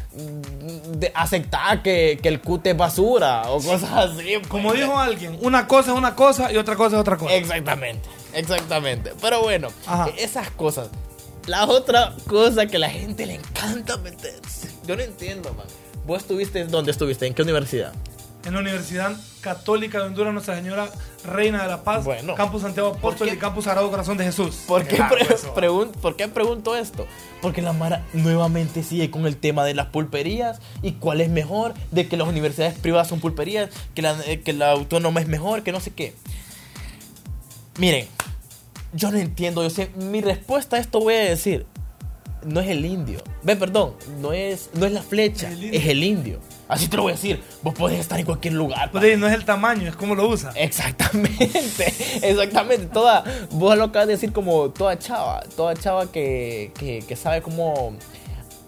aceptar 1.14 1.84
que, 1.84 2.20
que 2.22 2.30
el 2.30 2.42
cute 2.42 2.72
es 2.72 2.78
basura 2.78 3.44
o 3.50 3.62
cosas 3.62 3.92
así. 3.92 4.38
pues. 4.38 4.48
Como 4.48 4.74
dijo 4.74 4.98
alguien, 4.98 5.38
una 5.42 5.68
cosa 5.68 5.92
es 5.92 5.98
una 5.98 6.16
cosa 6.16 6.52
y 6.52 6.58
otra 6.58 6.76
cosa 6.76 6.96
es 6.96 7.02
otra 7.02 7.18
cosa. 7.18 7.34
Exactamente, 7.36 8.10
exactamente. 8.34 9.14
Pero 9.22 9.42
bueno, 9.42 9.70
Ajá. 9.86 10.10
esas 10.18 10.50
cosas. 10.52 10.90
La 11.48 11.66
otra 11.66 12.16
cosa 12.28 12.66
que 12.68 12.78
a 12.78 12.80
la 12.80 12.90
gente 12.90 13.26
le 13.26 13.36
encanta 13.36 13.98
meterse. 13.98 14.70
Yo 14.86 14.96
no 14.96 15.02
entiendo, 15.02 15.54
man. 15.54 15.66
¿Vos 16.06 16.22
estuviste 16.22 16.64
dónde 16.66 16.92
estuviste? 16.92 17.28
¿En 17.28 17.34
qué 17.34 17.42
universidad? 17.44 17.94
En 18.46 18.54
la 18.54 18.62
Universidad 18.62 19.16
Católica 19.42 20.00
de 20.00 20.06
Honduras, 20.06 20.34
Nuestra 20.34 20.56
Señora 20.56 20.90
Reina 21.26 21.62
de 21.64 21.68
la 21.68 21.84
Paz, 21.84 22.06
Bueno. 22.06 22.36
Campus 22.36 22.62
Santiago 22.62 22.90
Apóstol 22.98 23.28
y 23.34 23.38
Campus 23.38 23.66
Sagrado 23.66 23.90
Corazón 23.92 24.18
de 24.18 24.24
Jesús. 24.24 24.62
¿Por 24.66 24.88
qué, 24.88 24.96
Claro, 24.96 25.16
pre- 25.18 25.36
eso. 25.36 25.54
pregun- 25.54 25.92
¿Por 25.92 26.16
qué 26.16 26.28
pregunto 26.30 26.76
esto? 26.76 27.06
Porque 27.42 27.62
la 27.62 27.74
Mara 27.74 28.06
nuevamente 28.14 28.82
sigue 28.84 29.12
con 29.12 29.28
el 29.28 29.36
tema 29.36 29.66
de 29.66 29.74
las 29.74 29.88
pulperías 29.88 30.60
y 30.82 30.94
cuál 30.94 31.20
es 31.20 31.30
mejor, 31.30 31.74
de 31.92 32.08
que 32.08 32.16
las 32.16 32.28
universidades 32.30 32.78
privadas 32.80 33.10
son 33.10 33.20
pulperías, 33.20 33.70
que 33.94 34.02
la, 34.02 34.18
eh, 34.26 34.40
que 34.42 34.54
la 34.54 34.72
autónoma 34.72 35.20
es 35.20 35.28
mejor, 35.28 35.62
que 35.64 35.74
no 35.74 35.82
sé 35.82 35.92
qué. 35.92 36.14
Miren, 37.78 38.08
yo 38.94 39.12
no 39.12 39.18
entiendo, 39.18 39.64
yo 39.64 39.70
sé, 39.70 39.92
mi 39.98 40.22
respuesta 40.22 40.78
a 40.78 40.80
esto 40.80 41.00
voy 41.02 41.16
a 41.16 41.20
decir, 41.20 41.66
no 42.46 42.62
es 42.62 42.70
el 42.70 42.86
indio. 42.86 43.22
Ve, 43.44 43.58
perdón, 43.58 43.96
no 44.22 44.32
es, 44.32 44.70
no 44.74 44.86
es 44.86 44.94
la 44.94 45.02
flecha, 45.02 45.48
Es 45.50 45.54
el 45.58 45.64
indio. 45.66 45.80
es 45.82 45.86
el 45.88 46.04
indio. 46.04 46.40
Así 46.70 46.88
te 46.88 46.98
lo 46.98 47.04
voy 47.04 47.14
a 47.14 47.16
decir, 47.16 47.44
vos 47.64 47.74
podés 47.74 48.00
estar 48.00 48.20
en 48.20 48.28
cualquier 48.28 48.54
lugar. 48.54 48.92
Pero, 48.94 49.18
no 49.18 49.28
es 49.28 49.34
el 49.34 49.44
tamaño, 49.44 49.90
es 49.90 49.96
cómo 49.96 50.14
lo 50.14 50.30
usa. 50.30 50.52
Exactamente, 50.56 51.94
exactamente. 52.22 52.86
Toda, 52.86 53.24
vos 53.50 53.76
lo 53.76 53.86
acabas 53.86 54.08
de 54.08 54.14
decir 54.14 54.32
como 54.32 54.70
toda 54.70 55.00
chava, 55.00 55.42
toda 55.56 55.74
chava 55.74 56.12
que, 56.12 56.72
que, 56.78 57.04
que 57.08 57.16
sabe 57.16 57.42
cómo 57.42 57.96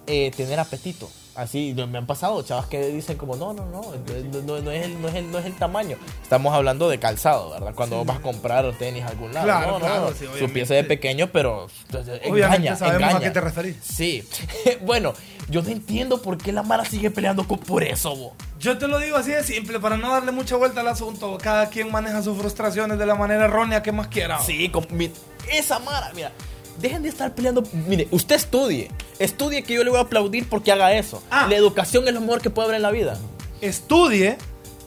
eh, 0.08 0.32
tener 0.36 0.60
apetito. 0.60 1.12
Así 1.34 1.74
me 1.88 1.98
han 1.98 2.06
pasado 2.06 2.41
chavas 2.44 2.65
que 2.65 2.88
dicen 2.88 3.15
como 3.17 3.38
no, 3.38 3.54
no, 3.54 3.65
no, 3.65 3.82
no, 3.82 4.41
no- 4.41 4.62
no 4.62 4.72
es 4.72 4.86
el, 4.86 5.02
no, 5.02 5.08
es 5.08 5.15
el, 5.15 5.32
no 5.32 5.39
es 5.39 5.46
el 5.46 5.54
tamaño. 5.56 5.98
Estamos 6.22 6.54
hablando 6.54 6.89
de 6.89 7.00
calzado, 7.00 7.52
¿verdad? 7.52 7.74
Cuando 7.74 8.04
vas 8.04 8.17
a 8.17 8.22
comprar 8.22 8.70
tenis 8.78 9.04
a 9.04 9.08
algún 9.08 9.34
lado. 9.34 9.46
Claro, 9.46 9.72
no, 9.74 9.80
claro, 9.80 10.10
no. 10.10 10.15
sí, 10.15 10.26
Su 10.38 10.52
pieza 10.52 10.74
de 10.74 10.84
pequeño, 10.84 11.28
pero 11.32 11.67
Obviamente 11.94 12.28
engaña, 12.41 12.76
sabemos 12.76 13.04
a 13.04 13.08
engaña. 13.12 13.20
qué 13.28 13.32
te 13.32 13.41
referís. 13.41 13.78
Sí. 13.82 14.28
bueno, 14.82 15.13
yo 15.50 15.62
no 15.62 15.70
entiendo 15.70 16.22
por 16.22 16.38
qué 16.38 16.52
la 16.52 16.63
Mara 16.63 16.84
sigue 16.84 17.10
peleando 17.12 17.48
con- 17.48 17.60
por 17.60 17.84
eso, 17.84 18.13
bo. 18.15 18.36
Yo 18.60 18.78
te 18.78 18.88
lo 18.89 19.00
digo 19.00 19.15
así 19.15 19.32
de 19.32 19.44
simple, 19.44 19.80
para 19.80 19.96
no 19.98 20.12
darle 20.12 20.32
mucha 20.34 20.58
vuelta 20.58 20.82
al 20.82 20.88
asunto. 20.89 21.38
Cada 21.41 21.70
quien 21.70 21.91
maneja 21.91 22.22
sus 22.22 22.38
frustraciones 22.38 23.00
de 23.00 23.06
la 23.06 23.15
manera 23.15 23.46
errónea 23.46 23.82
que 23.82 23.91
más 23.94 24.08
quiera. 24.08 24.39
Sí, 24.41 24.67
como- 24.70 24.88
mi- 24.91 25.12
esa 25.52 25.80
Mara, 25.80 26.12
mira, 26.13 26.32
dejen 26.80 27.04
de 27.04 27.10
estar 27.10 27.34
peleando. 27.34 27.64
Mire, 27.88 28.08
usted 28.12 28.36
estudie, 28.36 28.90
estudie 29.20 29.64
que 29.64 29.74
yo 29.74 29.84
le 29.84 29.90
voy 29.90 30.00
a 30.00 30.04
aplaudir 30.04 30.48
porque 30.48 30.72
haga 30.72 30.94
eso. 30.94 31.24
Ah. 31.30 31.48
La 31.50 31.56
educación 31.56 32.08
es 32.08 32.14
lo 32.14 32.22
mejor 32.22 32.42
que 32.42 32.50
puede 32.50 32.68
haber 32.68 32.76
en 32.78 32.82
la 32.84 32.92
vida. 32.92 33.18
Estudie 33.62 34.38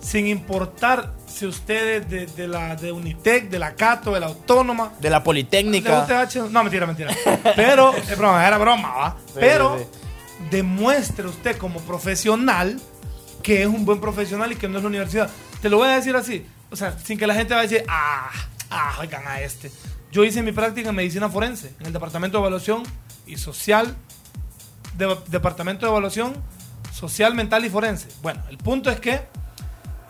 sin 0.00 0.26
importar 0.26 1.14
si 1.26 1.46
usted 1.46 1.96
es 1.96 2.10
de, 2.10 2.26
de 2.26 2.48
la 2.48 2.76
de 2.76 2.92
Unitec, 2.92 3.48
de 3.48 3.58
la 3.58 3.74
Cato, 3.74 4.12
de 4.12 4.20
la 4.20 4.26
Autónoma. 4.26 4.92
De 5.00 5.10
la 5.10 5.18
de 5.18 5.24
Politécnica. 5.24 6.06
UTH, 6.08 6.50
no, 6.50 6.62
mentira, 6.62 6.86
mentira. 6.86 7.14
Pero, 7.56 7.94
es 7.96 8.16
broma, 8.16 8.46
era 8.46 8.58
broma, 8.58 8.94
¿va? 8.94 9.16
Sí, 9.26 9.32
Pero 9.40 9.78
sí, 9.78 9.84
demuestre 10.50 11.26
usted 11.26 11.56
como 11.56 11.80
profesional 11.80 12.78
que 13.44 13.62
es 13.62 13.68
un 13.68 13.84
buen 13.84 14.00
profesional 14.00 14.50
y 14.50 14.56
que 14.56 14.66
no 14.66 14.78
es 14.78 14.82
la 14.82 14.88
universidad. 14.88 15.30
Te 15.62 15.68
lo 15.68 15.76
voy 15.76 15.88
a 15.88 15.96
decir 15.96 16.16
así, 16.16 16.44
o 16.70 16.76
sea, 16.76 16.98
sin 16.98 17.16
que 17.16 17.26
la 17.28 17.34
gente 17.34 17.54
vaya 17.54 17.68
a 17.68 17.70
decir, 17.70 17.86
ah, 17.88 18.30
ah, 18.70 18.96
oigan 19.00 19.22
a 19.28 19.40
este. 19.40 19.70
Yo 20.14 20.24
hice 20.24 20.42
mi 20.42 20.52
práctica 20.52 20.88
en 20.90 20.94
medicina 20.94 21.28
forense, 21.28 21.74
en 21.80 21.86
el 21.86 21.92
departamento 21.92 22.38
de 22.38 22.42
evaluación 22.42 22.84
y 23.26 23.36
social, 23.36 23.94
de- 24.96 25.18
departamento 25.26 25.84
de 25.86 25.90
evaluación 25.90 26.34
social, 26.92 27.34
mental 27.34 27.64
y 27.64 27.68
forense. 27.68 28.06
Bueno, 28.22 28.40
el 28.48 28.56
punto 28.56 28.90
es 28.90 29.00
que 29.00 29.22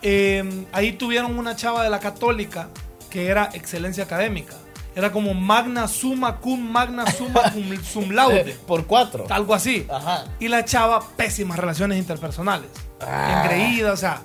eh, 0.03 0.65
ahí 0.71 0.93
tuvieron 0.93 1.37
una 1.37 1.55
chava 1.55 1.83
de 1.83 1.89
la 1.89 1.99
católica 1.99 2.69
que 3.09 3.27
era 3.27 3.49
excelencia 3.53 4.03
académica. 4.03 4.53
Era 4.95 5.11
como 5.11 5.33
magna 5.33 5.87
summa 5.87 6.37
cum 6.37 6.71
magna 6.71 7.11
summa 7.11 7.51
cum 7.51 7.75
sum 7.83 8.11
laude. 8.11 8.55
Por 8.67 8.85
cuatro. 8.85 9.25
Algo 9.29 9.53
así. 9.55 9.85
Ajá. 9.89 10.25
Y 10.39 10.47
la 10.47 10.63
chava, 10.63 11.01
pésimas 11.17 11.57
relaciones 11.59 11.97
interpersonales. 11.97 12.69
Ah. 13.01 13.41
Engreída, 13.43 13.91
o 13.91 13.97
sea, 13.97 14.21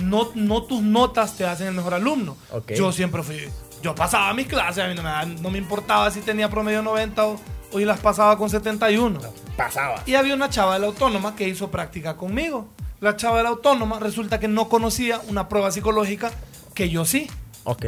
no, 0.00 0.30
no 0.36 0.62
tus 0.62 0.82
notas 0.82 1.36
te 1.36 1.44
hacen 1.44 1.66
el 1.66 1.74
mejor 1.74 1.94
alumno. 1.94 2.36
Yo 2.76 2.92
siempre 2.92 3.22
fui, 3.22 3.48
yo 3.82 3.94
pasaba 3.94 4.32
mis 4.34 4.46
clases, 4.46 4.84
a 4.84 4.88
mí 4.88 4.94
no 4.94 5.02
me, 5.02 5.40
no 5.40 5.50
me 5.50 5.58
importaba 5.58 6.10
si 6.10 6.20
tenía 6.20 6.48
promedio 6.50 6.82
90 6.82 7.26
o 7.26 7.40
hoy 7.72 7.84
las 7.84 8.00
pasaba 8.00 8.36
con 8.38 8.48
71. 8.50 9.18
Pasaba. 9.56 10.02
Y 10.06 10.14
había 10.14 10.34
una 10.34 10.48
chava 10.50 10.74
de 10.74 10.80
la 10.80 10.86
autónoma 10.86 11.34
que 11.36 11.48
hizo 11.48 11.70
práctica 11.70 12.16
conmigo. 12.16 12.68
La 13.00 13.16
chava 13.16 13.38
de 13.38 13.42
la 13.44 13.50
autónoma 13.50 13.98
resulta 14.00 14.40
que 14.40 14.48
no 14.48 14.68
conocía 14.68 15.20
una 15.28 15.48
prueba 15.48 15.70
psicológica 15.70 16.30
que 16.74 16.88
yo 16.88 17.04
sí. 17.04 17.30
Ok. 17.64 17.84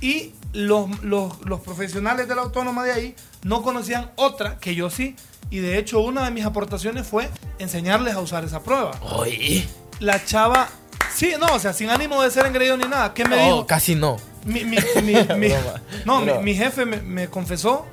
Y 0.00 0.32
los, 0.52 1.02
los- 1.02 1.40
los 1.44 1.60
profesionales 1.60 2.26
de 2.28 2.34
la 2.34 2.42
autónoma 2.42 2.84
de 2.84 2.92
ahí 2.92 3.14
no 3.42 3.62
conocían 3.62 4.10
otra 4.16 4.58
que 4.58 4.74
yo 4.74 4.90
sí. 4.90 5.16
Y 5.50 5.58
de 5.58 5.78
hecho 5.78 6.00
una 6.00 6.24
de 6.24 6.30
mis 6.30 6.44
aportaciones 6.44 7.06
fue 7.06 7.28
enseñarles 7.58 8.14
a 8.14 8.20
usar 8.20 8.44
esa 8.44 8.62
prueba. 8.62 8.92
Oye. 9.02 9.66
La 9.98 10.24
chava, 10.24 10.68
sí, 11.14 11.32
no, 11.38 11.46
o 11.54 11.58
sea, 11.58 11.72
sin 11.72 11.90
ánimo 11.90 12.22
de 12.22 12.30
ser 12.30 12.46
engreído 12.46 12.76
ni 12.76 12.84
nada. 12.84 13.12
¿Qué 13.14 13.24
me 13.24 13.36
No, 13.36 13.44
dijo? 13.44 13.66
casi 13.66 13.94
no. 13.94 14.16
Mi, 14.44 14.64
mi- 14.64 14.78
mi- 15.02 15.14
no, 16.04 16.20
mi, 16.42 16.54
jefe 16.54 16.84
me, 16.86 16.96
me 16.98 17.28
confesó 17.28 17.86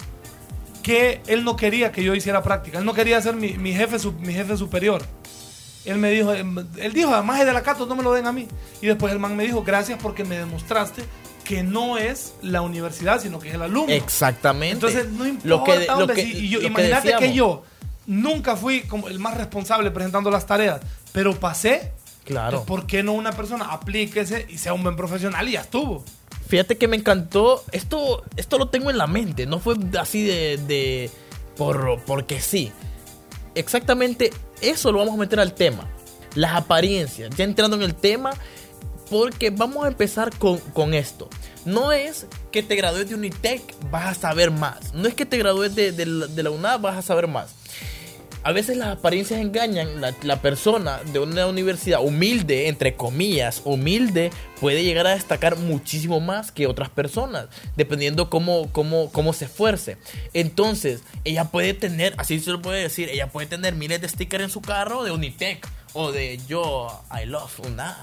que 0.84 1.22
él 1.28 1.44
no 1.44 1.56
quería 1.56 1.92
que 1.92 2.04
yo 2.04 2.16
hiciera 2.16 2.42
práctica. 2.44 2.80
Él 2.80 2.86
no 2.86 2.94
quería 2.94 3.22
ser 3.22 3.36
mi, 3.36 3.54
mi 3.58 3.74
jefe, 3.74 4.00
su- 4.00 4.14
mi 4.14 4.34
jefe 4.34 4.56
superior. 4.58 5.04
Él 5.86 5.98
me 5.98 6.10
dijo, 6.12 6.34
em, 6.34 6.58
él 6.78 6.94
dijo, 6.94 7.14
además 7.14 7.40
es 7.40 7.46
de 7.46 7.54
la 7.54 7.62
Cato, 7.64 7.86
no 7.86 7.96
me 7.96 8.04
lo 8.04 8.14
den 8.14 8.28
a 8.28 8.32
mí. 8.32 8.48
Y 8.82 8.88
después 8.88 9.12
el 9.14 9.20
man 9.20 9.36
me 9.36 9.44
dijo, 9.44 9.64
gracias 9.64 10.00
porque 10.02 10.24
me 10.24 10.38
demostraste 10.38 11.04
que 11.44 11.64
no 11.64 11.98
es 11.98 12.34
la 12.42 12.62
universidad, 12.62 13.22
sino 13.22 13.40
que 13.40 13.50
es 13.50 13.56
el 13.56 13.62
alumno. 13.62 13.94
Exactamente. 13.94 14.74
Entonces 14.74 15.10
no 15.12 15.26
importa, 15.26 15.48
Lo 15.48 15.64
que, 15.64 15.86
lo 15.88 16.08
que, 16.08 16.22
y 16.22 16.50
yo- 16.50 16.60
lo 16.60 16.68
imagínate 16.68 17.16
que, 17.20 17.34
yo 17.34 17.64
nunca 18.06 18.56
fui 18.58 18.82
como 18.82 19.08
el 19.10 19.20
más 19.20 19.36
responsable 19.38 19.92
presentando 19.92 20.30
las 20.32 20.46
tareas, 20.46 20.82
pero 21.14 21.34
pasé. 21.38 21.94
Claro. 22.26 22.64
¿Por 22.66 22.86
qué 22.86 23.04
no 23.04 23.14
una 23.14 23.32
persona 23.32 23.66
aplíquese 23.72 24.46
y 24.50 24.58
sea 24.58 24.74
un 24.74 24.84
buen 24.84 24.98
profesional 24.98 25.48
y 25.48 25.54
ya 25.54 25.62
estuvo? 25.62 26.04
Fíjate 26.48 26.78
que 26.78 26.88
me 26.88 26.98
encantó. 26.98 27.64
Esto, 27.72 28.24
esto 28.36 28.58
lo 28.58 28.70
tengo 28.70 28.90
en 28.90 28.98
la 28.98 29.08
mente. 29.08 29.46
No 29.46 29.60
fue 29.60 29.76
así 30.00 30.24
de. 30.24 31.10
por, 31.56 32.02
porque 32.06 32.40
sí. 32.40 32.72
Exactamente 33.56 34.32
eso 34.62 34.92
lo 34.92 35.00
vamos 35.00 35.16
a 35.16 35.18
meter 35.18 35.40
al 35.40 35.54
tema. 35.54 35.88
las 36.36 36.54
apariencias, 36.54 37.36
ya 37.36 37.44
entrando 37.44 37.76
en 37.78 37.84
el 37.84 37.96
tema, 37.96 38.32
porque 39.10 39.50
vamos 39.50 39.86
a 39.86 39.88
empezar 39.88 40.36
con, 40.38 40.60
con 40.60 40.94
esto. 40.94 41.30
No 41.66 41.92
es 41.92 42.28
que 42.52 42.64
te 42.64 42.76
gradúes 42.76 43.10
de 43.10 43.16
Unitec 43.16 43.62
vas 43.92 44.18
a 44.18 44.22
saber 44.22 44.52
más. 44.52 44.94
No 44.94 45.08
es 45.08 45.16
que 45.16 45.26
te 45.26 45.38
gradúes 45.38 45.76
de, 45.76 45.92
de 45.92 46.06
de 46.06 46.44
la 46.44 46.50
UNAD 46.50 46.80
vas 46.80 46.98
a 46.98 47.02
saber 47.02 47.28
más. 47.28 47.56
A 48.44 48.52
veces 48.52 48.78
las 48.78 48.90
apariencias 48.90 49.40
engañan. 49.42 50.02
La, 50.02 50.42
persona 50.42 51.00
de 51.12 51.20
una 51.20 51.48
universidad 51.48 52.02
humilde, 52.02 52.68
entre 52.68 52.96
comillas, 52.96 53.62
humilde, 53.66 54.30
puede 54.62 54.84
llegar 54.84 55.08
a 55.08 55.16
destacar 55.16 55.58
muchísimo 55.58 56.20
más 56.20 56.52
que 56.52 56.68
otras 56.68 56.90
personas, 56.90 57.48
dependiendo 57.76 58.30
cómo, 58.30 58.70
cómo, 58.72 59.12
cómo 59.12 59.34
se 59.34 59.46
esfuerce. 59.46 59.98
Entonces, 60.34 61.02
ella 61.24 61.46
puede 61.46 61.74
tener, 61.74 62.14
así 62.18 62.40
se 62.40 62.52
lo 62.52 62.62
puede 62.62 62.82
decir, 62.82 63.10
ella 63.10 63.28
puede 63.28 63.48
tener 63.48 63.76
miles 63.76 64.02
de 64.02 64.10
stickers 64.10 64.44
en 64.46 64.50
su 64.50 64.62
carro 64.62 65.04
de 65.04 65.12
Unitec 65.12 65.68
o 65.94 66.12
de 66.12 66.40
yo, 66.48 66.88
I 67.12 67.26
love 67.26 67.60
UNAD 67.66 67.96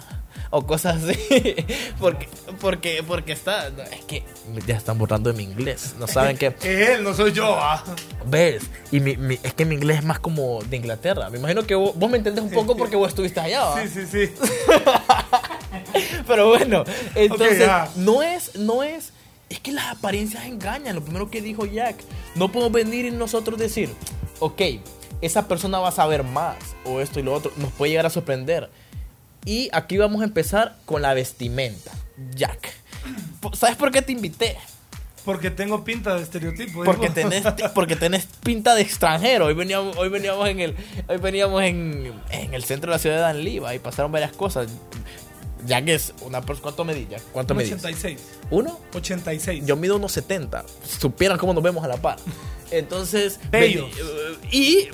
o 0.50 0.66
cosas 0.66 1.02
así. 1.02 1.16
porque, 2.00 2.28
porque, 2.60 3.02
porque 3.06 3.32
está. 3.32 3.70
no, 3.70 3.82
es 3.82 4.04
que 4.04 4.22
ya 4.66 4.76
están 4.76 4.98
borrando 4.98 5.30
de 5.32 5.36
mi 5.36 5.42
inglés. 5.44 5.94
No 5.98 6.06
saben 6.06 6.36
qué. 6.36 6.46
Es 6.46 6.64
él, 6.90 7.04
no 7.04 7.14
soy 7.14 7.32
yo. 7.32 7.56
ah. 7.58 7.82
¿Ves? 8.26 8.64
Y 8.92 9.00
mi, 9.00 9.16
mi- 9.16 9.38
es 9.42 9.54
que 9.54 9.64
mi 9.64 9.74
inglés 9.74 9.98
es 9.98 10.04
más 10.04 10.18
como 10.20 10.62
de 10.62 10.76
Inglaterra. 10.76 11.28
Me 11.30 11.38
imagino 11.38 11.64
que 11.66 11.74
vos, 11.74 11.92
vos 11.96 12.10
me 12.10 12.18
entendés 12.18 12.44
un 12.44 12.50
poco 12.50 12.76
porque 12.76 12.96
vos 12.96 13.08
estuviste 13.08 13.40
allá. 13.40 13.64
¿va? 13.64 13.82
Sí, 13.82 13.88
sí, 13.88 14.06
sí. 14.06 14.32
Pero 16.26 16.48
bueno, 16.48 16.84
entonces 17.14 17.68
no 17.96 18.22
es, 18.22 18.54
no 18.56 18.82
es, 18.82 19.12
es 19.48 19.60
que 19.60 19.72
las 19.72 19.86
apariencias 19.86 20.44
engañan. 20.46 20.94
Lo 20.94 21.02
primero 21.02 21.30
que 21.30 21.40
dijo 21.42 21.66
Jack, 21.66 21.96
no 22.34 22.50
podemos 22.50 22.72
venir 22.72 23.06
y 23.06 23.10
nosotros 23.10 23.58
decir, 23.58 23.90
ok, 24.40 24.60
esa 25.20 25.48
persona 25.48 25.78
va 25.78 25.88
a 25.88 25.92
saber 25.92 26.24
más 26.24 26.56
o 26.84 27.00
esto 27.00 27.20
y 27.20 27.22
lo 27.22 27.32
otro, 27.32 27.52
nos 27.56 27.72
puede 27.72 27.90
llegar 27.90 28.06
a 28.06 28.10
sorprender. 28.10 28.70
Y 29.44 29.68
aquí 29.72 29.98
vamos 29.98 30.22
a 30.22 30.24
empezar 30.24 30.76
con 30.86 31.02
la 31.02 31.12
vestimenta, 31.14 31.92
Jack. 32.34 32.72
¿Sabes 33.52 33.76
por 33.76 33.90
qué 33.90 34.00
te 34.00 34.12
invité? 34.12 34.56
Porque 35.24 35.50
tengo 35.50 35.84
pinta 35.84 36.16
de 36.16 36.22
estereotipo. 36.22 36.84
Porque 36.84 37.08
digo. 37.08 37.28
tenés, 37.28 37.44
porque 37.74 37.96
tenés 37.96 38.26
pinta 38.42 38.74
de 38.74 38.82
extranjero. 38.82 39.46
Hoy 39.46 39.54
veníamos, 39.54 39.96
hoy 39.96 40.08
veníamos 40.08 40.48
en 40.48 40.60
el, 40.60 40.76
hoy 41.08 41.16
veníamos 41.16 41.62
en, 41.62 42.12
en 42.30 42.54
el 42.54 42.64
centro 42.64 42.90
de 42.90 42.96
la 42.96 42.98
ciudad 42.98 43.16
de 43.16 43.22
Danliva 43.22 43.74
y 43.74 43.78
pasaron 43.78 44.12
varias 44.12 44.32
cosas. 44.32 44.68
Jack 45.66 45.88
es 45.88 46.14
una 46.20 46.40
persona. 46.40 46.62
¿Cuánto 46.74 46.84
Jack? 46.92 47.22
¿Cuánto 47.32 47.54
Un 47.54 47.58
medís? 47.58 47.72
86. 47.72 48.20
¿Uno? 48.50 48.80
86. 48.94 49.64
Yo 49.66 49.76
mido 49.76 49.96
unos 49.96 50.12
70. 50.12 50.64
Supieran 51.00 51.38
cómo 51.38 51.52
nos 51.54 51.62
vemos 51.62 51.84
a 51.84 51.88
la 51.88 51.96
par. 51.96 52.18
Entonces. 52.70 53.38
Bellos. 53.50 53.90
vení- 53.92 54.48
y 54.50 54.88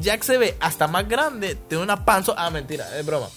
Jack 0.00 0.22
se 0.22 0.38
ve 0.38 0.56
hasta 0.60 0.86
más 0.88 1.08
grande. 1.08 1.54
Tiene 1.68 1.82
una 1.84 2.04
panza. 2.04 2.34
Ah, 2.36 2.50
mentira, 2.50 2.86
es 2.98 3.04
broma. 3.06 3.28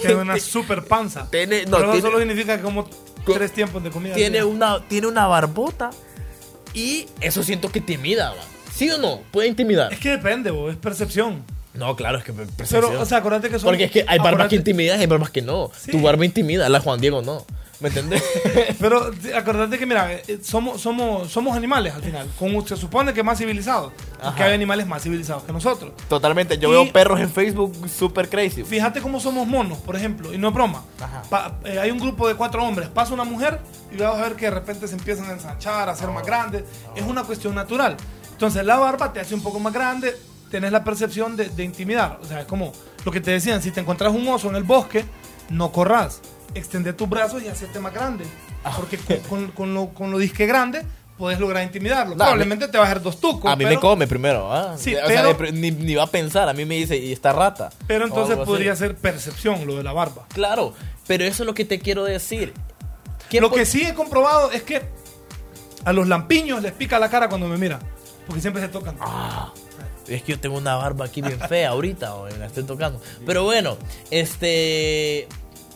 Tiene 0.00 0.16
una 0.16 0.38
super 0.40 0.84
panza. 0.84 1.28
Tiene- 1.30 1.64
no, 1.66 1.76
Pero 1.78 1.82
eso 1.84 1.92
tiene- 1.92 2.08
solo 2.08 2.18
significa 2.18 2.56
que 2.56 2.62
como 2.62 2.88
tres 3.26 3.52
tiempos 3.52 3.82
de 3.82 3.90
comida. 3.90 4.14
tiene 4.14 4.42
una, 4.44 4.86
tiene 4.88 5.06
una 5.06 5.26
barbota. 5.26 5.90
Y 6.74 7.06
eso 7.20 7.42
siento 7.42 7.70
que 7.72 7.78
intimida, 7.80 8.30
¿va? 8.30 8.42
¿Sí 8.74 8.90
o 8.90 8.98
no? 8.98 9.22
Puede 9.32 9.48
intimidar. 9.48 9.92
Es 9.92 9.98
que 9.98 10.10
depende, 10.10 10.50
bo, 10.50 10.70
es 10.70 10.76
percepción. 10.76 11.42
No, 11.78 11.94
claro, 11.96 12.18
es 12.18 12.24
que. 12.24 12.32
Pero, 12.32 13.00
o 13.00 13.04
sea, 13.06 13.18
acuérdate 13.18 13.48
que 13.48 13.58
son. 13.58 13.68
Porque 13.68 13.84
es 13.84 13.90
que 13.90 14.04
hay 14.06 14.18
barbas 14.18 14.48
que 14.48 14.56
intimidan 14.56 14.98
y 14.98 15.02
hay 15.02 15.06
barbas 15.06 15.30
que 15.30 15.42
no. 15.42 15.70
Sí. 15.78 15.92
Tu 15.92 16.00
barba 16.02 16.24
intimida, 16.24 16.68
la 16.68 16.80
Juan 16.80 17.00
Diego 17.00 17.22
no. 17.22 17.44
¿Me 17.80 17.90
entendés? 17.90 18.20
Pero 18.80 19.12
acordate 19.36 19.78
que, 19.78 19.86
mira, 19.86 20.12
eh, 20.12 20.40
somos, 20.42 20.80
somos, 20.80 21.30
somos 21.30 21.56
animales 21.56 21.94
al 21.94 22.02
final. 22.02 22.26
Con, 22.36 22.66
se 22.66 22.76
supone 22.76 23.14
que 23.14 23.22
más 23.22 23.38
civilizados. 23.38 23.92
Ajá. 24.20 24.46
hay 24.46 24.52
animales 24.54 24.84
más 24.88 25.00
civilizados 25.04 25.44
que 25.44 25.52
nosotros. 25.52 25.92
Totalmente. 26.08 26.58
Yo 26.58 26.68
Y- 26.68 26.72
veo 26.72 26.92
perros 26.92 27.20
en 27.20 27.30
Facebook 27.30 27.88
super 27.88 28.28
crazy. 28.28 28.64
Fíjate 28.64 29.00
cómo 29.00 29.20
somos 29.20 29.46
monos, 29.46 29.78
por 29.78 29.94
ejemplo, 29.94 30.34
y 30.34 30.38
no 30.38 30.48
es 30.48 30.54
broma. 30.54 30.82
Ajá. 31.00 31.22
Pa- 31.30 31.58
eh, 31.64 31.78
hay 31.78 31.92
un 31.92 32.00
grupo 32.00 32.26
de 32.26 32.34
cuatro 32.34 32.64
hombres, 32.64 32.88
pasa 32.88 33.14
una 33.14 33.22
mujer 33.22 33.60
y 33.92 33.96
vas 33.96 34.18
a 34.18 34.22
ver 34.22 34.32
que 34.34 34.46
de 34.46 34.50
repente 34.50 34.88
se 34.88 34.94
empiezan 34.96 35.26
a 35.30 35.34
ensanchar, 35.34 35.88
a 35.88 35.94
ser 35.94 36.08
más 36.08 36.26
grandes. 36.26 36.64
Es 36.96 37.04
una 37.04 37.22
cuestión 37.22 37.54
natural. 37.54 37.96
Entonces 38.32 38.64
la 38.64 38.76
barba 38.76 39.12
te 39.12 39.20
hace 39.20 39.36
un 39.36 39.42
poco 39.42 39.60
más 39.60 39.72
grande, 39.72 40.16
tenés 40.50 40.72
la 40.72 40.84
percepción 40.84 41.36
de, 41.36 41.48
de 41.48 41.64
intimidar. 41.64 42.18
O 42.22 42.26
sea, 42.26 42.40
es 42.40 42.46
como 42.46 42.72
lo 43.04 43.12
que 43.12 43.20
te 43.20 43.30
decían, 43.30 43.62
si 43.62 43.70
te 43.70 43.80
encontrás 43.80 44.12
un 44.12 44.26
oso 44.28 44.48
en 44.48 44.56
el 44.56 44.64
bosque, 44.64 45.04
no 45.50 45.72
corras. 45.72 46.20
Extende 46.54 46.92
tus 46.92 47.08
brazos 47.08 47.42
y 47.42 47.48
hacerte 47.48 47.78
más 47.80 47.92
grande. 47.92 48.24
Porque 48.76 48.98
con, 48.98 49.18
con- 49.28 49.50
con 49.52 49.74
lo, 49.74 49.88
con 49.90 50.10
lo 50.10 50.18
disque 50.18 50.46
grande, 50.46 50.82
puedes 51.16 51.38
lograr 51.38 51.62
intimidarlo. 51.62 52.12
No, 52.14 52.18
Probablemente 52.18 52.68
te 52.68 52.78
va 52.78 52.84
a 52.84 52.86
hacer 52.86 53.02
dos 53.02 53.20
tucos. 53.20 53.50
A 53.52 53.56
mí 53.56 53.64
me 53.64 53.70
pero- 53.70 53.80
come 53.80 54.06
primero, 54.06 54.52
¿ah? 54.52 54.74
Sí, 54.78 54.94
o 54.94 54.98
sea, 54.98 55.22
pero- 55.22 55.38
pr- 55.38 55.52
ni, 55.52 55.70
ni 55.70 55.94
va 55.94 56.04
a 56.04 56.10
pensar. 56.10 56.48
A 56.48 56.52
mí 56.54 56.64
me 56.64 56.74
dice, 56.76 56.96
¿y 56.96 57.12
esta 57.12 57.32
rata? 57.32 57.70
Pero 57.86 58.04
entonces 58.04 58.30
algo 58.32 58.42
así. 58.42 58.50
podría 58.50 58.74
ser 58.76 58.96
percepción 58.96 59.66
lo 59.66 59.76
de 59.76 59.82
la 59.82 59.92
barba. 59.92 60.26
Claro, 60.32 60.74
pero 61.06 61.24
eso 61.24 61.42
es 61.42 61.46
lo 61.46 61.54
que 61.54 61.64
te 61.64 61.78
quiero 61.78 62.04
decir. 62.04 62.52
¿Qué 63.30 63.40
Lo 63.40 63.50
que 63.50 63.66
sí 63.66 63.82
he 63.84 63.94
comprobado 63.94 64.50
es 64.52 64.62
que 64.62 64.82
a 65.84 65.92
los 65.92 66.08
lampiños 66.08 66.62
les 66.62 66.72
pica 66.72 66.98
la 66.98 67.10
cara 67.10 67.28
cuando 67.28 67.46
me 67.46 67.58
miran. 67.58 67.80
Porque 68.26 68.40
siempre 68.40 68.62
se 68.62 68.68
tocan. 68.68 68.96
Ah, 69.00 69.52
es 70.08 70.22
que 70.22 70.32
yo 70.32 70.40
tengo 70.40 70.56
una 70.58 70.74
barba 70.76 71.04
aquí 71.06 71.20
bien 71.22 71.38
fea 71.48 71.70
ahorita, 71.70 72.14
o 72.16 72.24
me 72.26 72.36
la 72.38 72.46
estoy 72.46 72.64
tocando. 72.64 73.00
Pero 73.26 73.44
bueno, 73.44 73.76
este. 74.10 75.28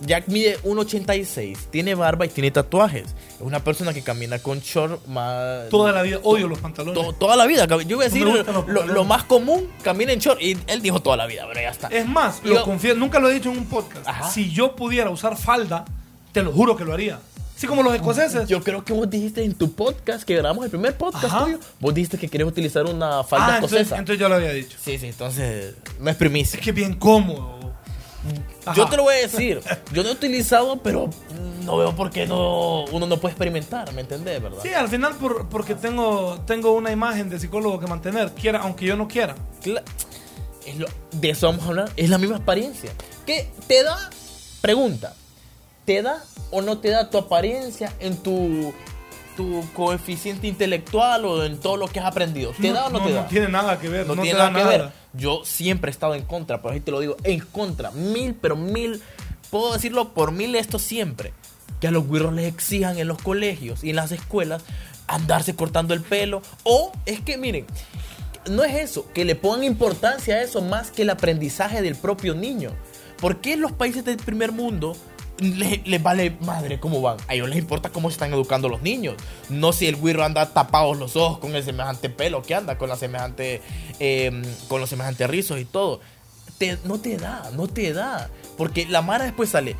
Jack 0.04 0.26
mide 0.26 0.58
1,86, 0.64 1.56
tiene 1.70 1.94
barba 1.94 2.26
y 2.26 2.28
tiene 2.28 2.50
tatuajes. 2.50 3.04
Es 3.04 3.40
una 3.40 3.60
persona 3.62 3.94
que 3.94 4.02
camina 4.02 4.40
con 4.40 4.58
short 4.58 5.06
más. 5.06 5.68
Toda 5.68 5.92
la 5.92 6.02
vida 6.02 6.18
odio 6.24 6.48
los 6.48 6.58
pantalones. 6.58 7.00
to- 7.00 7.12
toda 7.12 7.36
la 7.36 7.46
vida. 7.46 7.66
Yo 7.66 7.76
voy 7.76 7.84
a 7.84 7.86
No 7.86 7.98
decir 7.98 8.24
los 8.24 8.66
lo, 8.66 8.84
lo 8.84 9.04
más 9.04 9.22
común, 9.22 9.68
camina 9.84 10.12
en 10.12 10.18
short. 10.18 10.42
Y 10.42 10.58
él 10.66 10.82
dijo 10.82 11.00
toda 11.00 11.16
la 11.16 11.26
vida, 11.26 11.44
pero 11.46 11.60
ya 11.60 11.70
está. 11.70 11.86
Es 11.86 12.04
más, 12.08 12.40
Y 12.42 12.48
lo 12.48 12.54
yo- 12.56 12.64
confieso, 12.64 12.96
nunca 12.96 13.20
lo 13.20 13.30
he 13.30 13.34
dicho 13.34 13.52
en 13.52 13.58
un 13.58 13.66
podcast. 13.66 14.08
Ajá. 14.08 14.28
Si 14.28 14.50
yo 14.50 14.74
pudiera 14.74 15.08
usar 15.08 15.36
falda, 15.36 15.84
te 16.32 16.42
lo 16.42 16.50
juro 16.50 16.76
que 16.76 16.84
lo 16.84 16.94
haría. 16.94 17.20
Así 17.62 17.68
como 17.68 17.84
los 17.84 17.94
escoceses. 17.94 18.48
Yo 18.48 18.60
creo 18.60 18.84
que 18.84 18.92
vos 18.92 19.08
dijiste 19.08 19.44
en 19.44 19.54
tu 19.54 19.70
podcast, 19.72 20.24
que 20.24 20.34
grabamos 20.34 20.64
el 20.64 20.70
primer 20.72 20.96
podcast 20.96 21.26
Ajá. 21.26 21.44
tuyo, 21.44 21.60
vos 21.78 21.94
dijiste 21.94 22.18
que 22.18 22.26
querías 22.28 22.48
utilizar 22.48 22.84
una 22.86 23.22
falda 23.22 23.46
ah, 23.46 23.54
entonces, 23.54 23.82
escocesa. 23.82 23.98
entonces 24.00 24.20
yo 24.20 24.28
lo 24.28 24.34
había 24.34 24.50
dicho. 24.52 24.76
Sí, 24.84 24.98
sí, 24.98 25.06
entonces 25.06 25.76
no 26.00 26.10
es 26.10 26.16
primicia. 26.16 26.58
Es 26.58 26.64
que 26.64 26.72
bien 26.72 26.94
cómodo. 26.96 27.60
Yo 28.74 28.82
Ajá. 28.82 28.90
te 28.90 28.96
lo 28.96 29.04
voy 29.04 29.14
a 29.14 29.18
decir, 29.18 29.60
yo 29.92 30.02
no 30.02 30.08
he 30.08 30.12
utilizado, 30.12 30.82
pero 30.82 31.08
no 31.64 31.76
veo 31.76 31.94
por 31.94 32.10
qué 32.10 32.26
no, 32.26 32.84
uno 32.86 33.06
no 33.06 33.18
puede 33.18 33.30
experimentar, 33.34 33.92
¿me 33.92 34.00
entendés, 34.00 34.42
verdad? 34.42 34.58
Sí, 34.60 34.70
al 34.74 34.88
final 34.88 35.14
por- 35.14 35.48
porque 35.48 35.76
tengo, 35.76 36.42
tengo 36.44 36.72
una 36.72 36.90
imagen 36.90 37.30
de 37.30 37.38
psicólogo 37.38 37.78
que 37.78 37.86
mantener, 37.86 38.32
quiera, 38.32 38.58
aunque 38.62 38.86
yo 38.86 38.96
no 38.96 39.06
quiera. 39.06 39.36
Cla- 39.62 39.84
es 40.66 40.78
lo- 40.78 40.88
de 41.12 41.30
eso 41.30 41.46
vamos 41.46 41.64
a 41.64 41.68
hablar, 41.68 41.92
es 41.96 42.10
la 42.10 42.18
misma 42.18 42.38
apariencia. 42.38 42.90
¿Qué 43.24 43.48
te 43.68 43.84
da? 43.84 44.10
Pregunta, 44.60 45.14
¿te 45.84 46.02
da 46.02 46.22
o 46.50 46.62
no 46.62 46.78
te 46.78 46.90
da 46.90 47.10
tu 47.10 47.18
apariencia 47.18 47.92
en 48.00 48.16
tu, 48.16 48.72
tu 49.36 49.64
coeficiente 49.74 50.46
intelectual 50.46 51.24
o 51.24 51.44
en 51.44 51.58
todo 51.58 51.76
lo 51.76 51.88
que 51.88 52.00
has 52.00 52.06
aprendido? 52.06 52.52
¿Te 52.60 52.72
da 52.72 52.86
o 52.86 52.90
no, 52.90 53.02
te 53.02 53.12
da? 53.12 53.22
No 53.22 53.28
tiene 53.28 53.48
nada 53.48 53.78
que 53.78 53.88
ver. 53.88 54.06
no, 54.06 54.14
No, 54.14 54.22
tiene 54.22 54.38
nada 54.38 54.50
da 54.50 54.58
que 54.58 54.64
ver. 54.64 54.92
Yo 55.14 55.42
siempre 55.44 55.90
he 55.90 55.92
estado 55.92 56.14
en 56.14 56.24
contra, 56.24 56.62
pero 56.62 56.74
ahí 56.74 56.80
te 56.80 56.90
lo 56.90 57.00
digo, 57.00 57.16
en 57.24 57.40
contra, 57.40 57.90
mil, 57.90 58.34
pero 58.34 58.56
mil, 58.56 59.02
puedo 59.50 59.72
decirlo 59.72 60.10
por 60.10 60.32
mil 60.32 60.54
esto 60.54 60.78
siempre, 60.78 61.32
que 61.80 61.88
a 61.88 61.90
los 61.90 62.06
güiros 62.06 62.32
les 62.32 62.46
exijan 62.46 62.98
en 62.98 63.08
los 63.08 63.18
colegios 63.18 63.84
y 63.84 63.90
en 63.90 63.96
las 63.96 64.12
escuelas 64.12 64.62
andarse 65.06 65.54
cortando 65.54 65.92
el 65.92 66.00
pelo, 66.00 66.40
o 66.62 66.92
es 67.04 67.20
que 67.20 67.36
miren, 67.36 67.66
no 68.50 68.64
es 68.64 68.74
eso, 68.74 69.06
que 69.12 69.24
le 69.24 69.36
pongan 69.36 69.64
importancia 69.64 70.36
a 70.36 70.42
eso 70.42 70.62
más 70.62 70.90
que 70.90 71.02
el 71.02 71.10
aprendizaje 71.10 71.82
del 71.82 71.96
propio 71.96 72.34
niño. 72.34 72.70
¿Por 73.20 73.40
qué 73.40 73.52
en 73.52 73.60
los 73.60 73.72
países 73.72 74.04
del 74.04 74.16
primer 74.16 74.50
mundo 74.52 74.96
les, 75.42 76.02
vale 76.02 76.36
madre 76.40 76.80
cómo 76.80 77.00
van? 77.00 77.18
A 77.28 77.34
ellos 77.34 77.48
les 77.48 77.58
importa 77.58 77.90
cómo 77.90 78.08
se 78.08 78.14
están 78.14 78.32
educando 78.32 78.68
los 78.68 78.82
niños. 78.82 79.16
No 79.48 79.72
si 79.72 79.86
el 79.86 79.96
güiro 79.96 80.24
anda 80.24 80.52
tapados 80.52 80.96
los 80.98 81.16
ojos 81.16 81.38
con 81.38 81.54
el 81.54 81.62
semejante 81.62 82.08
pelo 82.08 82.42
que 82.42 82.54
anda, 82.54 82.78
con 82.78 82.88
la 82.88 82.96
semejante, 82.96 83.60
eh, 84.00 84.42
con 84.68 84.80
los 84.80 84.90
semejantes 84.90 85.28
rizos 85.28 85.60
y 85.60 85.64
todo. 85.64 86.00
No 86.84 87.00
te 87.00 87.16
da, 87.16 87.50
no 87.54 87.66
te 87.66 87.92
da. 87.92 88.30
Porque 88.56 88.86
la 88.86 89.02
mara 89.02 89.24
después 89.24 89.50
sale. 89.50 89.76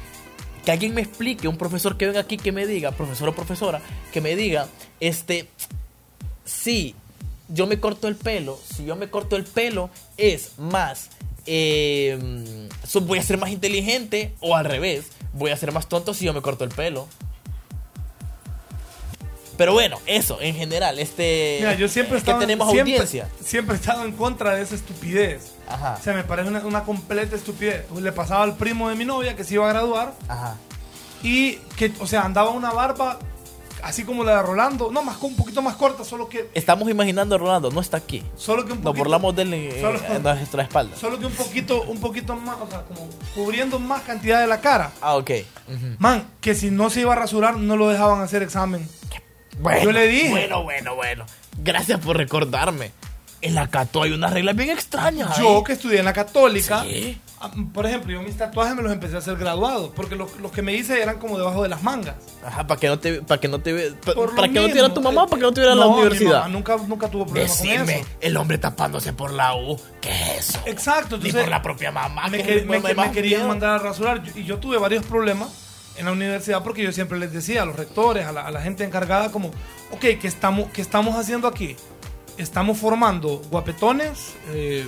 Que 0.64 0.72
alguien 0.72 0.94
me 0.94 1.02
explique, 1.02 1.48
un 1.48 1.56
profesor 1.56 1.96
que 1.96 2.06
venga 2.06 2.20
aquí 2.20 2.36
que 2.36 2.52
me 2.52 2.66
diga, 2.66 2.92
profesor 2.92 3.28
o 3.28 3.34
profesora, 3.34 3.80
que 4.12 4.20
me 4.20 4.36
diga, 4.36 4.68
este, 5.00 5.48
si 6.44 6.94
yo 7.48 7.66
me 7.66 7.80
corto 7.80 8.08
el 8.08 8.14
pelo, 8.14 8.58
si 8.64 8.84
yo 8.84 8.96
me 8.96 9.10
corto 9.10 9.36
el 9.36 9.44
pelo, 9.44 9.90
es 10.16 10.58
más, 10.58 11.10
eh, 11.46 12.68
so- 12.86 13.00
voy 13.02 13.18
a 13.18 13.22
ser 13.22 13.38
más 13.38 13.50
inteligente 13.50 14.34
o 14.40 14.56
al 14.56 14.64
revés, 14.64 15.06
voy 15.32 15.50
a 15.50 15.56
ser 15.56 15.72
más 15.72 15.88
tonto 15.88 16.14
si 16.14 16.24
yo 16.24 16.32
me 16.32 16.42
corto 16.42 16.64
el 16.64 16.70
pelo. 16.70 17.08
Pero 19.56 19.74
bueno, 19.74 19.98
eso, 20.06 20.40
en 20.40 20.54
general, 20.54 20.98
este... 20.98 21.58
Mira, 21.60 21.74
yo 21.74 21.86
siempre 21.86 22.14
he 22.14 22.18
es 22.18 22.24
que 22.24 22.30
estado, 22.30 22.40
tenemos 22.40 22.70
siempre, 22.70 22.94
audiencia. 22.94 23.28
siempre 23.44 23.76
he 23.76 23.78
estado 23.78 24.04
en 24.04 24.12
contra 24.12 24.54
de 24.54 24.62
esa 24.62 24.74
estupidez. 24.74 25.52
Ajá, 25.68 25.96
O 26.00 26.02
sea, 26.02 26.14
me 26.14 26.24
parece 26.24 26.48
una, 26.48 26.60
una 26.64 26.84
completa 26.84 27.36
estupidez. 27.36 27.84
Le 27.92 28.12
pasaba 28.12 28.44
al 28.44 28.56
primo 28.56 28.88
de 28.88 28.94
mi 28.96 29.04
novia 29.04 29.36
que 29.36 29.44
se 29.44 29.54
iba 29.54 29.66
a 29.68 29.72
graduar 29.72 30.14
ajá. 30.26 30.56
y 31.22 31.56
que, 31.76 31.92
o 32.00 32.06
sea, 32.06 32.22
andaba 32.22 32.50
una 32.50 32.72
barba 32.72 33.18
así 33.82 34.04
como 34.04 34.24
la 34.24 34.36
de 34.36 34.42
Rolando, 34.42 34.90
no, 34.90 35.02
más 35.02 35.20
un 35.22 35.36
poquito 35.36 35.60
más 35.62 35.76
corta, 35.76 36.04
solo 36.04 36.28
que 36.28 36.48
Estamos 36.54 36.88
imaginando 36.88 37.34
a 37.34 37.38
Rolando, 37.38 37.70
no 37.70 37.80
está 37.80 37.96
aquí. 37.98 38.22
solo 38.36 38.64
que 38.64 38.72
un 38.72 38.78
Nos 38.78 38.84
poquito 38.86 38.98
burlamos 39.04 39.36
de 39.36 39.42
él 39.42 39.54
en, 39.54 40.22
nuestra 40.22 40.62
espalda. 40.62 40.96
solo 40.96 41.18
que 41.18 41.26
un 41.26 41.32
poquito 41.32 41.82
un 41.82 42.00
poquito 42.00 42.36
más, 42.36 42.56
o 42.60 42.68
sea, 42.68 42.82
como 42.82 43.08
cubriendo 43.34 43.78
más 43.78 44.02
cantidad 44.02 44.40
de 44.40 44.46
la 44.46 44.60
cara. 44.60 44.92
Ah, 45.00 45.16
ok. 45.16 45.30
Man, 45.98 46.26
que 46.40 46.54
si 46.54 46.70
no 46.70 46.90
se 46.90 47.00
iba 47.00 47.12
a 47.12 47.16
rasurar 47.16 47.56
no 47.56 47.76
lo 47.76 47.88
dejaban 47.88 48.20
hacer 48.22 48.42
examen. 48.42 48.88
Bueno, 49.60 49.82
Yo 49.84 49.92
le 49.92 50.06
dije. 50.08 50.30
Bueno, 50.30 50.62
bueno, 50.62 50.94
bueno. 50.94 51.26
Gracias 51.58 52.00
por 52.00 52.16
recordarme. 52.16 52.90
En 53.42 53.54
la 53.54 53.68
Cato 53.68 54.02
hay 54.02 54.12
unas 54.12 54.32
reglas 54.32 54.54
bien 54.56 54.70
extrañas. 54.70 55.36
Yo 55.36 55.58
ahí. 55.58 55.64
que 55.64 55.72
estudié 55.72 55.98
en 55.98 56.04
la 56.04 56.12
católica, 56.12 56.82
Sí. 56.84 57.20
Ah, 57.42 57.50
por 57.74 57.84
ejemplo, 57.86 58.12
yo 58.12 58.22
mis 58.22 58.36
tatuajes 58.36 58.74
me 58.74 58.82
los 58.82 58.92
empecé 58.92 59.16
a 59.16 59.18
hacer 59.18 59.36
graduados, 59.36 59.90
porque 59.94 60.16
los, 60.16 60.34
los 60.40 60.50
que 60.52 60.62
me 60.62 60.72
hice 60.74 61.02
eran 61.02 61.18
como 61.18 61.36
debajo 61.36 61.62
de 61.62 61.68
las 61.68 61.82
mangas. 61.82 62.14
Ajá, 62.44 62.66
para 62.66 62.80
que 62.80 62.86
no 62.88 62.98
te, 62.98 63.20
para 63.22 63.40
que 63.40 63.48
no 63.48 63.60
te, 63.60 63.72
ve- 63.72 63.92
pa- 64.04 64.14
para 64.14 64.48
que 64.48 64.54
no 64.60 64.68
tuviera 64.68 64.94
tu 64.94 65.00
mamá, 65.02 65.24
eh, 65.24 65.26
para 65.28 65.38
que 65.40 65.42
no 65.46 65.52
tuviera 65.52 65.74
la 65.74 65.84
no, 65.84 65.90
mi 65.92 65.96
universidad. 66.02 66.32
mamá 66.42 66.48
nunca, 66.48 66.76
nunca 66.76 67.08
tuvo 67.08 67.26
problemas 67.26 67.56
con 67.58 67.66
Decime, 67.68 68.00
eso. 68.00 68.08
el 68.20 68.36
hombre 68.36 68.58
tapándose 68.58 69.12
por 69.12 69.32
la 69.32 69.54
U, 69.54 69.78
¿qué 70.00 70.10
es 70.38 70.48
eso? 70.50 70.60
Exacto, 70.66 71.16
entonces 71.16 71.40
por 71.42 71.50
la 71.50 71.60
propia 71.62 71.90
mamá. 71.92 72.28
me, 72.28 72.42
que 72.42 72.62
me- 72.62 72.80
me 72.80 73.10
querían 73.12 73.46
mandar 73.48 73.70
a 73.70 73.78
rasurar 73.78 74.22
y 74.34 74.44
yo 74.44 74.58
tuve 74.58 74.78
varios 74.78 75.04
problemas 75.04 75.48
en 75.96 76.06
la 76.06 76.12
universidad 76.12 76.62
porque 76.62 76.82
yo 76.82 76.90
siempre 76.92 77.18
les 77.18 77.32
decía 77.32 77.62
a 77.62 77.66
los 77.66 77.76
rectores, 77.76 78.24
a 78.26 78.32
la, 78.32 78.46
a 78.46 78.50
la 78.50 78.62
gente 78.62 78.82
encargada 78.84 79.30
como, 79.30 79.48
ok, 79.90 80.00
¿qué 80.00 80.26
estamos, 80.26 80.70
qué 80.72 80.80
estamos 80.80 81.16
haciendo 81.16 81.46
aquí? 81.48 81.76
Estamos 82.38 82.78
formando 82.78 83.42
guapetones, 83.50 84.32
eh, 84.54 84.86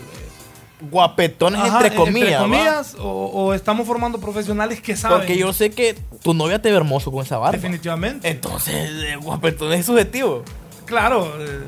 Guapetones 0.90 1.60
ajá, 1.60 1.76
entre 1.78 1.96
comillas. 1.96 2.40
¿va? 2.40 2.44
comillas, 2.44 2.96
o, 2.98 3.26
o 3.26 3.54
estamos 3.54 3.86
formando 3.86 4.18
profesionales 4.18 4.80
que 4.80 4.96
saben. 4.96 5.18
Porque 5.18 5.36
yo 5.36 5.52
sé 5.52 5.70
que 5.70 5.96
tu 6.22 6.34
novia 6.34 6.60
te 6.60 6.70
ve 6.70 6.76
hermoso 6.76 7.10
con 7.12 7.24
esa 7.24 7.38
barba. 7.38 7.52
Definitivamente. 7.56 8.28
Entonces, 8.28 8.74
eh, 9.04 9.16
guapetón 9.16 9.72
es 9.72 9.86
subjetivo. 9.86 10.42
Claro, 10.86 11.32
eh, 11.40 11.66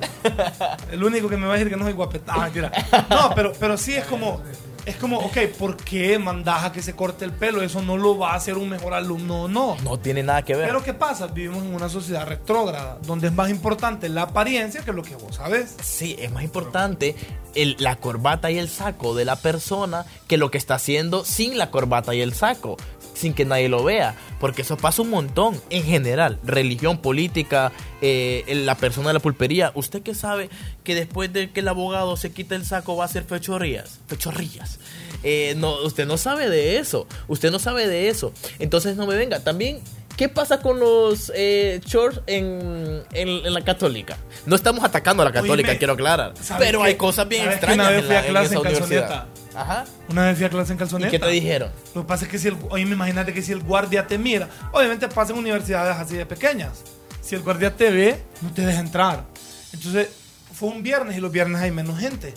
el 0.93 1.03
único 1.03 1.29
que 1.29 1.37
me 1.37 1.47
va 1.47 1.55
a 1.55 1.57
decir 1.57 1.71
que 1.71 1.77
no 1.77 1.85
soy 1.85 1.95
guapetón. 1.95 2.35
Ah, 2.37 2.43
mentira. 2.45 2.71
No, 3.09 3.31
pero, 3.35 3.53
pero 3.59 3.77
sí 3.79 3.95
es 3.95 4.05
como, 4.05 4.43
es 4.87 4.97
como, 4.97 5.19
ok, 5.19 5.37
¿por 5.59 5.77
qué 5.77 6.19
mandas 6.19 6.65
a 6.65 6.73
que 6.73 6.81
se 6.81 6.95
corte 6.95 7.25
el 7.25 7.33
pelo? 7.33 7.61
Eso 7.61 7.83
no 7.83 7.97
lo 7.97 8.17
va 8.17 8.33
a 8.33 8.37
hacer 8.37 8.57
un 8.57 8.69
mejor 8.69 8.95
alumno, 8.95 9.49
no. 9.49 9.77
No 9.83 9.99
tiene 9.99 10.23
nada 10.23 10.43
que 10.43 10.55
ver. 10.57 10.67
Pero 10.69 10.83
¿qué 10.83 10.95
pasa? 10.95 11.27
Vivimos 11.27 11.65
en 11.65 11.75
una 11.75 11.89
sociedad 11.89 12.27
retrógrada, 12.27 12.99
donde 13.03 13.27
es 13.27 13.33
más 13.35 13.51
importante 13.51 14.09
la 14.09 14.23
apariencia 14.23 14.83
que 14.83 14.93
lo 14.93 15.03
que 15.03 15.17
vos 15.17 15.37
sabes. 15.37 15.75
Sí, 15.83 16.17
es 16.19 16.31
más 16.33 16.45
importante 16.45 17.15
el- 17.55 17.77
la 17.79 17.97
corbata 17.97 18.51
y 18.51 18.59
el 18.59 18.69
saco 18.69 19.15
de 19.15 19.25
la 19.25 19.37
persona 19.37 20.07
que 20.29 20.37
lo 20.37 20.51
que 20.51 20.59
está 20.59 20.77
haciendo 20.77 21.25
sin 21.25 21.59
la 21.59 21.71
corbata 21.71 22.15
y 22.15 22.21
el 22.21 22.33
saco, 22.35 22.77
sin 23.17 23.35
que 23.35 23.45
nadie 23.45 23.69
lo 23.69 23.83
vea. 23.83 24.15
Porque 24.39 24.63
eso 24.63 24.77
pasa 24.77 25.03
un 25.03 25.11
montón. 25.11 25.61
En 25.71 25.83
general, 25.83 26.39
religión, 26.45 26.99
política, 26.99 27.73
eh, 28.03 28.45
la 28.65 28.75
persona 28.77 29.09
de 29.09 29.15
la 29.15 29.21
pulpería. 29.21 29.73
¿Usted 29.75 30.03
qué 30.03 30.15
sabe 30.15 30.51
que 30.85 30.95
después 30.95 31.33
de 31.33 31.51
que 31.51 31.61
el 31.61 31.69
abogado 31.69 32.17
se 32.17 32.31
quita 32.33 32.55
el 32.55 32.65
saco 32.65 32.97
va 32.97 33.05
a 33.05 33.07
hacer 33.07 33.25
fechorrillas? 33.25 33.99
Fechorrillas. 34.07 34.79
Eh, 35.23 35.55
no, 35.57 35.83
usted 35.83 36.07
no 36.07 36.19
sabe 36.19 36.49
de 36.51 36.77
eso. 36.79 37.07
Usted 37.27 37.51
no 37.51 37.59
sabe 37.59 37.89
de 37.89 38.09
eso. 38.09 38.33
Entonces 38.59 38.97
no 38.97 39.07
me 39.07 39.17
venga. 39.17 39.41
También 39.41 39.81
¿Qué 40.17 40.31
pasa 40.31 40.63
con 40.63 40.81
los 40.81 41.31
eh, 41.35 41.79
shorts 41.85 42.23
en, 42.27 43.03
en- 43.13 43.29
en 43.45 43.53
la 43.53 43.61
católica? 43.63 44.17
No 44.47 44.57
estamos 44.57 44.83
atacando 44.83 45.23
a 45.23 45.27
la 45.27 45.33
católica, 45.33 45.69
Oíme, 45.69 45.79
quiero 45.79 45.93
aclarar. 45.93 46.33
¿sabes 46.41 46.67
Pero 46.67 46.83
hay 46.83 46.95
cosas 46.95 47.29
bien 47.29 47.45
¿Sabes 47.45 47.59
que 47.61 47.67
extrañas 47.67 47.87
una 47.87 47.97
vez 47.97 48.03
en, 48.03 48.09
la, 48.09 48.15
a 48.21 48.25
en 48.25 48.31
clase 48.31 48.47
esa 48.47 48.55
en 48.55 48.61
universidad. 48.61 49.27
Ajá. 49.57 49.85
Una 50.09 50.27
vez 50.27 50.37
fui 50.37 50.45
a 50.47 50.51
clase 50.51 50.73
en 50.73 50.77
¿Y 50.77 50.79
calzoneta. 50.79 51.11
qué 51.11 51.19
te 51.19 51.29
dijeron? 51.29 51.71
Lo 51.95 52.03
que 52.03 52.07
pasa 52.09 52.25
es 52.27 52.31
que 52.31 52.39
si 52.39 52.49
el, 52.49 52.57
oye, 52.71 52.83
imagínate 52.83 53.33
que 53.33 53.43
si 53.43 53.53
el 53.53 53.63
guardia 53.63 54.07
te 54.07 54.19
mira, 54.19 54.49
obviamente 54.73 55.09
pasa 55.09 55.33
en 55.33 55.39
universidades 55.39 55.97
así 55.97 56.15
de 56.17 56.27
pequeñas. 56.27 56.83
Si 57.23 57.35
el 57.35 57.43
guardia 57.43 57.75
te 57.75 57.91
ve, 57.91 58.23
no 58.43 58.53
te 58.53 58.65
deja 58.65 58.81
entrar. 58.81 59.25
Entonces, 59.73 60.09
fue 60.55 60.69
un 60.69 60.83
viernes 60.83 61.17
y 61.17 61.21
los 61.21 61.31
viernes 61.33 61.61
hay 61.61 61.71
menos 61.71 61.99
gente. 61.99 62.33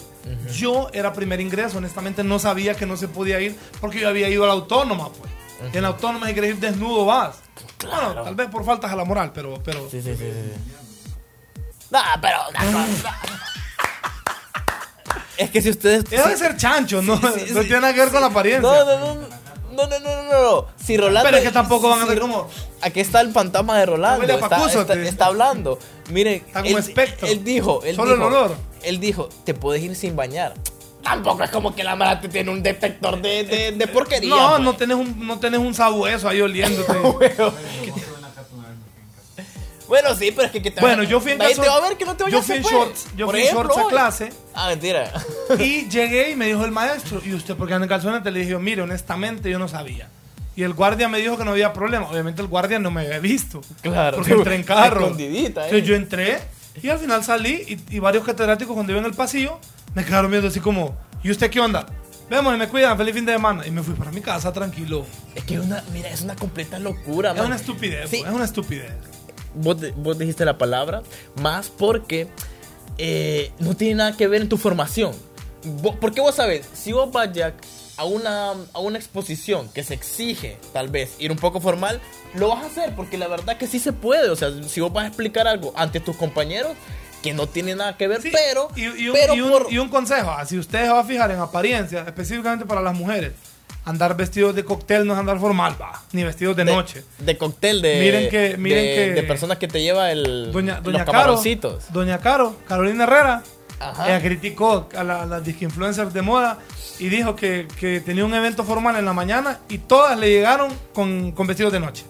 Yo 0.54 0.90
era 0.94 1.14
primer 1.14 1.40
ingreso, 1.42 1.78
honestamente 1.78 2.24
no 2.24 2.38
sabía 2.40 2.74
que 2.76 2.86
no 2.86 2.98
se 2.98 3.08
podía 3.08 3.40
ir 3.40 3.56
porque 3.82 4.00
yo 4.00 4.10
había 4.10 4.30
ido 4.30 4.44
a 4.44 4.48
la 4.48 4.54
autónoma, 4.54 5.10
pues. 5.12 5.32
Y 5.74 5.78
en 5.78 5.84
la 5.84 5.90
autónoma 5.90 6.28
si 6.28 6.34
quieres 6.34 6.52
ir 6.52 6.60
desnudo 6.60 7.06
vas. 7.06 7.38
Claro. 7.78 8.08
Bueno, 8.08 8.24
tal 8.24 8.36
vez 8.36 8.48
por 8.50 8.64
faltas 8.66 8.92
a 8.92 8.96
la 8.96 9.06
moral, 9.06 9.32
pero, 9.34 9.62
pero 9.64 9.90
Sí, 9.90 10.02
sí, 10.02 10.16
sí. 10.16 10.18
sí. 10.18 10.74
Nah, 11.92 12.18
pero 12.22 12.38
una 12.50 12.60
cosa- 12.86 13.18
es 15.40 15.50
que 15.52 15.62
si 15.62 15.70
ustedes. 15.70 16.04
Debe 16.04 16.36
ser 16.36 16.58
chancho, 16.58 17.02
¿no? 17.02 17.16
no 17.16 17.32
tiene 17.32 17.80
nada 17.80 17.94
que 17.94 18.02
ver 18.02 18.10
con 18.10 18.22
la 18.22 18.28
apariencia. 18.28 18.62
No, 18.62 18.86
no, 18.86 19.16
no. 19.16 19.40
No, 19.72 19.88
no, 19.88 20.00
no, 20.00 20.24
no, 20.24 20.66
Si 20.84 20.98
Rolando. 20.98 21.24
Pero 21.24 21.38
es 21.38 21.44
que 21.44 21.52
tampoco 21.52 21.88
van 21.90 22.02
a 22.02 22.06
ser 22.06 22.20
como. 22.20 22.50
Aquí 22.82 23.00
está 23.00 23.22
el 23.22 23.32
fantasma 23.32 23.80
de 23.80 23.86
Rolando. 23.86 24.26
está, 25.06 25.26
hablando. 25.26 25.80
Miren. 26.10 26.44
Está 26.46 26.62
como 26.62 26.78
espectro. 26.78 27.28
Él 27.28 27.44
dijo. 27.46 27.82
Solo 27.96 28.16
el 28.16 28.22
olor. 28.22 28.56
Él 28.84 29.00
dijo: 29.00 29.30
Te 29.46 29.54
puedes 29.54 29.82
ir 29.82 29.96
sin 29.96 30.18
bañar 30.18 30.54
tampoco 31.02 31.44
es 31.44 31.50
como 31.50 31.74
que 31.74 31.84
la 31.84 31.96
mara 31.96 32.20
te 32.20 32.28
tiene 32.28 32.52
un 32.52 32.62
detector 32.62 33.20
de, 33.22 33.44
de, 33.44 33.68
eh, 33.70 33.88
porquería. 33.88 34.30
No, 34.30 34.50
pues. 34.52 34.62
no 34.62 34.76
tenés, 34.76 34.98
un, 34.98 35.28
no 35.28 35.40
tenés 35.40 35.60
un 35.60 35.74
sabueso 35.74 36.28
ahí 36.28 36.42
oliéndote. 36.42 36.94
Bueno, 39.90 40.16
sí, 40.16 40.32
pero 40.32 40.46
es 40.46 40.52
que, 40.52 40.62
que 40.62 40.72
te 40.72 40.80
Bueno, 40.80 41.04
yo 41.04 41.20
fui 41.20 41.34
en 41.34 41.40
calzón- 41.40 41.64
te 41.64 41.68
va 41.68 41.76
a 41.76 41.82
ver 41.82 41.98
que 41.98 42.06
no 42.06 42.16
te 42.16 42.30
yo 42.32 42.42
fui 42.42 42.56
en 42.58 42.62
pues. 42.62 42.74
shorts, 42.74 43.08
yo 43.18 43.26
Por 43.26 43.34
fui 43.36 43.42
en 43.42 43.48
ejemplo, 43.48 43.64
shorts 43.74 43.78
a 43.82 43.86
hoy. 43.86 43.92
clase. 43.92 44.34
Ah, 44.54 44.68
mentira. 44.70 45.12
Y 45.60 45.90
llegué 45.90 46.30
y 46.32 46.36
me 46.38 46.46
dijo 46.46 46.64
el 46.64 46.72
maestro, 46.72 47.22
¿y 47.26 47.34
usted 47.34 47.56
por 47.56 47.68
qué 47.68 47.74
anda 47.74 47.86
en 47.86 47.90
calzones? 47.90 48.24
Le 48.24 48.40
dije, 48.40 48.58
mire, 48.60 48.82
honestamente 48.84 49.50
yo 49.50 49.60
no 49.60 49.68
sabía. 49.68 50.08
Y 50.56 50.64
el 50.64 50.74
guardia 50.74 51.08
me 51.10 51.18
dijo 51.20 51.38
que 51.38 51.44
no 51.46 51.52
había 51.52 51.74
problema. 51.74 52.08
Obviamente 52.10 52.42
el 52.42 52.48
guardia 52.48 52.80
no 52.80 52.92
me 52.92 53.02
había 53.02 53.20
visto. 53.20 53.62
Claro. 53.82 54.18
Porque 54.18 54.34
entré 54.34 54.56
en 54.56 54.64
carro. 54.64 55.02
Escondidita, 55.02 55.62
¿eh? 55.62 55.66
Entonces 55.66 55.84
yo 55.88 55.96
entré 55.96 56.40
y 56.84 56.90
al 56.90 57.00
final 57.00 57.24
salí 57.24 57.80
y, 57.90 57.96
y 57.96 58.00
varios 58.00 58.24
catedráticos 58.24 58.74
cuando 58.74 58.92
iba 58.92 59.00
en 59.00 59.06
el 59.08 59.14
pasillo 59.14 59.60
me 59.96 60.06
quedaron 60.06 60.30
viendo 60.30 60.50
así 60.50 60.60
como, 60.60 60.96
¿y 61.24 61.32
usted 61.32 61.50
qué 61.50 61.60
onda? 61.60 61.86
Vemos 62.30 62.54
y 62.54 62.58
me 62.60 62.68
cuidan, 62.68 62.96
feliz 62.96 63.16
fin 63.16 63.26
de 63.26 63.34
semana. 63.34 63.66
Y 63.66 63.72
me 63.72 63.82
fui 63.82 63.96
para 63.96 64.12
mi 64.12 64.22
casa 64.22 64.54
tranquilo. 64.54 65.04
Es 65.34 65.44
que 65.46 65.60
una, 65.60 65.84
mira, 65.92 66.10
es 66.10 66.22
una 66.22 66.36
completa 66.36 66.78
locura, 66.78 67.32
Es 67.32 67.38
man. 67.38 67.48
una 67.48 67.56
estupidez, 67.56 68.08
Sí. 68.10 68.18
pues, 68.20 68.30
es 68.30 68.36
una 68.36 68.46
estupidez. 68.46 68.92
Vos, 69.56 69.80
de- 69.80 69.92
vos 69.92 70.18
dijiste 70.18 70.46
la 70.46 70.58
palabra, 70.58 71.02
más 71.42 71.70
porque 71.70 72.28
eh, 72.98 73.52
no 73.60 73.76
tiene 73.76 73.96
nada 73.96 74.18
que 74.18 74.28
ver 74.28 74.42
en 74.42 74.50
tu 74.50 74.58
formación. 74.58 75.14
Vos- 75.82 75.96
porque 76.00 76.22
vos 76.22 76.36
sabés, 76.36 76.68
si 76.74 76.92
vos 76.92 77.12
vas 77.12 77.32
Jack, 77.34 77.56
a 77.98 78.06
una, 78.06 78.52
a 78.74 78.80
una 78.80 78.98
exposición 78.98 79.68
que 79.74 79.84
se 79.84 79.94
exige, 79.94 80.58
tal 80.72 80.88
vez, 80.88 81.16
ir 81.20 81.32
un 81.32 81.38
poco 81.38 81.60
formal, 81.60 82.00
lo 82.36 82.48
vas 82.50 82.64
a 82.64 82.68
hacer, 82.68 82.96
porque 82.96 83.18
la 83.18 83.28
verdad 83.28 83.58
que 83.58 83.68
sí 83.68 83.78
se 83.80 83.92
puede. 83.92 84.30
O 84.30 84.36
sea, 84.38 84.52
si 84.68 84.80
vos 84.80 84.94
vas 84.94 85.04
a 85.04 85.08
explicar 85.08 85.48
algo 85.48 85.74
ante 85.76 86.00
tus 86.00 86.16
compañeros, 86.16 86.72
que 87.22 87.34
no 87.34 87.48
tiene 87.48 87.76
nada 87.76 87.98
que 87.98 88.08
ver, 88.08 88.22
Sí, 88.22 88.32
pero, 88.32 88.70
y, 88.78 88.84
y 88.86 89.10
un, 89.10 89.14
pero 89.14 89.36
y 89.36 89.42
un- 89.42 89.52
por- 89.52 89.68
y 89.74 89.78
un 89.80 89.90
consejo, 89.90 90.30
ah, 90.32 90.46
si 90.46 90.58
usted 90.58 90.84
se 90.86 90.90
va 90.90 91.02
a 91.02 91.04
fijar 91.04 91.30
en 91.32 91.40
apariencia, 91.40 92.04
específicamente 92.08 92.66
para 92.66 92.82
las 92.82 92.96
mujeres, 92.96 93.34
andar 93.90 94.16
vestidos 94.16 94.56
de 94.56 94.64
cóctel 94.64 95.06
no 95.08 95.14
es 95.14 95.20
andar 95.20 95.40
formal, 95.40 95.76
va, 95.82 96.02
ni 96.12 96.24
vestidos 96.24 96.56
de, 96.56 96.66
noche. 96.66 97.04
De 97.20 97.38
cóctel 97.38 97.82
de, 97.82 98.00
Miren 98.00 98.30
que- 98.30 98.58
miren 98.58 98.84
de, 98.86 98.96
que- 98.96 99.12
de 99.14 99.24
personas 99.24 99.58
que 99.58 99.68
te 99.68 99.82
lleva 99.82 100.12
el, 100.12 100.52
Doña, 100.52 100.76
los 100.76 100.84
Doña 100.84 101.00
Caro, 101.06 101.12
camaroncitos. 101.12 101.92
Doña 101.92 102.20
Caro, 102.20 102.56
Carolina 102.68 103.04
Herrera, 103.06 103.44
Ajá. 103.80 104.08
ella 104.10 104.22
criticó 104.22 104.88
a 104.98 105.04
la- 105.04 105.26
las 105.26 105.44
disque 105.44 105.66
influencers 105.66 106.14
de 106.14 106.22
moda 106.22 106.60
y 107.00 107.10
dijo 107.10 107.36
que, 107.36 107.68
que 107.80 108.00
tenía 108.02 108.26
un 108.26 108.34
evento 108.34 108.64
formal 108.64 108.96
en 108.98 109.06
la 109.06 109.14
mañana 109.14 109.60
y 109.70 109.78
todas 109.80 110.18
le 110.20 110.30
llegaron 110.30 110.72
con, 110.94 111.32
con 111.32 111.48
vestidos 111.48 111.72
de 111.74 111.80
noche. 111.80 112.04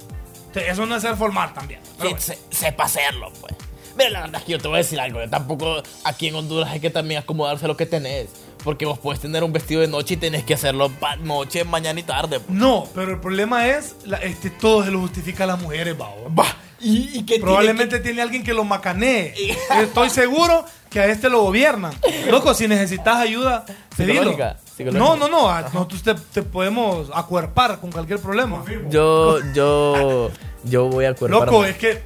Entonces, 0.48 0.72
Eso 0.74 0.86
no 0.86 0.96
es 0.96 1.02
ser 1.04 1.16
formal 1.16 1.54
también. 1.54 1.80
que 1.98 2.08
bueno. 2.08 2.20
se- 2.20 2.40
sepa 2.50 2.86
hacerlo, 2.86 3.32
pues. 3.40 3.54
Mira, 3.96 4.10
la 4.12 4.22
verdad 4.22 4.40
es 4.42 4.46
que 4.46 4.52
yo 4.54 4.60
te 4.60 4.68
voy 4.68 4.76
a 4.76 4.78
decir 4.80 5.00
algo. 5.00 5.20
Yo 5.22 5.30
tampoco 5.30 5.84
aquí 6.06 6.28
en 6.28 6.36
Honduras 6.36 6.70
hay 6.72 6.80
que 6.80 6.90
también 6.90 7.22
acomodarse 7.22 7.66
a 7.66 7.68
lo 7.68 7.76
que 7.78 7.86
tenés. 7.86 8.30
Porque 8.64 8.86
vos 8.86 9.00
puedes 9.00 9.22
tener 9.22 9.44
un 9.44 9.54
vestido 9.54 9.82
de 9.82 9.88
noche 9.88 10.16
y 10.16 10.18
tenés 10.18 10.44
que 10.44 10.54
hacerlo 10.54 10.92
noche, 11.22 11.64
mañana 11.64 12.00
y 12.00 12.04
tarde. 12.04 12.40
pues. 12.40 12.50
No, 12.58 12.88
pero 12.94 13.12
el 13.12 13.20
problema 13.20 13.68
es, 13.68 13.96
la- 14.06 14.18
este, 14.18 14.50
todo 14.50 14.84
se 14.84 14.92
lo 14.92 15.00
justifica 15.00 15.46
a 15.46 15.48
las 15.48 15.62
mujeres, 15.62 15.98
babo. 15.98 16.30
Va, 16.38 16.46
y, 16.82 17.20
y 17.20 17.24
que 17.26 17.40
Probablemente 17.40 18.00
tiene 18.00 18.22
alguien 18.22 18.44
que 18.44 18.54
lo 18.54 18.64
macanee. 18.64 19.34
Estoy 19.82 20.10
seguro 20.10 20.66
que 20.90 21.00
a 21.00 21.06
este 21.08 21.30
lo 21.30 21.42
gobiernan. 21.44 21.94
Loco, 22.30 22.54
si 22.54 22.68
necesitas 22.68 23.16
ayuda, 23.18 23.66
pedilo. 23.96 24.14
Psicológica, 24.32 24.58
psicológica. 24.76 25.00
No, 25.06 25.16
no, 25.16 25.28
no. 25.30 25.50
a- 25.50 25.62
Nosotros 25.62 26.04
te, 26.04 26.14
te 26.16 26.42
podemos 26.44 27.10
acuerpar 27.14 27.80
con 27.80 27.92
cualquier 27.92 28.20
problema. 28.20 28.64
Yo, 28.90 29.40
yo, 29.54 30.32
yo 30.66 30.86
voy 30.88 31.06
a 31.06 31.12
acuerparme. 31.12 31.46
Loco, 31.46 31.66
es 31.66 31.78
que 31.78 32.02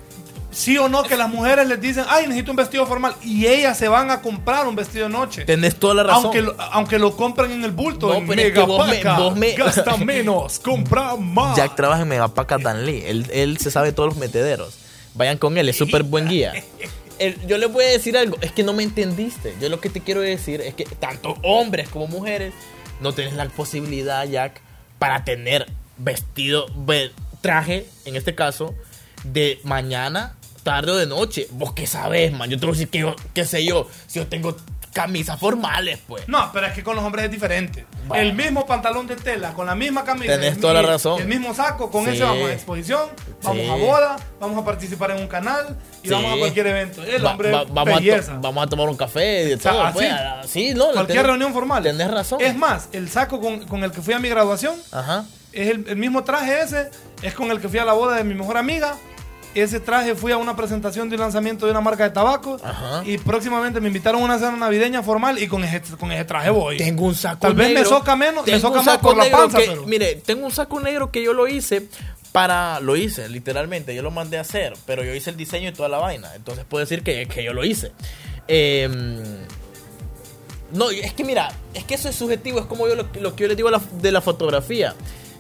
sí 0.54 0.78
o 0.78 0.88
no 0.90 1.04
que 1.04 1.16
las 1.18 1.30
mujeres 1.30 1.68
les 1.68 1.80
dicen, 1.82 2.06
ay, 2.08 2.28
necesito 2.28 2.52
un 2.52 2.58
vestido 2.58 2.86
formal. 2.86 3.16
Y 3.24 3.46
ellas 3.48 3.78
se 3.78 3.88
van 3.88 4.12
a 4.12 4.22
comprar 4.22 4.68
un 4.68 4.76
vestido 4.76 5.06
de 5.08 5.12
noche. 5.14 5.46
Tenés 5.46 5.76
toda 5.76 5.94
la 5.96 6.04
razón. 6.04 6.26
Aunque 6.26 6.42
lo, 6.42 6.56
aunque 6.72 7.00
lo 7.00 7.16
compren 7.16 7.52
en 7.52 7.64
el 7.64 7.72
bulto, 7.72 8.08
No, 8.08 8.16
en 8.16 8.28
pero 8.28 8.42
es 8.42 8.54
que 8.54 8.60
vos 8.62 8.88
me- 8.88 8.94
Megapaca. 8.96 9.22
vos 9.24 9.36
me- 9.36 9.54
Gasta 9.54 9.98
menos, 10.06 10.60
compra 10.60 11.16
más. 11.16 11.58
Jack 11.58 11.76
trabaja 11.76 12.02
en 12.04 12.08
Megapaca 12.08 12.58
Danley. 12.58 13.04
Él, 13.06 13.28
él 13.34 13.58
se 13.58 13.72
sabe 13.72 13.92
todos 13.92 14.10
los 14.10 14.18
metederos. 14.18 14.78
Vayan 15.16 15.38
con 15.38 15.58
él, 15.58 15.70
es 15.70 15.78
súper 15.78 16.04
buen 16.04 16.28
guía. 16.28 16.54
El- 17.20 17.40
yo 17.48 17.58
les 17.60 17.72
voy 17.72 17.86
a 17.86 17.90
decir 17.90 18.18
algo, 18.18 18.38
es 18.42 18.52
que 18.52 18.64
no 18.64 18.74
me 18.74 18.82
entendiste. 18.84 19.54
Yo 19.62 19.70
lo 19.70 19.80
que 19.80 19.90
te 19.90 20.02
quiero 20.02 20.20
decir 20.22 20.62
es 20.62 20.74
que 20.74 20.84
tanto 20.86 21.38
hombres 21.44 21.88
como 21.90 22.08
mujeres 22.08 22.54
no 23.02 23.14
tienes 23.14 23.34
la 23.36 23.46
posibilidad, 23.50 24.26
Jack, 24.28 24.60
para 24.98 25.24
tener 25.24 25.68
vestido, 25.98 26.66
ve- 26.76 27.12
traje, 27.42 27.86
en 28.06 28.16
este 28.16 28.34
caso, 28.34 28.74
de 29.24 29.60
mañana, 29.64 30.36
tarde 30.64 30.92
o 30.92 30.96
de 30.96 31.06
noche. 31.08 31.48
Vos 31.52 31.74
qué 31.74 31.86
sabés, 31.88 32.32
man. 32.34 32.50
Yo 32.50 32.60
te 32.60 32.66
voy 32.66 32.74
a 32.74 32.78
decir 32.78 32.90
que 32.90 33.00
yo, 33.00 33.16
qué 33.34 33.46
sé 33.46 33.64
yo, 33.66 33.88
si 34.08 34.20
yo 34.20 34.28
tengo 34.28 34.56
camisas 34.94 35.40
formales, 35.40 36.00
pues. 36.08 36.28
No, 36.30 36.52
pero 36.54 36.68
es 36.68 36.74
que 36.74 36.84
con 36.84 36.96
los 36.96 37.04
hombres 37.04 37.26
es 37.26 37.32
diferente. 37.32 37.84
Bueno. 38.08 38.24
El 38.24 38.34
mismo 38.36 38.66
pantalón 38.68 39.08
de 39.08 39.16
tela, 39.16 39.52
con 39.54 39.66
la 39.66 39.74
misma 39.74 40.04
camisa. 40.04 40.34
Tenés 40.34 40.60
toda 40.60 40.74
la 40.76 40.82
mi- 40.82 40.88
razón. 40.88 41.20
El 41.20 41.28
mismo 41.28 41.52
saco, 41.56 41.90
con 41.90 42.06
Sí. 42.06 42.12
ese 42.12 42.24
vamos 42.24 42.48
a 42.48 42.54
exposición, 42.54 43.10
vamos 43.42 43.64
Sí. 43.64 43.70
a 43.72 43.76
boda, 43.76 44.16
vamos 44.40 44.62
a 44.62 44.64
participar 44.66 45.10
en 45.12 45.22
un 45.22 45.28
canal 45.28 45.80
y 46.04 46.08
Sí. 46.10 46.14
vamos 46.14 46.34
a 46.34 46.38
cualquier 46.38 46.68
evento. 46.68 47.04
El 47.04 47.26
Va- 47.26 47.32
hombre 47.32 47.52
va- 47.52 47.64
vamos, 47.64 47.94
a 47.96 48.00
belleza. 48.00 48.38
vamos 48.40 48.64
a 48.64 48.68
tomar 48.68 48.88
un 48.88 48.96
café 48.96 49.20
de 49.46 49.58
sea, 49.58 49.72
todo. 49.72 49.82
así. 49.84 49.94
pues, 49.98 50.12
a- 50.12 50.44
sí, 50.48 50.74
no, 50.76 50.92
Cualquier 50.92 51.18
tenés- 51.22 51.26
reunión 51.26 51.54
formal. 51.54 51.82
Tenés 51.82 52.12
razón. 52.12 52.40
Es 52.40 52.56
más, 52.56 52.90
el 52.92 53.10
saco 53.10 53.42
con, 53.42 53.66
con 53.66 53.84
el 53.84 53.92
que 53.92 54.02
fui 54.04 54.14
a 54.14 54.20
mi 54.20 54.30
graduación 54.30 54.76
Ajá. 54.92 55.26
es 55.54 55.70
el, 55.70 55.88
el 55.90 55.96
mismo 55.96 56.24
traje 56.24 56.62
ese, 56.62 56.92
es 57.24 57.34
con 57.34 57.50
el 57.50 57.60
que 57.60 57.68
fui 57.68 57.80
a 57.80 57.86
la 57.86 57.94
boda 57.94 58.16
de 58.18 58.24
mi 58.24 58.36
mejor 58.36 58.58
amiga. 58.58 58.96
Ese 59.56 59.80
traje 59.80 60.16
fui 60.16 60.32
a 60.32 60.38
una 60.38 60.56
presentación 60.56 61.10
de 61.10 61.16
un 61.16 61.22
lanzamiento 61.22 61.66
de 61.66 61.72
una 61.72 61.82
marca 61.82 62.04
de 62.04 62.10
tabaco 62.10 62.58
Ajá. 62.64 63.04
y 63.06 63.18
próximamente 63.20 63.80
me 63.80 63.88
invitaron 63.88 64.22
a 64.22 64.26
una 64.26 64.40
cena 64.40 64.54
navideña 64.58 65.04
formal 65.04 65.38
y 65.42 65.48
con 65.48 65.64
ese, 65.64 65.82
con 65.98 66.12
ese 66.12 66.26
traje 66.26 66.50
voy. 66.50 66.78
Tengo 66.78 67.06
un 67.06 67.14
saco 67.14 67.40
Tal 67.42 67.54
vez 67.54 67.68
me 67.68 67.74
negro. 67.76 67.90
soca 67.90 68.16
menos- 68.16 68.48
me 68.48 68.60
soca 68.60 68.80
un 68.80 68.86
más 68.86 68.98
por 68.98 69.16
la 69.16 69.24
negro 69.26 69.38
panza, 69.40 69.58
que- 69.60 69.66
pero- 69.68 69.86
Mire, 69.86 70.16
tengo 70.26 70.46
un 70.46 70.52
saco 70.52 70.80
negro 70.80 71.12
que 71.12 71.22
yo 71.24 71.34
lo 71.34 71.48
hice 71.48 71.88
para... 72.32 72.80
Lo 72.80 72.96
hice, 72.96 73.30
literalmente. 73.30 73.94
Yo 73.94 74.02
lo 74.02 74.10
mandé 74.10 74.40
a 74.40 74.42
hacer, 74.42 74.74
pero 74.88 75.04
yo 75.04 75.14
hice 75.14 75.30
el 75.30 75.38
diseño 75.38 75.70
y 75.70 75.72
toda 75.74 75.88
la 75.88 76.00
vaina. 76.00 76.34
Entonces 76.36 76.66
puedo 76.68 76.84
decir 76.84 77.04
que, 77.04 77.28
que 77.28 77.44
yo 77.44 77.54
lo 77.54 77.64
hice. 77.64 77.92
Eh, 78.48 78.90
no, 80.72 80.90
es 80.90 81.14
que 81.14 81.24
mira, 81.24 81.52
es 81.76 81.84
que 81.84 81.94
eso 81.94 82.10
es 82.10 82.16
subjetivo. 82.16 82.60
Es 82.60 82.66
como 82.66 82.88
yo 82.88 82.96
lo, 82.96 83.06
lo 83.22 83.36
que 83.36 83.44
yo 83.44 83.48
les 83.48 83.56
digo 83.58 83.70
la- 83.70 83.82
de 84.02 84.12
la 84.12 84.22
fotografía. 84.22 84.96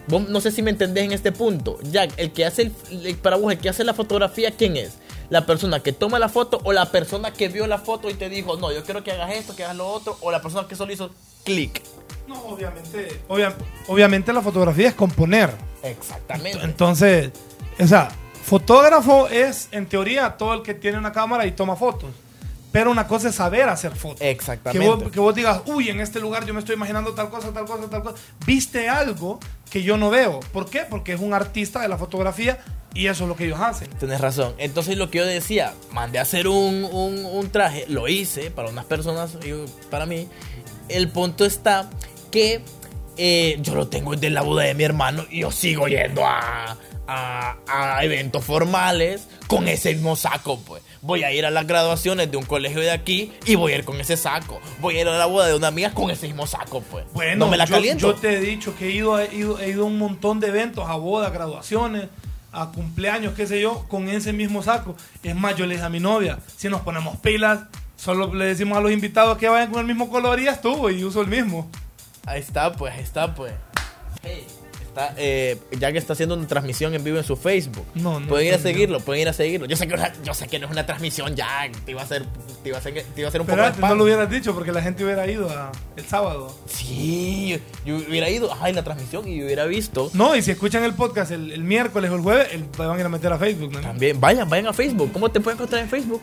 Vos 0.08 0.28
no 0.28 0.41
sé 0.41 0.51
si 0.51 0.62
me 0.62 0.70
entendés 0.72 1.06
en 1.06 1.12
este 1.14 1.32
punto. 1.32 1.78
Jack, 1.84 2.14
el 2.18 2.32
que 2.34 2.45
hace 2.45 2.64
el, 2.64 3.06
el- 3.06 3.16
para 3.18 3.38
vos, 3.38 3.51
el 3.51 3.58
que 3.60 3.70
hace 3.70 3.84
la 3.84 3.93
fotografía, 3.93 4.51
¿quién 4.51 4.76
es? 4.78 4.95
¿La 5.30 5.45
persona 5.45 5.80
que 5.82 5.93
toma 5.93 6.20
la 6.20 6.30
foto 6.30 6.60
o 6.64 6.74
la 6.74 6.91
persona 6.91 7.32
que 7.32 7.47
vio 7.47 7.66
la 7.68 7.78
foto 7.80 8.10
y 8.10 8.14
te 8.14 8.30
dijo, 8.30 8.58
no, 8.58 8.72
yo 8.72 8.84
quiero 8.84 9.04
que 9.04 9.12
hagas 9.14 9.32
esto, 9.34 9.56
que 9.56 9.64
hagas 9.64 9.78
lo 9.78 9.88
otro? 9.88 10.18
O 10.22 10.32
la 10.32 10.41
persona 10.41 10.68
que 10.68 10.76
solo 10.76 10.91
hizo 10.93 11.10
clic. 11.45 11.82
No, 12.28 12.36
obviamente. 12.45 13.22
obvia- 13.30 13.56
obviamente 13.88 14.32
la 14.34 14.41
fotografía 14.41 14.89
es 14.89 14.93
componer. 14.95 15.51
Exactamente. 15.82 16.60
Entonces, 16.64 17.32
o 17.80 17.88
sea, 17.88 18.10
fotógrafo 18.43 19.28
es 19.30 19.70
en 19.72 19.88
teoría 19.88 20.38
todo 20.38 20.54
el 20.54 20.62
que 20.62 20.74
tiene 20.74 20.97
una 20.97 21.12
cámara 21.12 21.45
y 21.45 21.51
toma 21.54 21.76
fotos. 21.76 22.10
Pero 22.74 22.92
una 22.92 23.08
cosa 23.08 23.30
es 23.30 23.36
saber 23.36 23.70
hacer 23.70 23.96
fotos. 23.96 24.20
Que 24.20 24.32
Exactamente. 24.32 24.86
vos, 25.06 25.12
que 25.12 25.20
vos 25.22 25.34
digas, 25.34 25.62
uy, 25.68 25.90
en 25.90 26.02
este 26.02 26.20
lugar 26.20 26.46
yo 26.46 26.54
me 26.54 26.60
estoy 26.60 26.76
imaginando 26.76 27.14
tal 27.14 27.30
cosa, 27.30 27.54
tal 27.54 27.64
cosa, 27.66 27.90
tal 27.90 28.04
cosa. 28.04 28.16
Viste 28.46 28.90
algo 28.90 29.40
que 29.70 29.82
yo 29.84 29.96
no 29.96 30.10
veo. 30.10 30.42
¿Por 30.52 30.70
qué? 30.70 30.82
Porque 30.90 31.14
es 31.14 31.22
un 31.22 31.34
artista 31.34 31.80
de 31.82 31.88
la 31.88 31.98
fotografía 31.98 32.60
y 32.96 33.08
eso 33.08 33.24
es 33.24 33.30
lo 33.30 33.36
que 33.36 33.46
ellos 33.46 33.60
hacen. 33.62 33.90
Tienes 34.00 34.20
razón. 34.20 34.54
Entonces 34.58 34.98
lo 34.98 35.10
que 35.10 35.20
yo 35.20 35.26
decía, 35.26 35.74
mandé 35.92 36.20
a 36.20 36.24
hacer 36.24 36.48
un, 36.48 36.84
un- 36.84 37.26
un 37.26 37.50
traje, 37.52 37.86
lo 37.88 38.08
hice 38.08 38.52
para 38.52 38.70
unas 38.70 38.86
personas 38.86 39.38
y 39.46 39.54
para 39.90 40.06
mí. 40.06 40.28
El 40.90 41.10
punto 41.10 41.46
está 41.46 41.90
que 42.32 42.62
eh, 43.18 43.58
yo 43.62 43.76
lo 43.76 43.88
tengo 43.88 44.16
de 44.16 44.32
la 44.32 44.42
boda 44.42 44.64
de 44.64 44.74
mi 44.74 44.84
hermano 44.84 45.26
y 45.30 45.42
yo 45.42 45.52
sigo 45.52 45.88
yendo 45.88 46.26
a, 46.26 46.76
a- 47.08 47.58
a 47.68 48.04
eventos 48.04 48.44
formales 48.44 49.28
con 49.48 49.68
ese 49.68 49.94
mismo 49.94 50.16
saco, 50.16 50.60
pues. 50.60 50.82
Voy 51.04 51.26
a 51.26 51.34
ir 51.34 51.45
a 51.45 51.51
las 51.51 51.68
graduaciones 51.68 52.32
de 52.32 52.38
un 52.38 52.45
colegio 52.45 52.80
de 52.80 52.89
aquí 52.89 53.34
y 53.45 53.56
voy 53.56 53.74
a 53.74 53.76
ir 53.76 53.84
con 53.84 53.99
ese 53.99 54.16
saco. 54.16 54.62
Voy 54.80 54.97
a 54.97 55.01
ir 55.01 55.08
a 55.10 55.18
la 55.18 55.26
boda 55.26 55.47
de 55.47 55.54
una 55.54 55.68
amiga 55.68 55.93
con 55.93 56.10
ese 56.10 56.28
mismo 56.28 56.47
saco, 56.47 56.80
pues. 56.80 57.04
Bueno, 57.12 57.45
no 57.45 57.51
me 57.51 57.58
la 57.58 57.66
yo, 57.66 57.76
caliento. 57.76 58.14
yo 58.14 58.16
te 58.16 58.38
he 58.38 58.39
dicho 58.39 58.74
que 58.78 58.88
he 58.88 58.91
ido, 58.91 59.20
he, 59.20 59.36
ido, 59.36 59.60
he 59.60 59.72
ido 59.72 59.84
a 59.84 59.88
un 59.88 59.97
montón 59.97 60.39
de 60.39 60.47
eventos, 60.47 60.88
a 60.88 60.95
bodas, 60.95 61.34
graduaciones, 61.34 62.08
a 62.54 62.72
cumpleaños, 62.72 63.34
qué 63.34 63.45
sé 63.45 63.60
yo, 63.60 63.86
con 63.89 64.08
ese 64.08 64.32
mismo 64.32 64.64
saco. 64.64 64.95
Es 65.24 65.36
más, 65.36 65.58
yo 65.58 65.66
le 65.66 65.76
dije 65.76 65.86
a 65.86 65.89
mi 65.89 65.99
novia, 65.99 66.39
si 66.56 66.70
nos 66.70 66.80
ponemos 66.80 67.18
pilas, 67.18 67.64
solo 67.97 68.34
le 68.34 68.45
decimos 68.45 68.78
a 68.78 68.82
los 68.82 68.93
invitados 68.93 69.38
que 69.38 69.49
vayan 69.49 69.72
con 69.72 69.82
el 69.82 69.88
mismo 69.88 70.10
color 70.10 70.39
y 70.39 70.45
ya 70.45 70.51
estuvo, 70.51 70.89
y 70.89 71.04
uso 71.04 71.20
el 71.20 71.28
mismo. 71.28 71.70
Ahí 72.26 72.39
está, 72.39 72.72
pues, 72.72 72.93
ahí 72.93 73.04
está, 73.04 73.36
pues. 73.36 73.51
Hey, 74.22 74.47
está, 74.94 75.14
eh, 75.18 75.58
ya 75.80 75.91
que 75.91 75.98
está 75.98 76.14
haciendo 76.14 76.36
una 76.36 76.48
transmisión 76.48 76.94
en 76.94 77.04
vivo 77.04 77.18
en 77.18 77.24
su 77.24 77.36
Facebook. 77.36 77.86
No, 77.96 78.20
no, 78.20 78.28
Pueden 78.28 78.48
ir 78.48 78.54
a 78.54 78.58
no. 78.58 78.64
seguirlo, 78.64 79.00
pueden 79.00 79.24
ir 79.24 79.30
a 79.30 79.34
seguirlo. 79.34 79.66
Yo 79.68 79.76
sé 79.76 79.88
que, 79.88 79.96
una- 79.96 80.14
yo 80.24 80.34
sé 80.34 80.48
que 80.48 80.60
no 80.60 80.68
es 80.68 80.72
una 80.72 80.86
transmisión 80.86 81.36
ya, 81.36 81.70
te 81.86 81.91
iba 81.91 82.02
a 82.02 82.04
hacer, 82.06 82.26
te 82.62 82.70
iba 82.70 82.78
a 82.78 82.80
hacer, 82.80 82.94
te 82.94 83.22
iba 83.22 83.28
a 83.28 83.30
hacer 83.30 83.41
un 83.41 83.48
Pero 83.48 83.64
poco 83.64 83.76
de 83.82 83.88
no 83.89 83.96
lo 83.96 84.04
hubieras 84.04 84.30
dicho 84.30 84.54
porque 84.54 84.72
la 84.72 84.82
gente 84.82 85.04
hubiera 85.04 85.26
ido 85.30 85.50
a- 85.50 85.72
el 85.96 86.06
sábado. 86.06 86.56
Sí, 86.68 87.60
yo, 87.86 87.96
hubiera 87.98 88.30
ido, 88.30 88.52
en 88.66 88.76
la 88.76 88.84
transmisión 88.84 89.28
y 89.28 89.44
hubiera 89.44 89.66
visto. 89.66 90.10
No, 90.14 90.36
y 90.36 90.41
si 90.41 90.52
escuchan 90.52 90.84
el 90.84 90.94
podcast 90.94 91.32
el, 91.32 91.52
el 91.52 91.64
miércoles 91.64 92.12
o 92.12 92.16
el 92.16 92.22
jueves, 92.22 92.48
el- 92.54 92.66
van 92.78 92.96
a 92.96 93.00
ir 93.00 93.06
a 93.06 93.10
meter 93.10 93.32
a 93.34 93.38
Facebook, 93.38 93.72
¿no? 93.74 93.82
También, 93.82 94.20
vayan, 94.22 94.48
vayan 94.50 94.68
a 94.68 94.74
Facebook. 94.74 95.12
¿Cómo 95.12 95.30
te 95.32 95.39
pueden 95.39 95.58
encontrar 95.58 95.82
en 95.82 95.89
Facebook? 95.89 96.22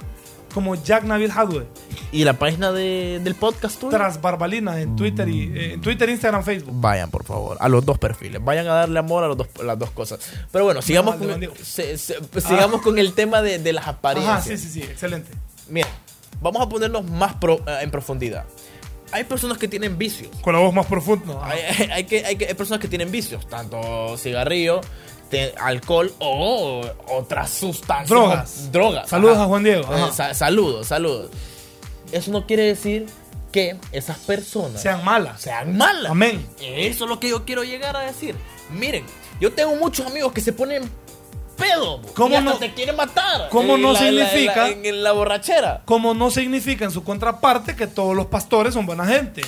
Como 0.55 0.75
Jack 0.83 1.05
Nabil 1.05 1.31
Hadwe, 1.31 1.65
Y 2.13 2.25
la 2.25 2.33
página 2.35 2.73
de- 2.73 3.21
del 3.23 3.37
podcast 3.37 3.79
tuyo. 3.79 3.97
tras 3.97 4.21
barbalinas 4.21 4.79
en 4.79 4.97
Twitter 4.97 5.29
y 5.29 5.45
eh, 5.55 5.73
en 5.75 5.81
Twitter, 5.81 6.09
Instagram, 6.09 6.43
Facebook. 6.43 6.75
Vayan, 6.81 7.09
por 7.09 7.23
favor, 7.25 7.57
a 7.61 7.69
los 7.69 7.85
dos 7.87 7.99
perfiles. 7.99 8.43
Vayan 8.45 8.67
a 8.67 8.75
darle 8.75 8.99
amor 8.99 9.23
a 9.23 9.29
los 9.29 9.37
dos, 9.37 9.47
las 9.63 9.79
dos 9.79 9.91
cosas. 9.91 10.19
Pero 10.51 10.65
bueno, 10.65 10.83
sigamos, 10.83 11.15
con, 11.17 11.29
se- 11.63 11.97
se- 11.99 12.19
sigamos 12.41 12.83
con 12.83 12.99
el 12.99 13.13
tema 13.13 13.43
de, 13.43 13.61
de 13.61 13.73
las 13.73 13.87
apariencias. 13.87 14.39
Ajá, 14.39 14.43
sí, 14.45 14.57
sí, 14.59 14.69
sí, 14.69 14.83
excelente. 14.83 15.31
Mira, 15.69 15.87
vamos 16.41 16.61
a 16.61 16.69
ponernos 16.69 17.09
más 17.09 17.35
pro- 17.35 17.61
eh, 17.67 17.79
en 17.83 17.91
profundidad. 17.93 18.45
Hay 19.13 19.23
personas 19.25 19.59
que 19.59 19.69
tienen 19.69 19.97
vicios. 19.97 20.31
Con 20.43 20.53
la 20.55 20.61
voz 20.61 20.75
más 20.75 20.87
profunda. 20.87 21.39
Hay, 21.47 21.61
hay- 21.61 21.91
hay 21.93 22.05
que, 22.05 22.25
hay, 22.27 22.35
que- 22.37 22.47
hay 22.49 22.55
personas 22.55 22.81
que 22.81 22.89
tienen 22.89 23.13
vicios, 23.13 23.49
tanto 23.49 24.17
cigarrillo, 24.19 24.81
te- 25.31 25.55
alcohol 25.61 26.13
o 26.19 26.83
otras 27.07 27.51
sustancias. 27.51 28.09
Drogas. 28.09 28.65
o- 28.67 28.73
Drogas. 28.73 29.09
Saludos 29.09 29.37
ajá. 29.37 29.45
a 29.45 29.47
Juan 29.47 29.63
Diego, 29.63 29.83
Eh, 29.93 29.95
ajá. 29.97 30.13
sa- 30.13 30.35
saludos, 30.35 30.89
saludos. 30.89 31.31
Eso 32.13 32.31
no 32.31 32.47
quiere 32.47 32.63
decir 32.65 33.07
que 33.53 33.77
esas 33.93 34.19
personas 34.19 34.81
Sean 34.81 35.05
malas. 35.05 35.41
sean 35.41 35.77
malas. 35.77 36.11
Amén. 36.11 36.47
Eso 36.61 37.05
es 37.05 37.09
lo 37.11 37.19
que 37.21 37.29
yo 37.31 37.45
quiero 37.45 37.65
llegar 37.65 37.97
a 37.97 38.01
decir. 38.01 38.35
Miren, 38.71 39.05
yo 39.41 39.53
tengo 39.53 39.75
muchos 39.77 40.07
amigos 40.07 40.33
que 40.33 40.41
se 40.41 40.53
ponen 40.53 40.89
pedo. 41.57 42.01
¿Cómo 42.15 42.35
y 42.35 42.39
hasta 42.39 42.51
no- 42.53 42.59
te 42.59 42.73
quieren 42.73 42.97
matar. 42.97 43.49
cómo 43.51 43.77
no 43.77 43.93
la- 43.93 43.99
en 43.99 44.05
la- 44.05 44.09
en 44.11 44.17
la- 44.17 44.31
significa- 44.31 44.69
en- 44.69 44.87
en 44.87 45.03
la 45.03 45.13
borrachera. 45.13 45.83
Como 45.85 46.15
no 46.15 46.31
significa 46.31 46.85
en 46.85 46.91
su 46.91 47.03
contraparte 47.05 47.75
que 47.77 47.87
todos 47.87 48.15
los 48.17 48.27
pastores 48.27 48.73
son 48.75 48.87
buena 48.87 49.05
gente. 49.05 49.43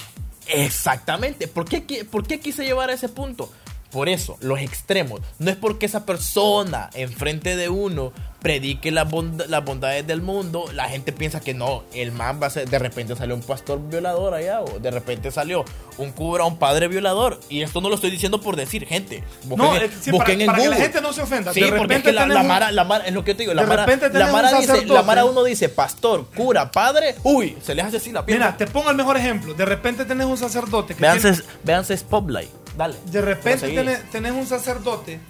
Exactamente. 0.46 1.48
¿Por 1.48 1.64
qué, 1.64 2.04
¿Por 2.04 2.26
qué 2.26 2.40
quise 2.40 2.64
llevar 2.64 2.90
a 2.90 2.94
ese 2.94 3.08
punto? 3.08 3.50
Por 3.92 4.08
eso, 4.08 4.38
los 4.40 4.58
extremos. 4.60 5.20
No 5.38 5.50
es 5.50 5.56
porque 5.56 5.86
esa 5.86 6.06
persona 6.06 6.88
enfrente 6.94 7.56
de 7.56 7.68
uno 7.68 8.12
predique 8.40 8.90
las, 8.90 9.06
bond- 9.08 9.46
las 9.46 9.64
bondades 9.64 10.04
del 10.06 10.20
mundo, 10.20 10.64
la 10.74 10.88
gente 10.88 11.12
piensa 11.12 11.38
que 11.40 11.54
no, 11.54 11.84
el 11.94 12.10
man 12.10 12.40
va 12.42 12.48
a 12.48 12.50
ser, 12.50 12.68
de 12.68 12.78
repente 12.78 13.14
salió 13.14 13.34
un 13.36 13.42
pastor 13.42 13.80
violador 13.88 14.34
allá, 14.34 14.62
o 14.62 14.80
de 14.80 14.90
repente 14.90 15.30
salió 15.30 15.64
un 15.98 16.10
cura, 16.10 16.44
un 16.44 16.56
padre 16.58 16.88
violador. 16.88 17.38
Y 17.50 17.62
esto 17.62 17.80
no 17.80 17.88
lo 17.88 17.94
estoy 17.94 18.10
diciendo 18.10 18.40
por 18.40 18.56
decir, 18.56 18.84
gente. 18.86 19.22
Busquen, 19.44 19.58
No, 19.58 19.74
sí, 20.00 20.10
busquen 20.10 20.18
para- 20.18 20.32
en 20.40 20.46
para 20.46 20.58
que 20.58 20.64
la 20.64 20.68
Google. 20.70 20.82
gente 20.82 21.00
no 21.02 21.12
se 21.12 21.22
ofenda. 21.22 21.52
Sí, 21.52 21.60
De 21.60 21.66
porque 21.68 21.82
es 21.82 21.88
repente 22.02 22.08
que 22.10 22.34
la, 22.34 22.42
mara, 22.42 22.72
la 22.72 22.84
mara- 22.84 23.04
es 23.06 23.12
lo 23.12 23.22
que 23.24 23.34
te 23.34 23.42
digo, 23.42 23.54
la 23.54 23.62
mara, 23.64 23.84
repente 23.86 24.18
la 24.18 24.32
mara 24.32 24.58
dice, 24.58 24.86
la 24.86 25.02
mara 25.02 25.24
uno 25.24 25.44
dice 25.44 25.68
pastor, 25.68 26.26
cura, 26.34 26.70
padre, 26.72 27.14
uy, 27.22 27.56
se 27.62 27.74
les 27.74 27.84
hace 27.84 27.98
así 27.98 28.10
la 28.10 28.24
pierna. 28.26 28.46
Mira, 28.46 28.56
te 28.56 28.66
pongo 28.66 28.90
el 28.90 28.96
mejor 28.96 29.16
ejemplo. 29.18 29.54
De 29.54 29.64
repente 29.66 30.04
tenés 30.04 30.26
un 30.26 30.38
sacerdote 30.38 30.94
que 30.94 31.00
Véanse, 31.00 31.32
tiene- 31.32 31.46
véanse 31.62 31.96
Spotlight. 31.96 32.50
Dale. 32.76 32.96
de 33.06 33.20
repente 33.20 33.68
tenés, 33.68 34.10
tenés 34.10 34.32
un 34.32 34.46
sacerdote 34.46 35.20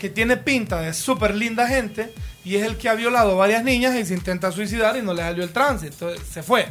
que 0.00 0.08
tiene 0.08 0.36
pinta 0.36 0.80
de 0.80 0.94
súper 0.94 1.34
linda 1.34 1.68
gente 1.68 2.12
y 2.42 2.56
es 2.56 2.64
el 2.64 2.78
que 2.78 2.88
ha 2.88 2.94
violado 2.94 3.32
a 3.32 3.34
varias 3.34 3.62
niñas 3.62 3.94
y 3.94 4.04
se 4.04 4.14
intenta 4.14 4.50
suicidar 4.50 4.96
y 4.96 5.02
no 5.02 5.12
le 5.12 5.22
salió 5.22 5.44
el 5.44 5.52
trance. 5.52 5.88
Entonces 5.88 6.26
se 6.26 6.42
fue. 6.42 6.66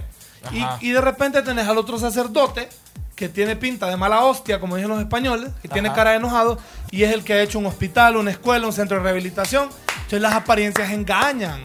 Y, 0.81 0.91
de 0.91 1.01
repente 1.01 1.41
tenés 1.41 1.67
al 1.67 1.77
otro 1.77 1.99
sacerdote 1.99 2.69
que 3.15 3.27
tiene 3.29 3.55
pinta 3.55 3.87
de 3.87 3.97
mala 3.97 4.23
hostia, 4.23 4.59
como 4.59 4.77
dicen 4.77 4.89
los 4.89 4.99
españoles, 4.99 5.51
que 5.61 5.67
tiene 5.67 5.91
cara 5.93 6.11
de 6.11 6.17
enojado 6.17 6.57
y 6.89 7.03
es 7.03 7.13
el 7.13 7.23
que 7.23 7.33
ha 7.33 7.41
hecho 7.41 7.59
un 7.59 7.65
hospital, 7.65 8.15
una 8.15 8.31
escuela, 8.31 8.65
un 8.65 8.73
centro 8.73 8.97
de 8.97 9.03
rehabilitación. 9.03 9.69
Entonces 9.95 10.21
las 10.21 10.33
apariencias 10.33 10.89
engañan. 10.91 11.61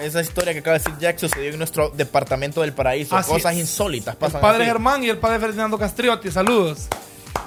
Esa 0.00 0.20
historia 0.20 0.52
que 0.52 0.60
acaba 0.60 0.78
de 0.78 0.84
decir 0.84 0.98
Jack 1.00 1.18
sucedió 1.18 1.50
en 1.50 1.58
nuestro 1.58 1.90
departamento 1.90 2.60
del 2.60 2.72
paraíso. 2.72 3.16
Así 3.16 3.30
Cosas 3.30 3.54
es. 3.54 3.60
insólitas 3.60 4.14
El 4.14 4.18
pasan 4.18 4.40
padre 4.40 4.62
aquí. 4.62 4.66
Germán 4.66 5.02
y 5.02 5.08
el 5.08 5.18
padre 5.18 5.40
Ferdinando 5.40 5.76
Castriotti, 5.78 6.30
saludos. 6.30 6.88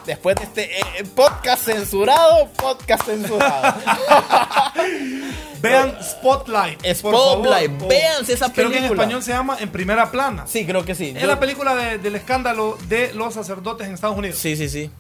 Después 0.06 0.36
de 0.36 0.44
este 0.44 0.80
eh, 0.80 0.84
eh, 1.00 1.04
podcast 1.16 1.64
censurado, 1.66 2.50
podcast 2.58 3.06
censurado. 3.06 3.74
Vean 5.62 5.96
Spotlight. 6.04 6.82
por 6.82 6.96
Spotlight, 6.96 7.72
favor. 7.72 7.84
O- 7.86 7.88
véanse 7.88 8.34
esa 8.34 8.52
Creo 8.52 8.70
que 8.70 8.76
en 8.78 8.82
película. 8.84 9.04
español 9.04 9.24
se 9.24 9.32
llama 9.32 9.58
En 9.60 9.70
Primera 9.70 10.12
Plana. 10.12 10.46
sí, 10.48 10.66
creo 10.66 10.84
que 10.84 10.94
sí. 10.96 11.14
Es 11.16 11.22
Yo- 11.22 11.28
la 11.28 11.40
película 11.40 11.74
de- 11.76 11.98
del 12.00 12.16
escándalo 12.16 12.78
de 12.90 13.14
los 13.14 13.34
sacerdotes 13.34 13.88
en 13.88 13.94
Estados 13.94 14.18
Unidos. 14.18 14.38
Sí, 14.38 14.56
sí, 14.58 14.68
sí. 14.68 14.92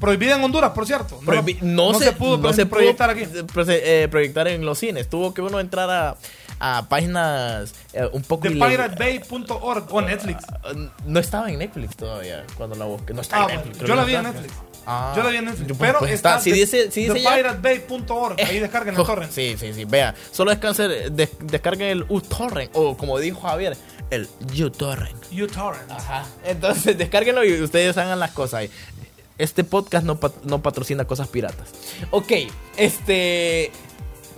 Prohibida 0.00 0.36
en 0.36 0.42
Honduras, 0.44 0.70
por 0.70 0.86
cierto. 0.86 1.18
No, 1.22 1.30
Prohibi- 1.30 1.58
no, 1.60 1.92
se, 1.92 2.12
pudo 2.12 2.38
no 2.38 2.50
proyectar 2.70 3.10
aquí. 3.10 3.24
eh, 3.68 4.08
proyectar 4.10 4.48
en 4.48 4.64
los 4.64 4.78
cines. 4.78 5.10
Tuvo 5.10 5.34
que 5.34 5.42
uno 5.42 5.60
entrar 5.60 5.90
a, 5.90 6.16
a 6.60 6.86
páginas 6.88 7.74
eh, 7.94 8.08
un 8.12 8.22
poco 8.22 8.46
ileg- 8.48 8.58
ThePirateBay.org 8.60 9.86
o 9.92 10.00
Netflix. 10.02 10.44
No 11.06 11.18
estaba 11.18 11.50
en 11.50 11.58
Netflix 11.58 11.96
todavía 11.96 12.44
cuando 12.56 12.76
la 12.76 12.84
busqué. 12.84 13.14
No 13.14 13.22
está 13.22 13.36
Ah, 13.36 13.40
en 13.40 13.44
bueno, 13.46 13.58
Netflix. 13.60 13.78
creo 13.78 13.88
yo 13.88 13.94
la 13.96 14.04
vi 14.04 14.14
en. 14.14 14.22
Netflix. 14.24 14.54
Ah. 14.86 15.12
Yo 15.16 15.22
la 15.22 15.30
vi 15.30 15.36
en 15.36 15.44
Netflix. 15.46 15.68
Yo, 15.68 15.74
pues, 15.74 15.88
pero 15.88 15.98
pues, 16.00 16.12
está, 16.12 16.30
está. 16.30 16.40
Si 16.42 16.50
de- 16.50 16.56
dice- 16.56 16.90
si 16.90 17.00
dice 17.08 17.20
ya- 17.20 17.30
thepiratebay.org. 17.34 18.36
Ahí 18.40 18.58
descarguen 18.60 18.94
el 18.94 19.04
torrent. 19.04 19.32
Sí, 19.32 19.56
sí, 19.58 19.72
sí. 19.74 19.84
Vea, 19.84 20.14
solo 20.32 20.50
descansen, 20.50 21.16
des- 21.16 21.30
descarguen 21.40 21.88
el 21.88 22.04
uTorrent 22.08 22.70
o 22.74 22.96
como 22.96 23.18
dijo 23.18 23.40
Javier, 23.40 23.76
el 24.10 24.28
uTorrent. 24.62 25.16
uTorrent. 25.32 25.90
Ajá. 25.90 26.26
Entonces, 26.44 26.96
descárguenlo 26.98 27.44
y 27.44 27.60
ustedes 27.62 27.96
hagan 27.96 28.18
las 28.20 28.32
cosas 28.32 28.54
ahí. 28.60 28.70
Este 29.38 29.64
podcast 29.64 30.04
no, 30.04 30.20
pat- 30.20 30.42
no 30.44 30.60
patrocina 30.62 31.06
cosas 31.06 31.28
piratas. 31.28 31.70
Ok, 32.10 32.32
este. 32.76 33.70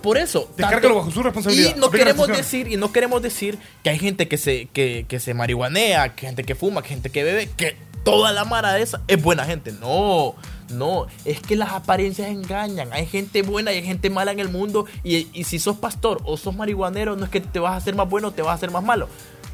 Por 0.03 0.17
eso. 0.17 0.49
Descárguelo 0.57 0.95
bajo 0.95 1.11
su 1.11 1.23
responsabilidad. 1.23 1.75
Y 1.75 1.79
no 1.79 1.89
queremos 1.89 2.27
decir, 2.27 2.67
y 2.67 2.75
no 2.75 2.91
queremos 2.91 3.21
decir 3.21 3.57
que 3.83 3.89
hay 3.89 3.97
gente 3.97 4.27
que 4.27 4.37
se, 4.37 4.65
que, 4.65 5.05
que 5.07 5.21
se 5.21 5.33
marihuanea, 5.33 6.13
que 6.13 6.27
gente 6.27 6.43
que 6.43 6.55
fuma, 6.55 6.81
que 6.81 6.89
gente 6.89 7.09
que 7.09 7.23
bebe, 7.23 7.49
que 7.55 7.77
toda 8.03 8.33
la 8.33 8.43
mara 8.43 8.77
esa 8.79 9.01
es 9.07 9.23
buena 9.23 9.45
gente. 9.45 9.71
No, 9.71 10.35
no. 10.69 11.07
Es 11.23 11.39
que 11.39 11.55
las 11.55 11.71
apariencias 11.71 12.27
engañan. 12.27 12.91
Hay 12.91 13.05
gente 13.05 13.43
buena 13.43 13.71
y 13.71 13.77
hay 13.77 13.83
gente 13.85 14.09
mala 14.09 14.33
en 14.33 14.41
el 14.41 14.49
mundo. 14.49 14.85
Y, 15.05 15.29
y 15.31 15.45
si 15.45 15.57
sos 15.57 15.77
pastor 15.77 16.21
o 16.25 16.35
sos 16.35 16.53
marihuanero, 16.53 17.15
no 17.15 17.23
es 17.23 17.31
que 17.31 17.39
te 17.39 17.59
vas 17.59 17.71
a 17.71 17.77
hacer 17.77 17.95
más 17.95 18.09
bueno 18.09 18.27
o 18.27 18.31
te 18.31 18.41
vas 18.41 18.51
a 18.51 18.55
hacer 18.55 18.71
más 18.71 18.83
malo. 18.83 19.07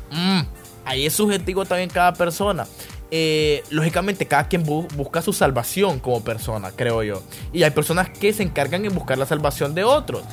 Mm, 0.10 0.42
ahí 0.84 1.06
es 1.06 1.14
subjetivo 1.14 1.64
también 1.66 1.92
cada 1.92 2.14
persona. 2.14 2.66
Eh, 3.12 3.64
lógicamente, 3.72 4.28
cada 4.28 4.48
quien 4.48 4.66
bu- 4.66 4.88
busca 4.96 5.22
su 5.22 5.34
salvación 5.34 6.00
como 6.00 6.24
persona, 6.24 6.72
creo 6.76 7.02
yo. 7.04 7.24
Y 7.52 7.64
hay 7.64 7.72
personas 7.72 8.10
que 8.10 8.32
se 8.34 8.44
encargan 8.44 8.86
en 8.86 8.94
buscar 8.94 9.18
la 9.18 9.26
salvación 9.26 9.74
de 9.74 9.84
otros. 9.84 10.24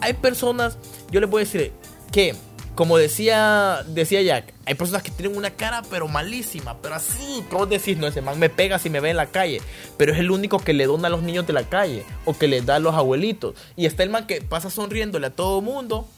Hay 0.00 0.14
personas, 0.14 0.78
yo 1.10 1.20
les 1.20 1.28
voy 1.30 1.42
a 1.42 1.44
decir 1.44 1.72
que, 2.12 2.34
como 2.74 2.96
decía, 2.96 3.82
decía 3.88 4.22
Jack, 4.22 4.54
hay 4.64 4.74
personas 4.74 5.02
que 5.02 5.10
tienen 5.10 5.36
una 5.36 5.50
cara 5.50 5.82
pero 5.90 6.06
malísima, 6.06 6.76
pero 6.80 6.94
así, 6.94 7.44
como 7.50 7.66
decís, 7.66 7.96
no, 7.98 8.06
ese 8.06 8.22
man 8.22 8.38
me 8.38 8.48
pega 8.50 8.78
si 8.78 8.90
me 8.90 9.00
ve 9.00 9.10
en 9.10 9.16
la 9.16 9.26
calle, 9.26 9.60
pero 9.96 10.12
es 10.12 10.18
el 10.20 10.30
único 10.30 10.58
que 10.60 10.72
le 10.74 10.86
dona 10.86 11.08
a 11.08 11.10
los 11.10 11.22
niños 11.22 11.46
de 11.46 11.52
la 11.52 11.64
calle 11.64 12.04
o 12.24 12.36
que 12.38 12.46
le 12.46 12.60
da 12.62 12.76
a 12.76 12.78
los 12.78 12.94
abuelitos. 12.94 13.54
Y 13.76 13.86
está 13.86 14.04
el 14.04 14.10
man 14.10 14.26
que 14.28 14.40
pasa 14.42 14.70
sonriéndole 14.70 15.26
a 15.28 15.30
todo 15.30 15.60
mundo 15.60 16.08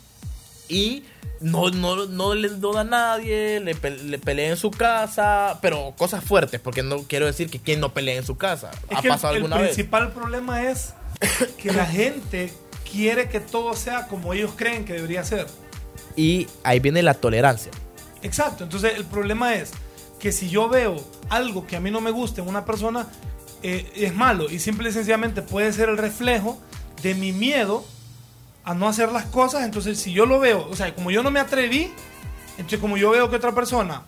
y 0.70 1.04
no, 1.40 1.70
no, 1.70 2.06
no 2.06 2.34
le 2.34 2.48
dona 2.50 2.80
a 2.80 2.84
nadie, 2.84 3.60
le, 3.60 3.74
pe- 3.74 3.98
le 3.98 4.18
pelea 4.18 4.50
en 4.50 4.56
su 4.56 4.70
casa, 4.70 5.58
pero 5.62 5.94
cosas 5.96 6.22
fuertes, 6.22 6.60
porque 6.60 6.82
no 6.82 7.02
quiero 7.04 7.26
decir 7.26 7.48
que 7.50 7.58
quien 7.58 7.80
no 7.80 7.92
pelea 7.94 8.16
en 8.16 8.24
su 8.26 8.36
casa. 8.36 8.70
Es 8.90 8.98
¿Ha 8.98 9.00
que 9.02 9.08
el- 9.08 9.12
pasado 9.14 9.34
el, 9.34 9.42
alguna 9.42 9.56
vez? 9.56 9.68
principal 9.74 10.12
problema 10.12 10.64
es 10.70 10.94
que 11.58 11.72
la 11.72 11.86
gente 11.86 12.52
quiere 12.90 13.28
que 13.28 13.40
todo 13.40 13.74
sea 13.74 14.06
como 14.06 14.32
ellos 14.34 14.52
creen 14.56 14.84
que 14.84 14.92
debería 14.94 15.24
ser. 15.24 15.46
Y 16.16 16.46
ahí 16.64 16.80
viene 16.80 17.02
la 17.02 17.14
tolerancia. 17.14 17.70
Exacto. 18.22 18.64
Entonces 18.64 18.94
el 18.96 19.04
problema 19.04 19.54
es 19.54 19.70
que 20.18 20.32
si 20.32 20.50
yo 20.50 20.68
veo 20.68 21.02
algo 21.30 21.66
que 21.66 21.76
a 21.76 21.80
mí 21.80 21.90
no 21.90 22.00
me 22.02 22.10
gusta 22.10 22.42
en 22.42 22.48
una 22.48 22.66
persona, 22.66 23.06
eh, 23.62 23.90
es 23.94 24.14
malo 24.14 24.50
y 24.50 24.58
simple 24.58 24.90
y 24.90 24.92
sencillamente 24.92 25.40
puede 25.40 25.72
ser 25.72 25.88
el 25.88 25.96
reflejo 25.96 26.58
de 27.02 27.14
mi 27.14 27.32
miedo 27.32 27.84
a 28.64 28.74
no 28.74 28.88
hacer 28.88 29.10
las 29.12 29.26
cosas. 29.26 29.64
Entonces 29.64 29.98
si 29.98 30.12
yo 30.12 30.26
lo 30.26 30.40
veo, 30.40 30.68
o 30.70 30.76
sea, 30.76 30.94
como 30.94 31.10
yo 31.10 31.22
no 31.22 31.30
me 31.30 31.40
atreví, 31.40 31.92
entonces 32.56 32.78
como 32.78 32.96
yo 32.96 33.10
veo 33.10 33.30
que 33.30 33.36
otra 33.36 33.52
persona 33.52 34.02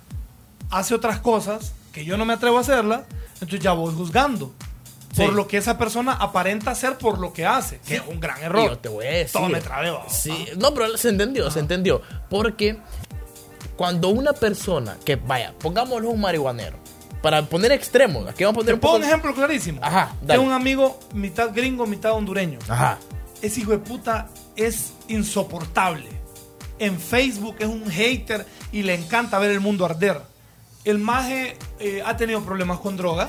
hace 0.70 0.94
otras 0.94 1.20
cosas 1.20 1.72
que 1.92 2.04
yo 2.04 2.16
no 2.16 2.24
me 2.24 2.32
atrevo 2.34 2.58
a 2.58 2.62
hacerlas, 2.62 3.02
entonces 3.34 3.60
ya 3.60 3.72
voy 3.72 3.94
juzgando. 3.94 4.52
Sí. 5.12 5.22
Por 5.22 5.34
lo 5.34 5.46
que 5.46 5.58
esa 5.58 5.76
persona 5.76 6.12
aparenta 6.14 6.70
hacer 6.70 6.96
por 6.96 7.18
lo 7.18 7.34
que 7.34 7.44
hace, 7.44 7.80
que 7.86 7.96
es 7.96 8.02
un 8.08 8.18
gran 8.18 8.42
error. 8.42 8.70
yo 8.70 8.78
te 8.78 8.88
voy 8.88 9.06
a 9.06 9.10
decir. 9.10 9.32
Todo 9.32 9.50
me 9.50 9.60
trabé, 9.60 9.90
va. 9.90 10.08
Sí, 10.08 10.46
no, 10.56 10.72
pero 10.72 10.96
se 10.96 11.10
entendió, 11.10 11.50
se 11.50 11.60
entendió. 11.60 12.00
Porque 12.30 12.78
cuando 13.76 14.08
una 14.08 14.32
persona 14.32 14.96
que, 15.04 15.16
vaya, 15.16 15.52
pongámoslo 15.58 16.08
un 16.08 16.18
marihuanero, 16.18 16.78
para 17.20 17.42
poner 17.44 17.72
extremos, 17.72 18.26
aquí 18.26 18.42
vamos 18.42 18.56
a 18.56 18.60
poner 18.60 18.66
Te 18.70 18.74
un 18.74 18.80
pongo 18.80 18.94
poco. 18.94 19.04
un 19.04 19.08
ejemplo 19.08 19.34
clarísimo. 19.34 19.80
Ajá, 19.82 20.14
dale. 20.22 20.38
Tengo 20.38 20.44
un 20.46 20.52
amigo 20.52 20.98
mitad 21.12 21.50
gringo, 21.54 21.86
mitad 21.86 22.12
hondureño. 22.12 22.58
Ajá. 22.68 22.98
Ese 23.42 23.60
hijo 23.60 23.72
de 23.72 23.78
puta 23.78 24.28
es 24.56 24.92
insoportable. 25.08 26.08
En 26.78 26.98
Facebook 26.98 27.56
es 27.60 27.66
un 27.68 27.88
hater 27.90 28.46
y 28.72 28.82
le 28.82 28.94
encanta 28.94 29.38
ver 29.38 29.50
el 29.50 29.60
mundo 29.60 29.84
arder. 29.84 30.20
El 30.84 30.98
maje 30.98 31.56
eh, 31.78 32.02
ha 32.04 32.16
tenido 32.16 32.42
problemas 32.42 32.78
con 32.80 32.96
drogas. 32.96 33.28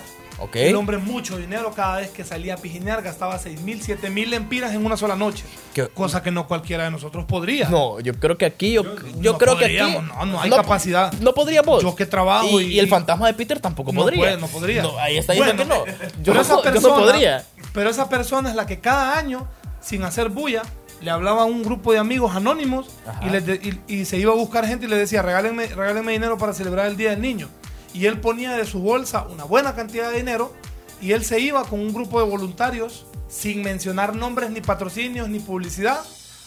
El 0.55 0.75
hombre 0.75 0.97
mucho 0.97 1.37
dinero 1.37 1.71
cada 1.73 1.97
vez 1.97 2.09
que 2.09 2.23
salía 2.25 2.55
a 2.55 2.57
pijinear 2.57 3.01
gastaba 3.01 3.37
6 3.37 3.61
mil, 3.61 3.81
7 3.81 4.09
mil 4.09 4.29
lempiras 4.31 4.73
en 4.73 4.83
una 4.85 4.97
sola 4.97 5.15
noche. 5.15 5.45
¿Qué? 5.73 5.87
Cosa 5.87 6.21
que 6.23 6.31
no 6.31 6.47
cualquiera 6.47 6.83
de 6.85 6.91
nosotros 6.91 7.23
podría. 7.25 7.69
No, 7.69 7.99
yo 8.01 8.13
creo 8.15 8.37
que 8.37 8.45
aquí, 8.45 8.73
yo, 8.73 8.83
yo 9.19 9.33
no 9.33 9.37
creo 9.37 9.57
que 9.57 9.65
aquí. 9.65 9.77
podríamos, 9.77 10.03
no, 10.03 10.25
no 10.25 10.41
hay 10.41 10.49
capacidad. 10.49 11.13
No 11.21 11.33
podría 11.33 11.61
vos. 11.61 11.81
Yo 11.83 11.95
que 11.95 12.07
trabajo 12.07 12.59
Y, 12.59 12.65
y- 12.65 12.73
y 12.73 12.79
el 12.79 12.89
fantasma 12.89 13.27
de 13.27 13.35
Peter 13.35 13.59
tampoco 13.59 13.93
no 13.93 14.01
podría. 14.01 14.19
puede, 14.19 14.37
no 14.37 14.47
podría. 14.47 14.81
No, 14.83 14.97
ahí 14.97 15.17
está 15.17 15.31
diciendo 15.33 15.63
Bueno, 15.65 15.83
que 15.85 15.91
no. 15.91 15.97
Yo, 16.23 16.33
pero 16.33 16.41
esa 16.41 16.53
no, 16.55 16.63
yo 16.63 16.65
no 16.65 16.73
persona- 16.73 16.95
podría. 16.95 17.45
Pero 17.71 17.89
esa 17.91 18.09
persona 18.09 18.49
es 18.49 18.55
la 18.55 18.65
que 18.65 18.79
cada 18.79 19.17
año, 19.17 19.47
sin 19.81 20.03
hacer 20.03 20.27
bulla, 20.29 20.63
le 21.01 21.11
hablaba 21.11 21.41
a 21.43 21.45
un 21.45 21.63
grupo 21.63 21.91
de 21.91 21.99
amigos 21.99 22.35
anónimos 22.35 22.87
Ajá. 23.05 23.25
y, 23.25 23.29
les 23.29 23.45
de- 23.45 23.81
y- 23.87 23.93
y 24.01 24.05
se 24.05 24.17
iba 24.17 24.31
a 24.31 24.35
buscar 24.35 24.65
gente 24.65 24.85
y 24.85 24.89
le 24.89 24.97
decía, 24.97 25.21
regálenme, 25.21 25.67
regálenme 25.67 26.13
dinero 26.13 26.37
para 26.37 26.53
celebrar 26.53 26.87
el 26.87 26.95
Día 26.97 27.09
del 27.11 27.21
Niño. 27.21 27.49
Y 27.93 28.05
él 28.05 28.19
ponía 28.19 28.53
de 28.53 28.65
su 28.65 28.79
bolsa 28.79 29.23
una 29.29 29.43
buena 29.43 29.75
cantidad 29.75 30.09
de 30.11 30.17
dinero 30.17 30.53
y 31.01 31.11
él 31.11 31.23
se 31.25 31.39
iba 31.39 31.63
con 31.65 31.79
un 31.79 31.93
grupo 31.93 32.19
de 32.23 32.29
voluntarios, 32.29 33.05
sin 33.29 33.61
mencionar 33.63 34.15
nombres, 34.15 34.49
ni 34.51 34.61
patrocinios, 34.61 35.27
ni 35.29 35.39
publicidad, 35.39 35.99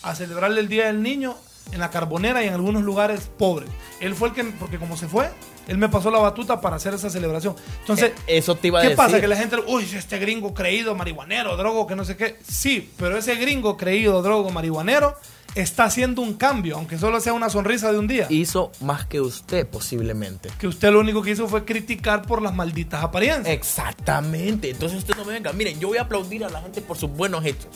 a 0.03 0.15
celebrarle 0.15 0.61
el 0.61 0.69
Día 0.69 0.87
del 0.87 1.03
Niño 1.03 1.35
en 1.73 1.81
la 1.81 1.91
Carbonera 1.91 2.43
y 2.45 2.49
en 2.49 2.55
algunos 2.55 2.83
lugares 2.83 3.29
pobres. 3.39 3.69
Él 4.01 4.15
fue 4.15 4.29
el 4.29 4.35
que, 4.35 4.45
porque 4.45 4.79
como 4.79 4.97
se 4.97 5.09
fue, 5.09 5.29
él 5.67 5.79
me 5.79 5.89
pasó 5.89 6.11
la 6.11 6.19
batuta 6.19 6.61
para 6.61 6.77
hacer 6.77 6.95
esa 6.95 7.11
celebración. 7.11 7.55
Entonces, 7.81 8.13
Eh, 8.27 8.39
Eso 8.39 8.55
te 8.55 8.69
iba 8.69 8.79
a 8.79 8.83
¿Qué 8.83 8.89
decir. 8.91 8.97
pasa? 8.97 9.21
Que 9.21 9.29
la 9.29 9.37
gente, 9.37 9.57
uy, 9.67 9.85
este 9.95 10.19
gringo 10.19 10.55
creído, 10.55 10.95
marihuanero, 10.95 11.57
drogo, 11.57 11.87
que 11.87 11.97
no 11.97 12.05
sé 12.05 12.17
qué. 12.17 12.37
Sí, 12.47 12.91
pero 12.99 13.17
ese 13.19 13.35
gringo 13.37 13.77
creído, 13.77 14.23
drogo, 14.23 14.51
marihuanero, 14.51 15.15
está 15.55 15.85
haciendo 15.85 16.21
un 16.23 16.35
cambio, 16.35 16.77
aunque 16.77 16.99
solo 16.99 17.19
sea 17.21 17.33
una 17.33 17.49
sonrisa 17.51 17.91
de 17.91 17.99
un 17.99 18.07
día. 18.07 18.27
Hizo 18.29 18.71
más 18.81 19.07
que 19.07 19.21
usted, 19.21 19.67
posiblemente. 19.67 20.51
que 20.59 20.67
usted 20.67 20.91
lo 20.93 21.01
único 21.01 21.23
que 21.23 21.31
hizo 21.31 21.49
fue 21.49 21.65
criticar 21.65 22.23
por 22.23 22.43
las 22.43 22.55
malditas 22.55 23.03
apariencias. 23.03 23.49
Exactamente. 23.55 24.71
Entonces 24.71 24.99
usted 24.99 25.15
no 25.17 25.25
me 25.25 25.33
venga. 25.33 25.53
Miren, 25.53 25.81
yo 25.81 25.89
voy 25.89 25.99
a 25.99 26.03
aplaudir 26.03 26.45
a 26.45 26.51
la 26.51 26.61
gente 26.61 26.81
por 26.83 26.97
sus 26.99 27.11
buenos 27.11 27.45
hechos. 27.45 27.69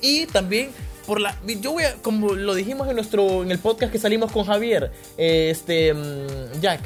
Y 0.00 0.26
también 0.26 0.70
por 1.06 1.20
la. 1.20 1.36
Yo 1.60 1.72
voy 1.72 1.84
a, 1.84 1.94
como 2.02 2.34
lo 2.34 2.54
dijimos 2.54 2.88
en 2.88 2.96
nuestro. 2.96 3.42
en 3.42 3.50
el 3.50 3.58
podcast 3.58 3.92
que 3.92 3.98
salimos 3.98 4.32
con 4.32 4.44
Javier. 4.44 4.92
Este. 5.16 5.92
mm, 5.94 6.60
Jack. 6.60 6.80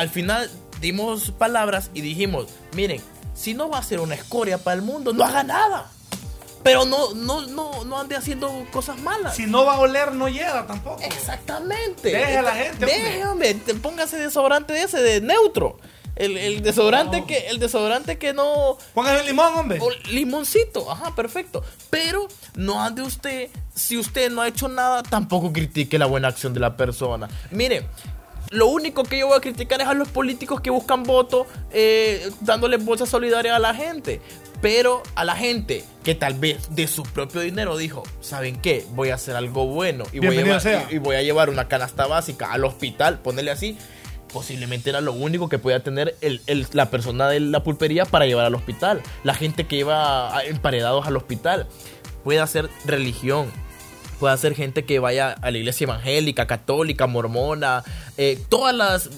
Al 0.00 0.08
final 0.08 0.50
dimos 0.80 1.30
palabras 1.32 1.90
y 1.92 2.00
dijimos. 2.00 2.46
Miren, 2.74 3.02
si 3.34 3.52
no 3.52 3.68
va 3.68 3.78
a 3.78 3.82
ser 3.82 4.00
una 4.00 4.14
escoria 4.14 4.56
para 4.56 4.76
el 4.76 4.82
mundo, 4.82 5.12
no 5.12 5.24
haga 5.24 5.42
nada. 5.42 5.90
Pero 6.62 6.84
no, 6.86 7.12
no, 7.14 7.46
no, 7.46 7.84
no 7.84 7.98
ande 8.00 8.16
haciendo 8.16 8.66
cosas 8.72 8.98
malas. 8.98 9.36
Si 9.36 9.44
no 9.46 9.64
va 9.66 9.74
a 9.74 9.78
oler, 9.78 10.12
no 10.12 10.28
llega 10.28 10.66
tampoco. 10.66 11.02
Exactamente. 11.02 12.10
Deje 12.12 12.36
a 12.38 12.42
la 12.42 12.54
gente. 12.54 12.86
Te- 13.66 13.74
Póngase 13.74 14.16
desodorante 14.18 14.72
de 14.72 14.82
ese, 14.84 15.02
de 15.02 15.20
neutro. 15.20 15.78
El, 16.16 16.36
el 16.36 16.62
desodorante 16.62 17.20
No. 17.20 17.26
que, 17.26 17.48
el 17.48 17.58
desodorante 17.58 18.18
que 18.18 18.32
no. 18.34 18.76
Póngale 18.94 19.20
el 19.20 19.26
limón, 19.26 19.54
hombre. 19.54 19.78
o 19.80 19.88
limoncito, 20.10 20.90
ajá, 20.90 21.14
perfecto. 21.14 21.62
Pero 21.90 22.26
no 22.56 22.82
ande 22.82 23.02
usted, 23.02 23.48
si 23.74 23.96
usted 23.98 24.30
no 24.30 24.42
ha 24.42 24.48
hecho 24.48 24.68
nada, 24.68 25.02
tampoco 25.02 25.52
critique 25.52 25.98
la 25.98 26.06
buena 26.06 26.28
acción 26.28 26.52
de 26.54 26.60
la 26.60 26.76
persona. 26.76 27.28
Mire, 27.50 27.86
lo 28.50 28.66
único 28.66 29.04
que 29.04 29.18
yo 29.18 29.28
voy 29.28 29.38
a 29.38 29.40
criticar 29.40 29.80
es 29.80 29.86
a 29.86 29.94
los 29.94 30.08
políticos 30.08 30.60
que 30.60 30.70
buscan 30.70 31.04
votos 31.04 31.46
eh, 31.72 32.30
dándole 32.40 32.76
bolsas 32.78 33.08
solidarias 33.08 33.54
a 33.56 33.58
la 33.58 33.74
gente. 33.74 34.20
Pero 34.60 35.02
a 35.14 35.24
la 35.24 35.36
gente 35.36 35.84
que 36.04 36.14
tal 36.14 36.34
vez 36.34 36.74
de 36.74 36.86
su 36.86 37.02
propio 37.04 37.40
dinero 37.40 37.78
dijo, 37.78 38.02
¿saben 38.20 38.60
qué? 38.60 38.84
Voy 38.90 39.08
a 39.08 39.14
hacer 39.14 39.34
algo 39.34 39.66
bueno 39.66 40.04
y, 40.12 40.18
voy 40.18 40.36
a, 40.36 40.42
llevar, 40.42 40.60
sea. 40.60 40.86
y- 40.90 40.96
y 40.96 40.98
voy 40.98 41.16
a 41.16 41.22
llevar 41.22 41.48
una 41.48 41.66
canasta 41.66 42.06
básica 42.06 42.52
al 42.52 42.64
hospital, 42.66 43.20
ponerle 43.20 43.52
así. 43.52 43.78
Posiblemente 44.32 44.90
era 44.90 45.00
lo 45.00 45.12
único 45.14 45.48
que 45.48 45.58
podía 45.58 45.82
tener 45.82 46.14
el- 46.20 46.42
el- 46.46 46.66
la 46.72 46.90
persona 46.90 47.26
de 47.28 47.40
la 47.40 47.62
pulpería 47.64 48.04
para 48.04 48.26
llevar 48.26 48.44
al 48.44 48.54
hospital. 48.54 49.00
La 49.24 49.32
gente 49.34 49.66
que 49.66 49.76
iba 49.76 50.30
emparedados 50.44 51.06
al 51.06 51.16
hospital. 51.16 51.66
Puede 52.22 52.40
hacer 52.40 52.68
religión. 52.84 53.50
Puede 54.20 54.36
ser 54.36 54.54
gente 54.54 54.84
que 54.84 54.98
vaya 54.98 55.32
a 55.32 55.50
la 55.50 55.58
iglesia 55.58 55.86
evangélica, 55.86 56.46
católica, 56.46 57.06
mormona. 57.06 57.82
eh, 58.18 58.38
todas 58.50 58.74
las 58.74 59.10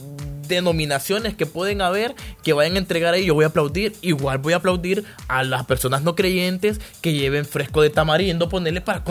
denominaciones 0.47 1.35
que 1.35 1.47
pueden 1.47 1.81
haber 1.81 2.15
que 2.43 2.53
vayan 2.53 2.77
a 2.77 2.79
entregar 2.79 3.15
ahí. 3.15 3.27
Yo 3.27 3.35
voy 3.35 3.45
a 3.45 3.49
aplaudir. 3.49 3.97
Igual 4.01 4.39
voy 4.39 4.53
a 4.53 4.57
aplaudir 4.57 5.05
a 5.29 5.43
las 5.43 5.65
personas 5.67 6.03
no 6.03 6.15
creyentes 6.15 6.81
que 7.01 7.15
lleven 7.15 7.45
fresco 7.45 7.83
de 7.83 7.91
tamarindo, 7.91 8.49
ponerle 8.49 8.81
para, 8.81 9.03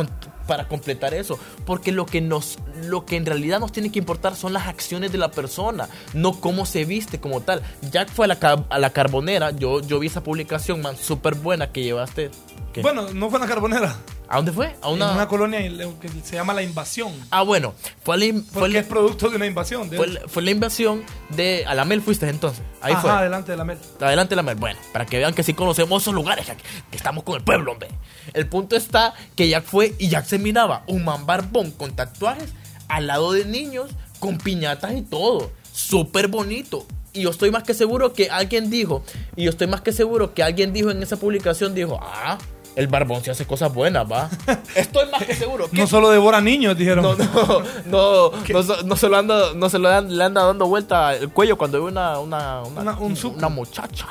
para 0.48 0.68
completar 0.68 1.14
eso. 1.14 1.38
Porque 1.66 1.92
lo 1.92 2.06
que 2.06 2.22
nos, 2.22 2.60
lo 2.86 3.06
que 3.06 3.18
en 3.18 3.26
realidad 3.26 3.60
nos 3.60 3.72
tiene 3.72 3.92
que 3.92 4.00
importar 4.00 4.36
son 4.36 4.54
las 4.54 4.68
acciones 4.68 5.12
de 5.12 5.18
la 5.18 5.32
persona, 5.32 5.90
no 6.14 6.40
cómo 6.40 6.66
se 6.66 6.86
viste 6.86 7.20
como 7.20 7.42
tal. 7.42 7.62
Jack 7.92 8.10
fue 8.10 8.26
a 8.26 8.28
la, 8.30 8.66
a 8.70 8.80
la 8.80 8.90
carbonera. 8.92 9.52
Yo, 9.52 9.82
yo 9.82 10.00
vi 10.00 10.08
esa 10.08 10.24
publicación, 10.24 10.82
man, 10.82 10.96
súper 10.96 11.36
buena 11.36 11.72
que 11.72 11.84
llevaste. 11.84 12.32
¿Qué? 12.72 12.82
Bueno, 12.82 13.12
no 13.14 13.30
fue 13.30 13.40
en 13.40 13.42
la 13.42 13.50
carbonera. 13.50 13.98
¿A 14.32 14.38
dónde 14.38 14.54
fue? 14.54 14.68
A 14.82 14.88
En 14.88 14.94
una... 14.94 15.12
una 15.12 15.28
colonia 15.28 15.60
que 16.00 16.08
se 16.24 16.36
llama 16.36 16.54
La 16.54 16.62
Invasión. 16.64 17.12
Ah, 17.32 17.42
bueno, 17.42 17.74
fue 18.04 18.18
la, 18.18 18.26
in- 18.26 18.46
fue 18.46 18.62
Porque 18.62 18.74
la- 18.76 18.80
es 18.80 18.86
producto 18.86 19.30
de 19.30 19.36
una 19.36 19.46
invasión. 19.46 19.90
de 19.90 19.98
fue 19.98 20.08
la- 20.08 20.22
fue 20.28 20.42
la 20.42 20.52
invasión 20.52 21.04
de... 21.30 21.66
A 21.68 21.76
la 21.76 21.84
Mel 21.84 22.02
fuiste 22.02 22.30
entonces. 22.30 22.64
Ahí 22.82 22.94
Ajá, 22.94 23.02
fue. 23.02 23.12
adelante 23.12 23.52
de 23.52 23.58
la 23.58 23.66
Mel. 23.66 23.78
Adelante 24.00 24.36
la 24.38 24.44
Mel. 24.44 24.56
Bueno, 24.56 24.80
para 24.94 25.06
que 25.06 25.18
vean 25.18 25.34
que 25.34 25.44
sí 25.44 25.54
conocemos 25.54 26.02
esos 26.02 26.14
lugares, 26.14 26.46
que, 26.46 26.56
que 26.56 26.96
estamos 26.98 27.24
con 27.26 27.36
el 27.36 27.44
pueblo, 27.44 27.74
hombre. 27.74 27.90
El 28.34 28.48
punto 28.48 28.76
está 28.78 29.14
que 29.36 29.50
Jack 29.50 29.66
fue 29.66 29.94
y 30.00 30.08
Jack 30.08 30.26
se 30.26 30.40
miraba 30.40 30.84
un 30.88 31.04
man 31.04 31.26
barbón 31.26 31.72
con 31.72 31.94
tatuajes 31.96 32.54
al 32.88 33.08
lado 33.08 33.34
de 33.34 33.44
niños 33.46 33.92
con 34.20 34.38
piñatas 34.38 34.94
y 34.94 35.02
todo. 35.02 35.52
Súper 35.74 36.30
bonito. 36.30 36.86
Y 37.14 37.24
yo 37.24 37.32
estoy 37.32 37.52
más 37.52 37.64
que 37.64 37.74
seguro 37.74 38.14
que 38.14 38.30
alguien 38.30 38.70
dijo, 38.70 39.04
y 39.36 39.44
yo 39.44 39.50
estoy 39.50 39.68
más 39.68 39.82
que 39.82 39.92
seguro 39.92 40.34
que 40.34 40.42
alguien 40.44 40.72
dijo 40.72 40.90
en 40.92 41.04
esa 41.04 41.18
publicación, 41.18 41.76
dijo, 41.76 42.00
ah, 42.02 42.38
el 42.76 42.88
barbón 42.88 43.24
se 43.24 43.32
hace 43.32 43.46
cosas 43.46 43.74
buenas, 43.74 44.10
va. 44.10 44.30
Estoy 44.76 45.10
más 45.10 45.24
que 45.24 45.36
seguro. 45.36 45.70
¿Qué 45.70 45.78
No 45.82 45.88
solo 45.88 46.10
devora 46.10 46.40
niños, 46.42 46.78
dijeron. 46.78 47.04
no, 47.04 47.16
no, 47.16 47.62
no, 47.86 48.32
no, 48.50 48.64
se- 48.64 48.84
no 48.84 48.96
se 48.96 49.10
lo 49.10 49.18
anda, 49.18 49.54
no 49.56 49.70
se 49.70 49.78
lo 49.80 49.90
dan- 49.90 50.16
le 50.18 50.24
anda 50.24 50.44
dando 50.46 50.68
vuelta 50.68 51.14
el 51.16 51.30
cuello 51.30 51.58
cuando 51.58 51.84
ve 51.84 51.92
una, 51.92 52.20
una, 52.20 52.62
una, 52.62 52.82
Una- 52.82 52.98
un 52.98 53.18
una 53.36 53.50
muchacha. 53.50 54.08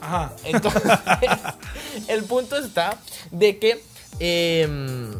Ajá. 0.00 0.32
Entonces, 0.44 0.82
el 2.08 2.24
punto 2.24 2.56
está 2.56 2.98
de 3.30 3.58
que 3.58 3.82
em, 4.18 5.12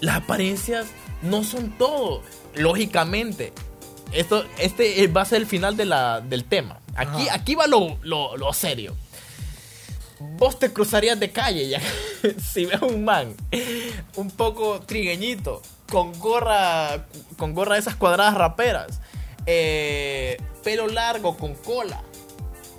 las 0.00 0.16
apariencias 0.18 0.86
no 1.22 1.42
son 1.42 1.76
todo, 1.78 2.22
lógicamente. 2.54 3.52
Esto, 4.12 4.44
este 4.58 5.06
va 5.08 5.22
a 5.22 5.24
ser 5.24 5.38
el 5.42 5.46
final 5.46 5.76
de 5.76 5.84
la, 5.84 6.20
del 6.20 6.44
tema. 6.44 6.80
Aquí, 6.94 7.28
Ajá. 7.28 7.34
aquí 7.34 7.54
va 7.54 7.66
lo, 7.66 7.98
lo- 8.02 8.36
lo 8.36 8.52
serio. 8.52 8.94
Vos 10.20 10.58
te 10.58 10.72
cruzarías 10.72 11.18
de 11.20 11.30
calle 11.30 11.80
si 12.52 12.66
ves 12.66 12.82
un 12.82 13.04
man 13.04 13.34
un 14.16 14.30
poco 14.30 14.80
trigueñito 14.80 15.62
con 15.90 16.18
gorra 16.18 17.06
con 17.36 17.54
gorra 17.54 17.74
de 17.74 17.80
esas 17.80 17.94
cuadradas 17.94 18.34
raperas 18.34 19.00
eh, 19.46 20.36
pelo 20.62 20.88
largo 20.88 21.36
con 21.36 21.54
cola. 21.54 22.02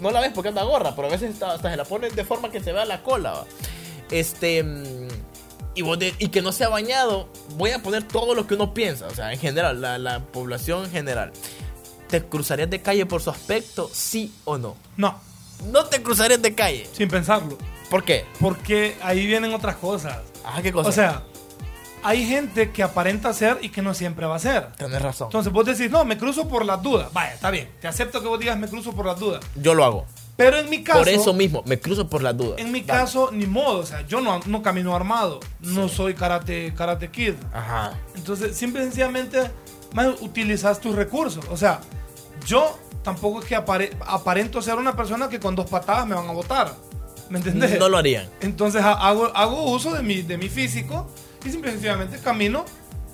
No 0.02 0.12
la 0.12 0.20
ves 0.22 0.32
porque 0.34 0.50
anda 0.50 0.64
gorra 0.64 0.96
pero 0.96 1.08
a 1.08 1.12
veces 1.12 1.34
hasta, 1.34 1.54
hasta 1.54 1.72
se 1.72 1.78
la 1.78 1.86
ponen 1.86 2.14
de 2.14 2.26
forma 2.26 2.52
que 2.52 2.62
se 2.62 2.74
vea 2.74 2.86
la 2.86 3.04
cola 3.04 3.46
este 4.12 4.64
mm, 4.64 5.08
y, 5.76 6.28
que 6.28 6.42
no 6.42 6.52
se 6.52 6.68
bañado 6.68 7.30
voy 7.56 7.72
a 7.72 7.82
poner 7.82 8.04
todo 8.04 8.36
lo 8.36 8.48
que 8.48 8.56
uno 8.56 8.74
piensa 8.74 9.08
o 9.08 9.16
sea 9.16 9.32
en 9.32 9.40
general 9.40 9.82
la, 9.82 9.98
la 9.98 10.20
población 10.20 10.86
en 10.86 10.92
general. 10.92 11.32
Te 12.10 12.26
cruzarías 12.26 12.70
de 12.70 12.82
calle 12.82 13.06
por 13.06 13.22
su 13.22 13.30
aspecto 13.30 13.90
sí 13.94 14.34
o 14.44 14.58
no 14.58 14.76
No, 14.98 15.20
no 15.66 15.86
te 15.86 16.02
cruzarías 16.02 16.42
de 16.42 16.56
calle 16.56 16.88
sin 16.92 17.10
pensarlo. 17.10 17.58
¿Por 17.90 18.04
qué? 18.04 18.26
Porque 18.40 18.96
ahí 19.02 19.26
vienen 19.26 19.54
otras 19.54 19.76
cosas. 19.78 20.18
Ah, 20.46 20.60
qué 20.62 20.72
cosa. 20.72 20.90
O 20.90 20.92
sea, 20.92 21.24
hay 22.04 22.26
gente 22.26 22.72
que 22.72 22.84
aparenta 22.84 23.34
ser 23.34 23.58
y 23.62 23.70
que 23.70 23.82
no 23.82 23.94
siempre 23.94 24.26
va 24.26 24.36
a 24.36 24.40
ser. 24.40 24.72
tenés 24.74 25.02
razón. 25.02 25.28
Entonces 25.28 25.52
vos 25.52 25.66
decís, 25.66 25.90
no, 25.92 26.06
me 26.06 26.18
cruzo 26.18 26.48
por 26.48 26.66
las 26.66 26.82
dudas. 26.82 27.12
Vaya, 27.14 27.34
está 27.34 27.50
bien. 27.52 27.70
Te 27.82 27.88
acepto 27.88 28.22
que 28.22 28.28
vos 28.28 28.40
digas, 28.40 28.58
me 28.58 28.68
cruzo 28.68 28.94
por 28.94 29.06
las 29.06 29.20
dudas. 29.20 29.44
Yo 29.56 29.74
lo 29.74 29.84
hago. 29.84 30.06
Pero 30.38 30.58
en 30.58 30.70
mi 30.70 30.84
caso, 30.84 31.00
Por 31.00 31.10
eso 31.10 31.34
mismo, 31.34 31.64
me 31.66 31.80
cruzo 31.80 32.08
por 32.10 32.22
las 32.24 32.38
dudas. 32.38 32.60
en 32.60 32.72
mi 32.72 32.80
Dale. 32.82 33.02
caso, 33.02 33.30
ni 33.34 33.46
modo. 33.46 33.80
O 33.80 33.86
sea, 33.86 34.08
yo 34.08 34.22
no, 34.22 34.40
no 34.46 34.62
camino 34.62 34.96
armado. 34.96 35.42
No 35.60 35.90
soy 35.90 36.14
karate, 36.14 36.74
karate 36.76 37.10
kid. 37.10 37.34
Ajá. 37.52 37.94
Entonces, 38.16 38.56
simple 38.56 38.80
y 38.82 38.84
sencillamente, 38.86 39.52
más 39.94 40.22
utilizas 40.22 40.80
tus 40.80 40.96
recursos. 40.96 41.44
O 41.50 41.58
sea, 41.58 41.82
yo 42.46 42.80
tampoco 43.04 43.40
es 43.42 43.46
que 43.46 43.56
apare- 43.58 43.92
aparento 44.06 44.62
ser 44.62 44.76
una 44.76 44.96
persona 44.96 45.30
que 45.30 45.40
con 45.40 45.56
dos 45.56 45.70
patadas 45.70 46.06
me 46.08 46.16
van 46.16 46.28
a 46.28 46.32
botar. 46.34 46.74
¿Me 47.30 47.38
entendés? 47.38 47.78
No 47.80 47.90
lo 47.90 47.98
harían. 47.98 48.28
Entonces 48.42 48.82
ha- 48.82 48.94
hago, 49.08 49.28
hago 49.36 49.72
uso 49.72 49.94
de 49.94 50.02
mi, 50.02 50.22
de 50.24 50.38
mi 50.38 50.50
físico 50.50 51.08
y 51.46 51.50
simple 51.52 51.70
y 51.70 51.74
sencillamente 51.74 52.18
camino 52.20 52.66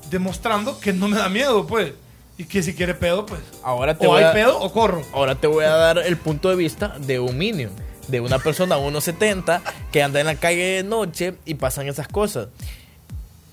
demostrando 0.10 0.80
que 0.80 0.94
no 0.94 1.08
me 1.08 1.18
da 1.18 1.30
miedo, 1.30 1.66
pues. 1.68 1.94
Y 2.38 2.46
que 2.46 2.62
si 2.64 2.74
quiere 2.74 2.94
pedo, 2.94 3.26
pues. 3.26 3.42
Ahora 3.64 3.98
te, 3.98 4.08
O 4.08 4.12
voy 4.12 4.24
hay 4.24 4.30
a, 4.30 4.34
pedo 4.34 4.60
o 4.60 4.72
corro. 4.72 5.02
ahora 5.14 5.36
te 5.36 5.48
voy 5.48 5.66
a 5.66 5.70
dar 5.76 5.98
el 6.00 6.18
punto 6.18 6.50
de 6.50 6.56
vista 6.56 6.96
de 7.00 7.20
un 7.20 7.38
minion. 7.38 7.72
De 8.08 8.20
una 8.22 8.38
persona 8.40 8.78
1.70 8.78 9.62
que 9.92 10.04
anda 10.04 10.20
en 10.20 10.28
la 10.28 10.36
calle 10.36 10.64
de 10.78 10.84
noche 10.84 11.36
y 11.46 11.56
pasan 11.56 11.88
esas 11.88 12.08
cosas. 12.08 12.50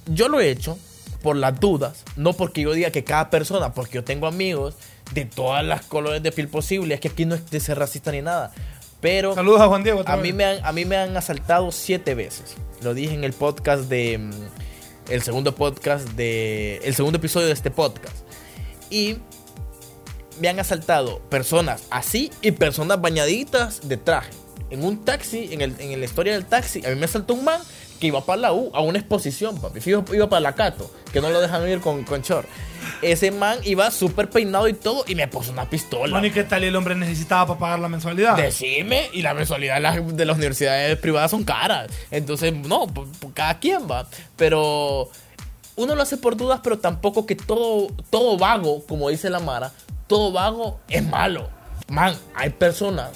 Yo 0.07 0.29
lo 0.29 0.41
he 0.41 0.51
hecho 0.51 0.79
por 1.23 1.37
las 1.37 1.59
dudas, 1.59 2.03
no 2.17 2.33
porque 2.33 2.63
yo 2.63 2.73
diga 2.73 2.91
que 2.91 3.05
cada 3.05 3.31
persona, 3.31 3.73
porque 3.73 3.95
yo 3.95 4.05
tengo 4.05 4.27
amigos 4.27 4.75
de 5.15 5.25
todas 5.25 5.65
las 5.65 5.83
colores 5.85 6.23
de 6.23 6.33
piel 6.33 6.49
posibles, 6.49 6.97
es 6.97 7.01
que 7.01 7.09
aquí 7.09 7.25
no 7.27 7.35
es 7.35 7.51
de 7.51 7.61
ser 7.61 7.79
racista 7.79 8.11
ni 8.13 8.23
nada. 8.23 8.53
Pero 9.01 9.35
Saludos 9.35 9.61
a 9.61 9.67
Juan 9.69 9.83
Diego. 9.83 10.03
A 10.07 10.17
mí, 10.17 10.33
me 10.33 10.45
han, 10.45 10.65
a 10.65 10.73
mí 10.73 10.85
me 10.85 10.97
han 10.97 11.17
asaltado 11.17 11.73
siete 11.73 12.15
veces. 12.15 12.55
Lo 12.83 12.95
dije 12.95 13.15
en 13.15 13.25
el 13.25 13.33
podcast 13.33 13.85
de. 13.85 14.19
mm, 14.19 14.31
El 15.11 15.23
segundo 15.23 15.55
podcast 15.55 16.09
de. 16.11 16.77
El 16.85 16.95
segundo 16.95 17.19
episodio 17.19 17.49
de 17.49 17.53
este 17.53 17.71
podcast. 17.73 18.17
Y 18.91 19.17
me 20.41 20.49
han 20.49 20.61
asaltado 20.61 21.19
personas 21.29 21.83
así 21.91 22.31
y 22.43 22.53
personas 22.53 23.01
bañaditas 23.01 23.89
de 23.89 23.97
traje. 23.97 24.31
En 24.71 24.85
un 24.85 25.05
taxi, 25.05 25.49
en, 25.53 25.61
el, 25.61 25.75
en 25.81 25.99
la 25.99 26.07
historia 26.07 26.33
del 26.33 26.47
taxi, 26.47 26.85
a 26.87 26.89
mí 26.91 26.95
me 26.95 27.05
asaltó 27.05 27.35
un 27.35 27.45
man 27.45 27.61
que 28.03 28.09
iba 28.09 28.21
para 28.27 28.41
la 28.41 28.53
U, 28.53 28.69
a 28.75 28.81
una 28.81 28.99
exposición, 28.99 29.61
papi. 29.61 29.81
Fijo, 29.81 30.05
iba 30.13 30.29
para 30.29 30.41
la 30.41 30.57
Cato, 30.57 30.91
que 31.13 31.21
no 31.21 31.31
lo 31.31 31.41
dejan 31.41 31.69
ir 31.69 31.81
con, 31.81 32.03
con 32.03 32.21
short. 32.21 32.49
Ese 33.01 33.31
man 33.31 33.61
iba 33.63 33.89
súper 33.93 34.29
peinado 34.29 34.67
y 34.67 34.73
todo 34.73 35.05
y 35.07 35.15
me 35.15 35.29
puso 35.29 35.53
una 35.53 35.71
pistola. 35.71 36.11
Bueno, 36.11 36.27
¿y 36.27 36.33
qué 36.33 36.43
tal 36.43 36.65
el 36.65 36.75
hombre 36.75 36.97
necesitaba 36.97 37.47
para 37.47 37.61
pagar 37.61 37.79
la 37.79 37.89
mensualidad? 37.89 38.37
Decime, 38.37 39.09
y 39.13 39.23
la 39.23 39.35
mensualidad 39.35 39.77
de 39.77 39.81
las, 39.83 40.17
de 40.17 40.25
las 40.25 40.37
universidades 40.37 40.99
privadas 40.99 41.31
son 41.31 41.45
caras. 41.45 41.93
Entonces, 42.11 42.53
no, 42.53 42.93
cada 43.35 43.61
quien 43.61 43.89
va. 43.89 44.09
Pero 44.35 45.09
uno 45.77 45.95
lo 45.95 46.03
hace 46.03 46.17
por 46.17 46.37
dudas, 46.37 46.59
pero 46.61 46.81
tampoco 46.81 47.25
que 47.25 47.37
todo, 47.37 47.87
todo 48.11 48.37
vago, 48.37 48.85
como 48.87 49.11
dice 49.11 49.31
la 49.31 49.39
Mara, 49.39 49.71
todo 50.09 50.33
vago 50.33 50.81
es 50.89 51.05
malo. 51.05 51.51
Man, 51.87 52.17
hay 52.35 52.51
personas 52.51 53.11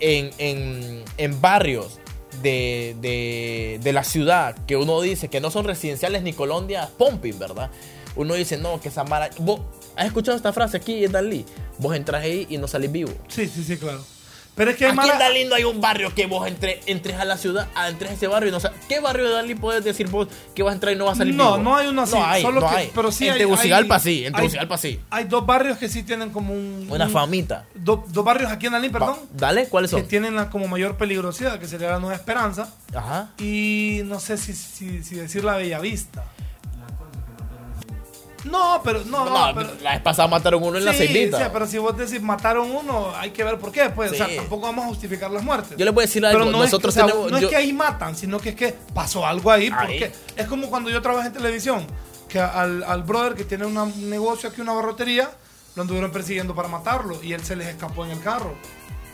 en, 0.00 0.32
en, 0.38 1.04
en 1.18 1.40
barrios 1.40 2.00
de, 2.42 2.96
de, 3.00 3.80
de 3.82 3.92
la 3.92 4.04
ciudad 4.04 4.56
que 4.66 4.76
uno 4.76 5.00
dice 5.00 5.28
que 5.28 5.40
no 5.40 5.50
son 5.50 5.64
residenciales 5.64 6.22
ni 6.22 6.32
colonias 6.32 6.88
pumping, 6.90 7.38
¿verdad? 7.38 7.70
Uno 8.16 8.34
dice, 8.34 8.56
no, 8.56 8.80
que 8.80 8.88
esa 8.88 9.04
Mara... 9.04 9.30
¿Vos 9.38 9.60
has 9.96 10.06
escuchado 10.06 10.36
esta 10.36 10.52
frase 10.52 10.76
aquí 10.76 11.04
en 11.04 11.12
Dalí? 11.12 11.44
Vos 11.78 11.94
entras 11.96 12.22
ahí 12.24 12.46
y 12.50 12.58
no 12.58 12.66
salís 12.66 12.90
vivo. 12.90 13.12
Sí, 13.28 13.46
sí, 13.46 13.62
sí, 13.62 13.76
claro. 13.76 14.04
Pero 14.60 14.72
es 14.72 14.76
que 14.76 14.84
hay 14.84 14.90
Aquí 14.90 14.96
mala- 14.98 15.12
en 15.14 15.18
Dalí 15.18 15.44
no 15.46 15.54
hay 15.54 15.64
un 15.64 15.80
barrio 15.80 16.14
que 16.14 16.26
vos 16.26 16.46
entre, 16.46 16.82
entres 16.84 17.16
a 17.18 17.24
la 17.24 17.38
ciudad, 17.38 17.68
a, 17.74 17.88
entres 17.88 18.10
a 18.10 18.14
ese 18.14 18.26
barrio 18.26 18.50
y 18.50 18.52
no 18.52 18.58
¿Qué 18.90 19.00
barrio 19.00 19.24
de 19.26 19.30
Dalí 19.32 19.54
puedes 19.54 19.82
decir 19.82 20.08
vos 20.08 20.28
que 20.54 20.62
vas 20.62 20.72
a 20.72 20.74
entrar 20.74 20.92
y 20.92 20.96
no 20.96 21.06
vas 21.06 21.14
a 21.14 21.16
salir 21.16 21.34
No, 21.34 21.52
vivo? 21.52 21.64
no 21.64 21.76
hay 21.76 21.86
uno 21.88 22.02
así. 22.02 22.14
No 22.14 22.26
hay, 22.26 22.42
solo 22.42 22.60
no 22.60 22.68
que- 22.68 22.76
hay. 22.76 22.90
Pero 22.94 23.10
sí 23.10 23.26
en 23.26 23.32
hay- 23.32 23.38
Tegucigalpa 23.38 23.94
hay- 23.94 24.00
sí, 24.02 24.26
en 24.26 24.34
hay- 24.34 24.40
Tegucigalpa 24.42 24.76
sí. 24.76 25.00
Hay 25.08 25.24
dos 25.24 25.46
barrios 25.46 25.78
que 25.78 25.88
sí 25.88 26.02
tienen 26.02 26.28
como 26.28 26.52
un. 26.52 26.86
Una 26.90 27.06
un- 27.06 27.10
famita. 27.10 27.64
do- 27.74 28.04
dos 28.08 28.22
barrios 28.22 28.52
aquí 28.52 28.66
en 28.66 28.72
Dalí, 28.72 28.90
perdón. 28.90 29.16
Va, 29.18 29.26
Dale, 29.32 29.66
¿cuáles 29.68 29.90
Que 29.92 30.00
son? 30.00 30.08
tienen 30.08 30.36
la 30.36 30.50
como 30.50 30.68
mayor 30.68 30.98
peligrosidad, 30.98 31.58
que 31.58 31.66
sería 31.66 31.88
la 31.88 31.98
Nueva 31.98 32.16
Esperanza. 32.16 32.68
Ajá. 32.94 33.30
Y 33.38 34.02
no 34.04 34.20
sé 34.20 34.36
si, 34.36 34.52
si, 34.52 35.02
si 35.02 35.14
decir 35.14 35.42
la 35.42 35.56
Bellavista. 35.56 36.24
No, 38.44 38.80
pero 38.82 39.04
no, 39.04 39.24
no, 39.26 39.48
No, 39.48 39.54
pero, 39.54 39.70
la 39.82 39.92
vez 39.92 40.00
pasada 40.00 40.26
mataron 40.28 40.62
uno 40.62 40.78
en 40.78 40.84
la 40.86 40.92
sí, 40.92 40.98
ceibita. 41.06 41.38
sí, 41.38 41.44
pero 41.52 41.66
si 41.66 41.76
vos 41.78 41.96
decís 41.96 42.22
mataron 42.22 42.70
uno, 42.70 43.12
hay 43.16 43.30
que 43.32 43.44
ver 43.44 43.58
por 43.58 43.70
qué, 43.70 43.90
pues, 43.90 44.12
o 44.12 44.14
sea, 44.14 44.26
Sí. 44.28 44.36
tampoco 44.36 44.62
vamos 44.66 44.84
a 44.86 44.88
justificar 44.88 45.30
las 45.30 45.42
muertes. 45.42 45.76
Yo 45.76 45.84
le 45.84 45.90
voy 45.90 46.04
a 46.04 46.06
decir 46.06 46.24
algo. 46.24 46.38
Pero 46.38 46.50
no, 46.50 46.58
Nosotros 46.58 46.96
es, 46.96 47.02
que, 47.02 47.04
o 47.04 47.06
sea, 47.06 47.12
tenemos. 47.14 47.32
no 47.32 47.38
yo- 47.38 47.46
es 47.48 47.50
que 47.50 47.56
ahí 47.56 47.72
matan, 47.72 48.16
sino 48.16 48.38
que 48.40 48.50
es 48.50 48.54
que 48.56 48.74
pasó 48.94 49.26
algo 49.26 49.50
ahí. 49.50 49.70
Ahí. 49.76 49.98
Porque 50.00 50.12
es 50.36 50.46
como 50.46 50.68
cuando 50.70 50.88
yo 50.88 51.02
trabajé 51.02 51.28
en 51.28 51.34
televisión, 51.34 51.86
que 52.28 52.40
al, 52.40 52.82
al 52.84 53.02
brother 53.02 53.34
que 53.34 53.44
tiene 53.44 53.66
una- 53.66 53.82
un 53.82 54.08
negocio 54.08 54.48
aquí, 54.48 54.60
una 54.62 54.72
barrotería, 54.72 55.30
lo 55.74 55.82
anduvieron 55.82 56.10
persiguiendo 56.10 56.54
para 56.54 56.68
matarlo 56.68 57.22
y 57.22 57.32
él 57.34 57.44
se 57.44 57.56
les 57.56 57.68
escapó 57.68 58.04
en 58.06 58.12
el 58.12 58.20
carro. 58.22 58.54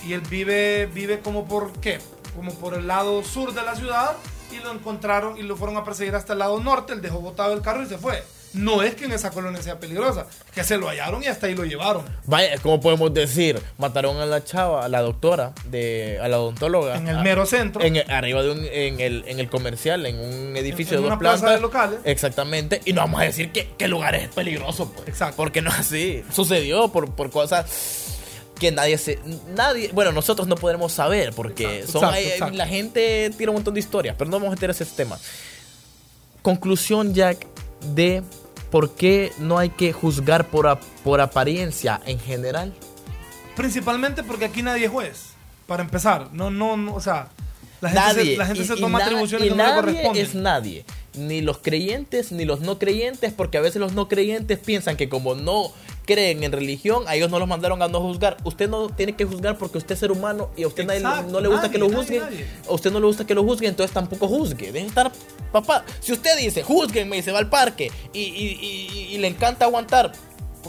Y 0.07 0.13
él 0.13 0.21
vive, 0.21 0.87
vive 0.87 1.19
como 1.21 1.47
por, 1.47 1.73
¿qué? 1.81 1.99
Como 2.37 2.53
por 2.55 2.75
el 2.75 2.87
lado 2.87 3.25
sur 3.25 3.53
de 3.55 3.63
la 3.63 3.75
ciudad 3.75 4.13
y 4.53 4.63
lo 4.63 4.71
encontraron 4.71 5.37
y 5.37 5.43
lo 5.43 5.57
fueron 5.57 5.77
a 5.77 5.83
perseguir 5.85 6.15
hasta 6.15 6.35
el 6.35 6.39
lado 6.39 6.61
norte, 6.61 6.93
él 6.93 7.03
dejó 7.03 7.19
botado 7.21 7.53
el 7.55 7.61
carro 7.63 7.83
y 7.83 7.87
se 7.87 7.99
fue. 7.99 8.23
No 8.57 8.83
es 8.83 8.95
que 8.95 9.05
en 9.05 9.13
esa 9.13 9.31
colonia 9.31 9.61
sea 9.63 9.79
peligrosa, 9.79 10.27
que 10.55 10.65
se 10.65 10.79
lo 10.79 10.89
hallaron 10.89 11.23
y 11.23 11.27
hasta 11.27 11.47
ahí 11.47 11.55
lo 11.55 11.65
llevaron. 11.65 12.03
Vaya, 12.25 12.57
¿cómo 12.63 12.81
podemos 12.81 13.13
decir? 13.13 13.61
Mataron 13.79 14.17
a 14.17 14.25
la 14.27 14.43
chava, 14.45 14.85
a 14.85 14.89
la 14.89 15.03
doctora, 15.03 15.53
de, 15.67 16.19
a 16.23 16.29
la 16.29 16.41
odontóloga. 16.41 16.97
En 16.97 17.07
el 17.09 17.19
a- 17.19 17.23
mero 17.23 17.45
centro. 17.45 17.83
En 17.83 17.97
el- 17.97 18.11
arriba 18.11 18.43
de 18.43 18.51
un, 18.53 18.65
en 18.65 19.01
el, 19.01 19.25
en 19.27 19.41
el 19.41 19.51
comercial, 19.51 20.07
en 20.07 20.19
un 20.19 20.57
edificio 20.57 20.97
En 20.97 21.03
de 21.03 21.09
dos 21.09 21.13
una 21.13 21.19
plaza 21.19 21.51
de 21.51 21.61
locales. 21.61 21.99
Exactamente. 22.05 22.81
Y 22.87 22.93
no 22.95 23.03
vamos 23.03 23.21
a 23.21 23.25
decir 23.25 23.53
que, 23.53 23.69
que 23.77 23.85
el 23.85 23.91
lugar 23.91 24.15
es 24.15 24.29
peligroso, 24.29 24.91
pues. 24.91 25.07
Exacto. 25.09 25.37
Porque 25.37 25.61
no 25.61 25.71
es 25.71 25.79
así. 25.81 26.25
Sucedió 26.33 26.89
por, 26.89 27.11
por 27.15 27.31
cosas 27.31 27.67
que 28.59 28.73
nadie 28.73 28.97
se. 28.97 29.19
Nadie. 29.55 29.91
Bueno, 29.93 30.13
nosotros 30.13 30.49
no 30.49 30.55
podremos 30.55 30.93
saber 30.93 31.35
porque 31.35 31.81
Exacto, 31.81 32.01
son 32.01 32.15
exacto, 32.15 32.57
la 32.57 32.67
gente 32.67 33.31
tira 33.37 33.51
un 33.51 33.57
montón 33.57 33.75
de 33.75 33.81
historias, 33.81 34.17
pero 34.17 34.31
no 34.31 34.37
vamos 34.39 34.49
a 34.49 34.51
meter 34.53 34.71
ese 34.71 34.87
tema. 34.87 35.19
Conclusión, 36.43 37.13
Jack, 37.13 37.47
de 37.95 38.23
por 38.71 38.95
qué 38.95 39.33
no 39.39 39.59
hay 39.59 39.71
que 39.71 39.93
juzgar 39.93 40.47
por, 40.49 40.67
ap- 40.69 40.83
por 41.05 41.21
apariencia 41.21 42.01
en 42.07 42.19
general. 42.19 42.73
Principalmente 43.55 44.23
porque 44.23 44.45
aquí 44.47 44.63
nadie 44.63 44.87
es 44.87 44.91
juez. 44.91 45.31
Para 45.67 45.83
empezar, 45.83 46.29
no, 46.33 46.51
no, 46.51 46.77
no, 46.77 46.95
o 46.95 47.01
sea, 47.01 47.29
La 47.81 47.91
gente 47.91 48.03
se- 48.11 48.17
nadie. 48.17 48.37
la 48.37 48.47
gente 48.47 48.63
Y- 48.63 48.67
se 48.67 48.75
y 48.75 48.81
toma 48.81 48.99
na- 48.99 49.05
atribuciones 49.07 49.47
y 49.47 49.51
que 49.51 49.57
no 49.57 49.63
le 49.63 49.69
nadie 49.71 49.81
corresponden. 49.83 50.27
es 50.27 50.35
nadie. 50.35 50.85
Ni 51.15 51.41
los 51.41 51.59
creyentes 51.59 52.31
ni 52.31 52.45
los 52.45 52.61
no 52.61 52.79
creyentes, 52.79 53.33
porque 53.33 53.57
a 53.57 53.63
veces 53.63 53.81
los 53.81 53.95
no 53.95 54.07
creyentes 54.07 54.59
piensan 54.59 54.97
que 54.99 55.09
como 55.09 55.35
no 55.35 55.73
creen 56.05 56.45
en 56.45 56.53
religión, 56.53 57.05
a 57.07 57.15
ellos 57.17 57.31
no 57.31 57.39
los 57.39 57.49
mandaron 57.49 57.83
a 57.83 57.89
no 57.89 58.01
juzgar. 58.03 58.37
Usted 58.45 58.69
no 58.69 58.91
tiene 58.91 59.15
que 59.15 59.25
juzgar 59.25 59.57
porque 59.57 59.79
usted 59.79 59.95
es 59.95 59.99
ser 60.01 60.13
humano 60.13 60.51
y 60.57 60.63
a 60.65 60.69
usted 60.69 60.85
nadie- 60.85 60.99
Exacto, 61.01 61.33
no 61.33 61.41
le 61.41 61.49
gusta 61.49 61.63
nadie, 61.69 61.73
que 61.73 61.79
lo 61.79 61.87
nadie, 61.89 61.99
juzguen. 61.99 62.21
nadie. 62.23 62.47
A 62.69 62.73
usted 62.73 62.93
no 62.93 63.01
le 63.01 63.07
gusta 63.07 63.27
que 63.27 63.35
lo 63.35 63.43
juzguen, 63.43 63.71
entonces 63.71 63.95
tampoco 63.95 64.29
juzgue. 64.29 64.71
Deje 64.73 64.87
estar, 64.87 65.11
papá. 65.63 65.85
Si 66.01 66.13
usted 66.13 66.37
dice, 66.39 66.63
juzguenme 66.63 67.19
y 67.19 67.23
se 67.23 67.33
va 67.33 67.39
al 67.39 67.49
parque 67.51 67.91
y, 68.13 68.21
y- 68.21 68.59
y- 68.61 69.15
y 69.15 69.19
le 69.19 69.29
encanta 69.29 69.65
aguantar 69.67 70.13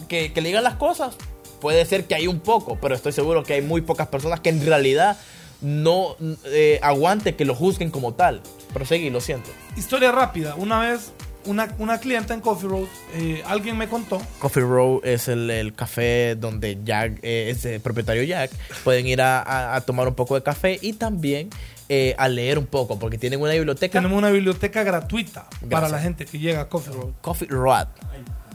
que 0.07 0.31
le 0.35 0.49
digan 0.49 0.63
las 0.63 0.75
cosas, 0.75 1.15
puede 1.59 1.83
ser 1.85 2.05
que 2.05 2.13
hay 2.15 2.27
un 2.27 2.39
poco, 2.39 2.77
pero 2.81 2.93
estoy 2.95 3.11
seguro 3.13 3.43
que 3.43 3.53
hay 3.53 3.61
muy 3.61 3.81
pocas 3.81 4.07
personas 4.07 4.39
que 4.41 4.49
en 4.49 4.63
realidad 4.65 5.17
no 5.61 6.15
eh, 6.45 6.79
aguante 6.83 7.35
que 7.35 7.45
lo 7.45 7.55
juzguen 7.55 7.89
como 7.89 8.13
tal. 8.13 8.41
Proseguí, 8.73 9.09
lo 9.09 9.21
siento. 9.21 9.49
Historia 9.75 10.11
rápida. 10.11 10.53
Una 10.55 10.79
vez, 10.79 11.11
una, 11.45 11.73
una 11.79 11.99
clienta 11.99 12.35
en 12.35 12.41
Coffee 12.41 12.69
Road, 12.69 12.85
eh, 13.15 13.41
alguien 13.47 13.75
me 13.77 13.87
contó 13.89 14.21
Coffee 14.37 14.61
Row 14.61 15.01
es 15.03 15.27
el, 15.29 15.49
el 15.49 15.73
café 15.73 16.35
donde 16.35 16.77
Jack 16.83 17.19
eh, 17.23 17.49
es 17.49 17.65
el 17.65 17.79
propietario 17.81 18.21
Jack. 18.23 18.51
Pueden 18.83 19.07
ir 19.07 19.19
a, 19.21 19.41
a- 19.41 19.75
a 19.77 19.81
tomar 19.81 20.07
un 20.07 20.13
poco 20.13 20.35
de 20.35 20.43
café 20.43 20.77
y 20.81 20.93
también 20.93 21.49
eh, 21.89 22.15
a 22.17 22.27
leer 22.27 22.59
un 22.59 22.65
poco, 22.65 22.99
porque 22.99 23.17
tienen 23.17 23.41
una 23.41 23.53
biblioteca. 23.53 23.99
Tenemos 23.99 24.17
una 24.17 24.29
biblioteca 24.29 24.83
gratuita 24.83 25.47
para 25.69 25.87
la 25.87 25.99
gente 25.99 26.25
que 26.25 26.39
llega 26.39 26.61
a 26.61 26.69
Coffee 26.69 26.93
Road. 26.93 27.11
Coffee 27.21 27.47
Road. 27.49 27.87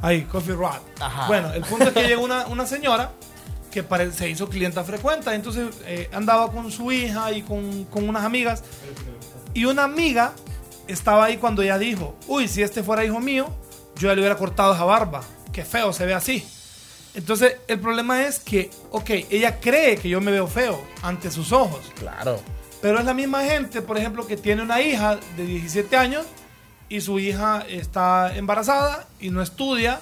Ahí, 0.03 0.23
Coffee 0.23 0.55
Road. 0.55 0.81
Ajá. 1.01 1.29
Bueno, 1.29 1.53
el 1.53 1.63
punto 1.63 1.85
es 1.85 1.93
que 1.93 2.07
llegó 2.07 2.25
una, 2.25 2.47
una 2.49 2.67
señora 2.67 3.13
que 3.71 3.83
se 4.13 4.29
hizo 4.29 4.49
clienta 4.49 4.85
frecuente, 4.85 5.33
entonces 5.35 5.69
eh, 5.87 6.11
andaba 6.13 6.53
con 6.53 6.71
su 6.71 6.93
hija 6.93 7.33
y 7.33 7.43
con, 7.43 7.85
con 7.85 8.09
unas 8.09 8.25
amigas. 8.25 8.63
Y 9.55 9.65
una 9.65 9.85
amiga 9.85 10.33
estaba 10.87 11.25
ahí 11.25 11.39
cuando 11.39 11.63
ella 11.63 11.79
dijo, 11.79 12.17
uy, 12.27 12.49
si 12.49 12.63
este 12.63 12.83
fuera 12.83 13.05
hijo 13.05 13.19
mío, 13.19 13.49
yo 13.97 14.09
ya 14.09 14.15
le 14.15 14.21
hubiera 14.21 14.37
cortado 14.37 14.75
esa 14.75 14.85
barba. 14.85 15.23
Qué 15.53 15.65
feo 15.65 15.93
se 15.93 16.05
ve 16.05 16.15
así. 16.15 16.47
Entonces, 17.15 17.57
el 17.69 17.79
problema 17.79 18.27
es 18.27 18.39
que, 18.39 18.71
ok, 18.91 19.11
ella 19.31 19.61
cree 19.61 19.97
que 19.97 20.09
yo 20.09 20.21
me 20.21 20.31
veo 20.31 20.47
feo 20.47 20.83
ante 21.03 21.31
sus 21.31 21.53
ojos. 21.53 21.81
Claro. 21.99 22.41
Pero 22.83 22.99
es 22.99 23.05
la 23.07 23.15
misma 23.15 23.43
gente, 23.45 23.81
por 23.81 23.97
ejemplo, 23.97 24.27
que 24.27 24.37
tiene 24.37 24.61
una 24.63 24.81
hija 24.83 25.19
de 25.37 25.47
17 25.47 25.97
años 25.97 26.27
y 26.89 27.01
su 27.01 27.19
hija 27.19 27.65
está 27.69 28.37
embarazada 28.37 29.07
y 29.21 29.31
no 29.31 29.41
estudia 29.41 30.01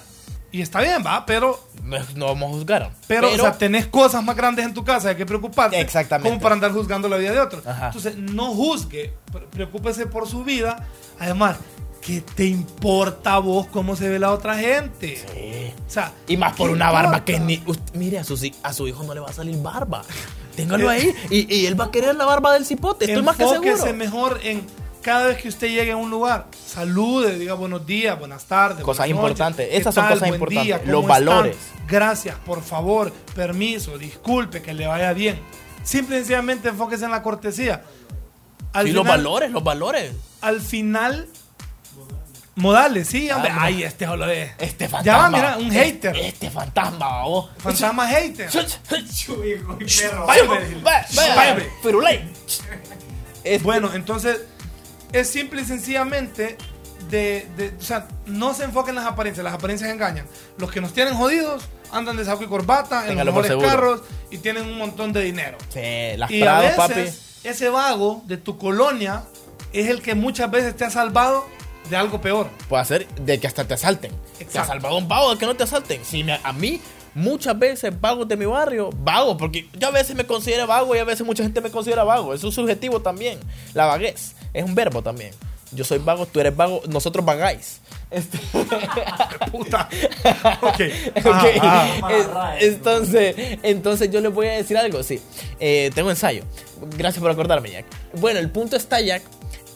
y 0.51 0.61
está 0.61 0.81
bien, 0.81 1.01
va, 1.05 1.25
pero, 1.25 1.57
No, 1.83 1.97
no 2.15 2.25
vamos 2.25 2.49
a 2.49 2.53
juzgar. 2.55 2.91
pero, 3.07 3.31
o 3.31 3.35
sea, 3.37 3.57
tenés 3.57 3.85
cosas 3.87 4.21
más 4.23 4.35
grandes 4.35 4.65
en 4.65 4.73
tu 4.73 4.83
casa 4.83 5.07
de 5.09 5.15
que 5.15 5.25
preocuparte. 5.25 5.79
Exactamente. 5.79 6.27
Como 6.29 6.41
para 6.41 6.55
andar 6.55 6.71
juzgando 6.73 7.07
la 7.07 7.15
vida 7.15 7.31
de 7.31 7.39
otros. 7.39 7.65
Ajá. 7.65 7.85
Entonces, 7.87 8.17
no 8.17 8.47
juzgue, 8.53 9.13
pre- 9.31 9.45
preocúpese 9.47 10.07
por 10.07 10.27
su 10.27 10.43
vida. 10.43 10.85
Además, 11.19 11.55
¿qué 12.01 12.21
te 12.21 12.45
importa 12.45 13.35
a 13.35 13.39
vos 13.39 13.67
cómo 13.67 13.95
se 13.95 14.09
ve 14.09 14.19
la 14.19 14.31
otra 14.31 14.55
gente? 14.57 15.17
Sí. 15.17 15.73
O 15.87 15.89
sea, 15.89 16.11
Y 16.27 16.37
más 16.37 16.55
por 16.55 16.67
¿qué 16.69 16.73
una 16.73 16.91
barba 16.91 17.23
que 17.23 17.39
ni. 17.39 17.61
mire, 17.93 18.19
a 18.19 18.23
su, 18.23 18.37
a 18.63 18.73
su 18.73 18.87
hijo 18.87 19.03
no 19.03 19.13
le 19.13 19.19
va 19.19 19.29
a 19.29 19.33
salir 19.33 19.55
barba. 19.61 20.03
Téngalo 20.55 20.89
ahí. 20.89 21.13
Y, 21.29 21.53
y 21.55 21.65
él 21.65 21.79
va 21.79 21.85
a 21.85 21.91
querer 21.91 22.15
la 22.15 22.25
barba 22.25 22.53
del 22.53 22.65
cipote. 22.65 23.05
Estoy 23.05 23.23
más 23.23 23.37
que 23.37 23.43
Enfóquese 23.43 23.77
seguro. 23.77 23.97
mejor 23.97 24.39
en 24.43 24.65
cada 25.01 25.27
vez 25.27 25.41
que 25.41 25.47
usted 25.47 25.67
llegue 25.69 25.93
a 25.93 25.97
un 25.97 26.11
lugar, 26.11 26.47
salude, 26.67 27.39
diga 27.39 27.55
buenos 27.55 27.85
días, 27.87 28.19
buenas 28.19 28.45
tardes. 28.45 28.83
Cosas 28.83 29.07
buenas 29.07 29.17
importantes. 29.21 29.67
¿qué 29.69 29.77
Esas 29.77 29.95
son 29.95 30.03
tal? 30.03 30.13
cosas 30.13 30.27
Buen 30.29 30.33
importantes. 30.41 30.65
día, 30.65 30.79
¿cómo 30.79 30.91
Los 30.91 31.01
están? 31.01 31.25
valores. 31.25 31.57
Gracias, 31.87 32.35
por 32.45 32.61
favor, 32.61 33.11
permiso, 33.33 33.97
disculpe, 33.97 34.61
que 34.61 34.73
le 34.75 34.85
vaya 34.87 35.11
bien. 35.13 35.39
Simple 35.83 36.17
y 36.17 36.19
sencillamente 36.19 36.69
enfóquese 36.69 37.05
en 37.05 37.11
la 37.11 37.23
cortesía. 37.23 37.81
Al 38.73 38.87
Y 38.87 38.91
los 38.91 39.05
valores, 39.07 39.49
los 39.51 39.63
valores. 39.63 40.11
Al 40.41 40.61
final, 40.61 41.27
modales, 42.61 43.07
sí, 43.07 43.29
hombre. 43.31 43.51
Ah, 43.53 43.63
Ay, 43.63 43.83
este 43.83 44.07
olor 44.07 44.29
es. 44.29 44.51
Este 44.57 44.87
fantasma. 44.87 45.03
Ya 45.03 45.17
va, 45.17 45.29
mira, 45.29 45.57
un 45.57 45.71
hater. 45.71 46.15
Este 46.15 46.49
fantasma, 46.49 47.23
vos. 47.23 47.49
Fantasma 47.57 48.07
hater. 48.07 48.49
Vaya, 50.25 50.43
Hombre. 50.43 50.81
vaya. 50.83 51.57
Firulei. 51.81 52.23
Este- 53.43 53.63
Bueno, 53.63 53.91
entonces 53.93 54.41
es 55.11 55.29
simple 55.29 55.61
y 55.61 55.65
sencillamente 55.65 56.57
de, 57.09 57.47
de- 57.57 57.73
o 57.77 57.81
sea, 57.81 58.07
no 58.25 58.53
se 58.53 58.63
enfoquen 58.63 58.91
en 58.97 59.03
las 59.03 59.11
apariencias, 59.11 59.43
las 59.43 59.53
apariencias 59.53 59.89
engañan. 59.91 60.25
Los 60.57 60.71
que 60.71 60.79
nos 60.81 60.93
tienen 60.93 61.15
jodidos 61.15 61.63
andan 61.91 62.15
de 62.15 62.23
saco 62.23 62.43
y 62.43 62.47
corbata 62.47 63.01
en 63.01 63.09
Téngalo 63.09 63.31
los 63.31 63.43
mejores 63.43 63.69
carros 63.69 64.01
y 64.29 64.37
tienen 64.37 64.63
un 64.63 64.77
montón 64.77 65.11
de 65.11 65.21
dinero. 65.23 65.57
Sí, 65.69 66.15
las 66.17 66.31
Y 66.31 66.43
a 66.43 66.59
veces 66.59 66.77
papi. 66.77 67.01
ese 67.43 67.69
vago 67.69 68.21
de 68.27 68.37
tu 68.37 68.57
colonia 68.57 69.23
es 69.73 69.89
el 69.89 70.01
que 70.01 70.15
muchas 70.15 70.49
veces 70.51 70.75
te 70.77 70.85
ha 70.85 70.89
salvado 70.89 71.45
de 71.91 71.97
algo 71.97 72.19
peor. 72.19 72.47
Puede 72.67 72.81
hacer 72.81 73.07
de 73.09 73.39
que 73.39 73.45
hasta 73.47 73.65
te 73.65 73.75
asalten. 73.75 74.11
Te 74.37 74.43
ha 74.43 74.47
Exacto. 74.47 74.67
salvado 74.73 74.97
un 74.97 75.07
vago 75.07 75.31
de 75.33 75.37
que 75.37 75.45
no 75.45 75.55
te 75.55 75.63
asalten. 75.63 76.03
Si 76.03 76.23
me- 76.23 76.39
a 76.43 76.53
mí, 76.53 76.81
muchas 77.13 77.57
veces 77.59 77.93
vagos 78.01 78.27
de 78.27 78.37
mi 78.37 78.45
barrio, 78.45 78.89
vago, 78.97 79.37
porque 79.37 79.67
yo 79.77 79.89
a 79.89 79.91
veces 79.91 80.15
me 80.15 80.25
considero 80.25 80.65
vago 80.65 80.95
y 80.95 80.99
a 80.99 81.03
veces 81.03 81.25
mucha 81.25 81.43
gente 81.43 81.61
me 81.61 81.69
considera 81.69 82.03
vago. 82.03 82.33
Eso 82.33 82.47
es 82.47 82.55
subjetivo 82.55 83.01
también. 83.01 83.37
La 83.73 83.85
vaguez 83.85 84.33
es 84.53 84.63
un 84.63 84.73
verbo 84.73 85.03
también. 85.03 85.31
Yo 85.73 85.85
soy 85.85 85.99
vago, 85.99 86.25
tú 86.25 86.39
eres 86.41 86.53
vago, 86.55 86.81
nosotros 86.89 87.23
vagáis. 87.25 87.79
Este- 88.09 88.37
Puta. 89.51 89.87
Ah, 91.23 91.99
ah. 92.01 92.55
es- 92.59 92.73
entonces, 92.73 93.35
entonces 93.63 94.09
yo 94.11 94.19
les 94.21 94.33
voy 94.33 94.47
a 94.47 94.51
decir 94.53 94.77
algo, 94.77 95.03
sí. 95.03 95.21
Eh, 95.59 95.91
tengo 95.95 96.09
ensayo. 96.09 96.43
Gracias 96.97 97.21
por 97.21 97.31
acordarme, 97.31 97.71
Jack. 97.71 97.85
Bueno, 98.19 98.39
el 98.39 98.49
punto 98.49 98.75
está, 98.75 98.99
Jack. 99.01 99.23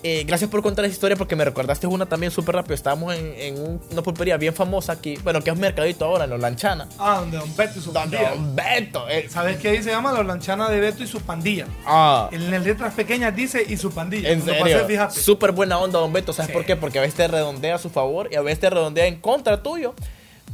Eh, 0.07 0.23
gracias 0.23 0.51
por 0.51 0.61
contar 0.61 0.85
esa 0.85 0.93
historia 0.93 1.17
porque 1.17 1.35
me 1.35 1.43
recordaste 1.43 1.87
una 1.87 2.05
también 2.05 2.31
súper 2.31 2.53
rápido. 2.55 2.75
Estábamos 2.75 3.15
en, 3.15 3.33
en 3.37 3.59
un- 3.59 3.81
una 3.91 4.03
pulpería 4.03 4.37
bien 4.37 4.53
famosa 4.53 4.91
aquí. 4.93 5.17
Bueno, 5.23 5.41
que 5.41 5.49
es 5.49 5.55
un 5.55 5.61
mercadito 5.61 6.05
ahora, 6.05 6.25
en 6.25 6.29
los 6.29 6.39
Lanchana. 6.39 6.87
Ah, 6.99 7.17
donde 7.21 7.37
Don 7.37 7.55
Beto 7.55 7.79
y 7.79 7.81
su 7.81 7.91
Donde 7.91 8.17
pandilla. 8.17 8.35
Don 8.35 8.55
Beto. 8.55 9.09
eh, 9.09 9.27
¿Sabes 9.29 9.57
qué 9.57 9.69
ahí 9.69 9.81
se 9.81 9.89
llama? 9.89 10.11
La 10.11 10.21
lanchana 10.23 10.69
de 10.69 10.79
Beto 10.79 11.01
y 11.03 11.07
su 11.07 11.21
pandilla. 11.21 11.65
ah, 11.87 12.29
En 12.31 12.51
las 12.51 12.63
letras 12.63 12.93
pequeñas 12.93 13.35
dice 13.35 13.65
y 13.67 13.77
su 13.77 13.91
pandilla. 13.91 14.29
en 14.29 14.41
Cuando 14.41 14.65
serio. 14.65 15.09
Súper 15.09 15.51
buena 15.53 15.79
onda, 15.79 15.97
Don 15.99 16.13
Beto. 16.13 16.33
¿Sabes 16.33 16.47
Sí. 16.49 16.53
por 16.53 16.65
qué? 16.65 16.75
Porque 16.75 16.99
a 16.99 17.01
veces 17.01 17.15
te 17.15 17.27
redondea 17.27 17.75
a 17.75 17.79
su 17.79 17.89
favor 17.89 18.29
y 18.31 18.35
a 18.35 18.41
veces 18.41 18.59
te 18.59 18.69
redondea 18.69 19.07
en 19.07 19.19
contra 19.19 19.63
tuyo. 19.63 19.95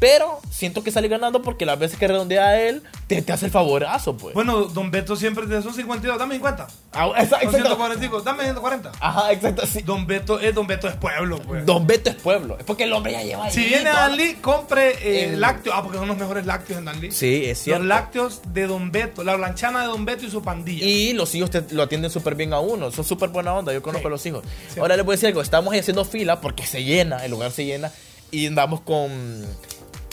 Pero 0.01 0.39
siento 0.49 0.83
que 0.83 0.89
sale 0.89 1.07
ganando 1.07 1.43
porque 1.43 1.63
las 1.63 1.77
veces 1.77 1.99
que 1.99 2.07
redondea 2.07 2.43
a 2.47 2.59
él, 2.59 2.81
te, 3.05 3.21
te 3.21 3.31
hace 3.33 3.45
el 3.45 3.51
favorazo, 3.51 4.17
pues. 4.17 4.33
Bueno, 4.33 4.63
Don 4.65 4.89
Beto 4.89 5.15
siempre 5.15 5.45
te 5.45 5.61
son 5.61 5.75
52, 5.75 6.17
dame 6.17 6.33
50. 6.33 6.65
Ah, 6.93 7.11
esa- 7.19 7.37
Son 7.39 7.43
exacto. 7.43 7.57
145, 7.67 8.21
dame 8.21 8.43
140. 8.45 8.91
Ajá, 8.99 9.31
exacto. 9.31 9.63
sí. 9.67 9.83
Don 9.83 10.07
Beto 10.07 10.39
es 10.39 10.55
Don 10.55 10.65
Beto 10.65 10.87
es 10.87 10.95
pueblo, 10.95 11.37
pues. 11.39 11.67
Don 11.67 11.85
Beto 11.85 12.09
es 12.09 12.15
pueblo. 12.15 12.57
Es 12.57 12.63
porque 12.65 12.85
el 12.85 12.93
hombre 12.93 13.11
ya 13.11 13.21
lleva 13.21 13.45
ahí. 13.45 13.51
si 13.53 13.63
viene 13.63 13.91
a 13.91 13.93
Danlí, 13.93 14.33
compre 14.41 14.89
eh, 15.07 15.25
El- 15.33 15.39
lácteos. 15.39 15.75
Ah, 15.77 15.83
porque 15.83 15.99
son 15.99 16.07
los 16.07 16.17
mejores 16.17 16.47
lácteos 16.47 16.79
en 16.79 16.85
Danlí. 16.85 17.11
Sí, 17.11 17.45
es 17.45 17.59
cierto. 17.61 17.83
Los 17.83 17.87
lácteos 17.87 18.41
de 18.47 18.65
Don 18.65 18.91
Beto, 18.91 19.23
la 19.23 19.37
lanchana 19.37 19.81
de 19.81 19.85
Don 19.87 20.03
Beto 20.03 20.25
y 20.25 20.31
su 20.31 20.41
pandilla. 20.41 20.83
Y 20.83 21.13
los 21.13 21.35
hijos 21.35 21.51
te- 21.51 21.63
lo 21.75 21.83
atienden 21.83 22.09
súper 22.09 22.33
bien 22.33 22.53
a 22.53 22.59
uno. 22.59 22.89
Son 22.89 23.05
súper 23.05 23.29
buena 23.29 23.53
onda. 23.53 23.71
Yo 23.71 23.83
conozco 23.83 24.01
Sí. 24.01 24.07
a 24.07 24.09
los 24.09 24.25
hijos. 24.25 24.43
Sí. 24.73 24.79
Ahora 24.79 24.95
les 24.97 25.05
voy 25.05 25.13
a 25.13 25.15
decir 25.17 25.27
algo. 25.27 25.43
Estamos 25.43 25.71
ahí 25.71 25.79
haciendo 25.79 26.05
fila 26.05 26.41
porque 26.41 26.65
se 26.65 26.83
llena. 26.83 27.23
El 27.23 27.29
lugar 27.29 27.51
se 27.51 27.65
llena. 27.65 27.91
Y 28.33 28.47
andamos 28.47 28.79
con, 28.79 29.45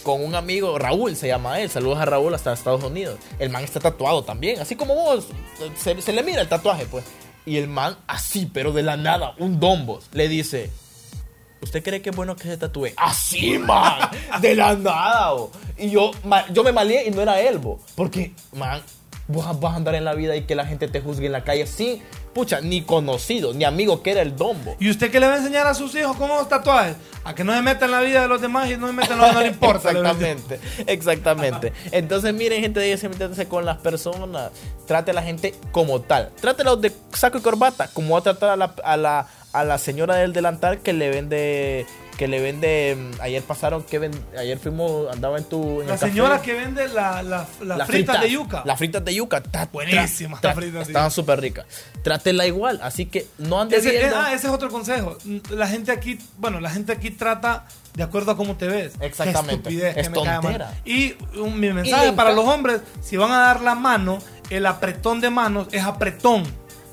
con 0.09 0.25
un 0.25 0.35
amigo. 0.35 0.79
Raúl 0.79 1.17
se 1.17 1.29
llama 1.29 1.61
él. 1.61 1.69
Saludos 1.69 1.99
a 1.99 2.07
Raúl 2.07 2.35
hasta 2.35 2.55
Estados 2.55 2.83
Unidos. 2.83 3.19
El 3.39 3.51
man 3.51 3.63
está 3.63 3.79
tatuado 3.79 4.25
también. 4.25 4.59
Así 4.59 4.75
como 4.75 4.95
vos. 4.95 5.27
Se, 5.77 6.13
le 6.15 6.23
mira 6.23 6.41
el 6.41 6.49
tatuaje, 6.49 6.87
pues. 6.87 7.05
Y 7.45 7.59
el 7.59 7.69
man, 7.69 7.95
así, 8.07 8.51
pero 8.51 8.73
de 8.73 8.83
la 8.83 8.97
nada, 8.97 9.35
un 9.39 9.61
dombos, 9.61 10.07
le 10.13 10.29
dice. 10.29 10.71
¿Usted 11.61 11.83
cree 11.83 12.01
que 12.01 12.09
es 12.09 12.17
bueno 12.17 12.37
que 12.37 12.45
se 12.45 12.57
tatúe? 12.57 12.89
Así, 12.97 13.59
man. 13.59 14.09
De 14.41 14.55
la 14.55 14.75
nada, 14.77 15.33
bo. 15.33 15.51
Y 15.77 15.91
yo, 15.91 16.13
yo 16.55 16.65
me 16.65 16.73
malé 16.73 17.07
y 17.07 17.11
no 17.11 17.21
era 17.21 17.39
él. 17.43 17.61
Porque, 17.95 18.33
man, 18.55 18.81
vos 19.27 19.61
vas 19.61 19.75
a 19.75 19.77
andar 19.77 19.95
en 19.95 20.07
la 20.07 20.15
vida 20.15 20.37
y 20.37 20.47
que 20.47 20.55
la 20.55 20.65
gente 20.65 20.89
te 20.89 21.03
juzgue 21.03 21.27
en 21.27 21.33
la 21.33 21.45
calle 21.45 21.67
sin, 21.67 22.03
pucha, 22.39 22.61
ni 22.61 22.83
conocido, 22.83 23.53
ni 23.53 23.65
amigo 23.65 24.01
que 24.01 24.13
era 24.13 24.23
el 24.23 24.37
dombo. 24.37 24.77
¿Y 24.79 24.89
usted 24.89 25.11
qué 25.11 25.19
le 25.19 25.27
va 25.27 25.35
a 25.35 25.37
enseñar 25.39 25.67
a 25.67 25.75
sus 25.75 25.93
hijos 25.97 26.17
con 26.17 26.31
unos 26.31 26.49
tatuajes? 26.49 26.95
A 27.25 27.35
que 27.35 27.43
no 27.43 27.53
se 27.53 27.63
metan 27.63 27.89
en 27.89 27.91
la 27.91 28.01
vida 28.01 28.23
de 28.23 28.29
los 28.29 28.41
demás 28.41 28.71
y 28.71 28.77
no 28.77 28.87
se 28.87 28.93
metan 28.93 29.15
en 29.15 29.19
lo 29.19 29.27
que 29.27 29.33
no 29.33 29.41
le 29.41 29.49
importa. 29.49 29.91
Exactamente, 29.91 30.61
exactamente. 30.87 31.73
Entonces, 31.91 32.33
miren, 32.33 32.61
gente, 32.61 32.79
déjense 32.79 33.09
meterse 33.09 33.49
con 33.49 33.65
las 33.65 33.79
personas. 33.79 34.53
Trate 34.87 35.11
a 35.11 35.15
la 35.15 35.23
gente 35.25 35.53
como 35.73 36.01
tal. 36.01 36.31
Trátelos 36.41 36.81
de 36.81 36.93
saco 37.13 37.39
y 37.39 37.41
corbata, 37.41 37.89
como 37.93 38.15
va 38.15 38.21
a 38.21 38.23
tratar 38.23 38.51
a 38.51 38.57
la, 38.57 38.73
a 38.85 38.97
la, 38.97 39.27
a 39.53 39.65
la 39.65 39.79
señora 39.79 40.15
del 40.15 40.33
delantal 40.33 40.79
que 40.79 40.93
le 40.93 41.11
vende. 41.11 41.87
Que 42.19 42.27
le 42.29 42.41
vende. 42.41 42.97
mm, 42.99 43.21
Ayer 43.23 43.43
pasaron 43.45 43.85
que 43.85 43.99
ven- 44.01 44.25
ayer 44.37 44.59
fuimos, 44.59 45.11
andaba 45.11 45.39
en 45.39 45.45
tu. 45.45 45.81
en 45.81 45.87
La 45.87 45.95
el 45.95 46.01
café. 46.01 46.11
señora 46.13 46.43
que 46.43 46.53
vende 46.53 46.89
la, 46.89 47.23
la, 47.23 47.47
las 47.63 47.79
Las 47.79 47.87
fritas 47.89 48.21
de 48.21 48.31
yuca. 48.31 48.63
Las 48.67 48.77
fritas 48.79 49.05
de 49.05 49.15
yuca. 49.15 49.41
Buenísimas 49.73 50.43
las 50.43 50.55
fritas 50.57 50.89
Estaban 50.89 51.11
súper 51.13 51.41
ricas. 51.41 51.65
Trátela 52.03 52.45
igual. 52.45 52.81
Así 52.83 53.07
que 53.07 53.27
no 53.39 53.61
andes 53.61 53.87
Ese, 53.87 53.97
viendo. 53.97 54.17
ah, 54.19 54.35
ese 54.35 54.49
es 54.49 54.53
otro 54.53 54.69
consejo. 54.69 55.17
La 55.51 55.69
gente 55.69 55.93
aquí, 55.93 56.19
bueno, 56.39 56.59
la 56.61 56.71
gente 56.71 56.91
aquí 56.93 57.11
trata 57.13 57.67
de 57.95 58.03
acuerdo 58.03 58.33
a 58.33 58.37
cómo 58.37 58.57
te 58.57 58.67
ves. 58.67 58.95
Exactamente. 59.01 59.69
Qué 59.71 59.77
estupidez, 59.77 59.97
Es 59.97 60.03
que 60.09 60.11
me 60.11 60.15
tontera. 60.17 60.75
Y 60.85 61.15
un- 61.39 61.59
mi 61.61 61.69
Y 61.69 61.73
mensaje 61.73 62.13
para 62.15 62.33
los 62.33 62.45
hombres, 62.47 62.81
si 63.01 63.17
van 63.17 63.31
a 63.31 63.39
dar 63.39 63.61
la 63.61 63.77
mano, 63.77 64.19
el 64.51 64.67
apretón 64.67 65.21
de 65.21 65.31
manos 65.31 65.69
es 65.71 65.85
apretón. 65.85 66.43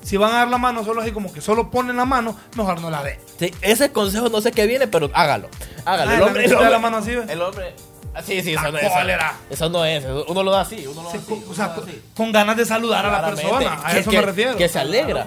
Si 0.06 0.16
van 0.16 0.32
a 0.32 0.36
dar 0.38 0.48
la 0.48 0.58
mano 0.58 0.84
solo 0.84 1.00
así 1.02 1.10
como 1.10 1.32
que 1.32 1.40
solo 1.40 1.68
ponen 1.68 1.96
la 1.96 2.04
mano, 2.04 2.36
mejor 2.56 2.80
no 2.80 2.90
la 2.90 3.02
den. 3.02 3.18
Sí, 3.40 3.52
ese 3.60 3.90
consejo 3.90 4.28
no 4.28 4.40
sé 4.40 4.52
qué 4.52 4.64
viene, 4.66 4.86
pero 4.86 5.10
hágalo. 5.12 5.48
Hágalo. 5.84 6.10
Ah, 6.12 6.14
el 6.14 6.22
hombre, 6.22 6.42
neta 6.42 6.54
el 6.54 6.60
da 6.64 6.70
la 6.70 6.76
hombre- 6.76 6.90
mano 6.90 6.96
así, 6.98 7.14
¿ve? 7.16 7.24
El 7.32 7.42
hombre. 7.42 7.74
ah, 8.14 8.22
Sí, 8.22 8.40
sí, 8.40 8.52
eso 8.54 8.70
no 8.70 8.78
es. 8.78 8.88
cólera. 8.88 9.34
Eso 9.50 9.68
no 9.68 9.84
es. 9.84 10.04
eso- 10.04 10.24
Uno 10.28 10.44
lo 10.44 10.52
da 10.52 10.60
así. 10.60 10.86
Uno 10.86 11.02
lo 11.02 11.08
da 11.08 11.12
Sí, 11.12 11.18
así. 11.26 11.44
o 11.50 11.54
sea, 11.54 11.64
lo 11.66 11.70
da 11.70 11.74
con, 11.80 11.88
así. 11.88 12.02
con 12.16 12.30
ganas 12.32 12.56
de 12.56 12.64
saludar 12.64 13.04
a 13.04 13.10
la 13.20 13.26
persona. 13.30 13.80
A 13.84 13.92
que- 13.92 13.98
eso 13.98 14.10
que- 14.12 14.16
me 14.20 14.22
refiero. 14.26 14.56
Que 14.56 14.68
se 14.68 14.78
alegra. 14.78 15.26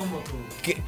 Que, 0.63 0.73
que, 0.75 0.81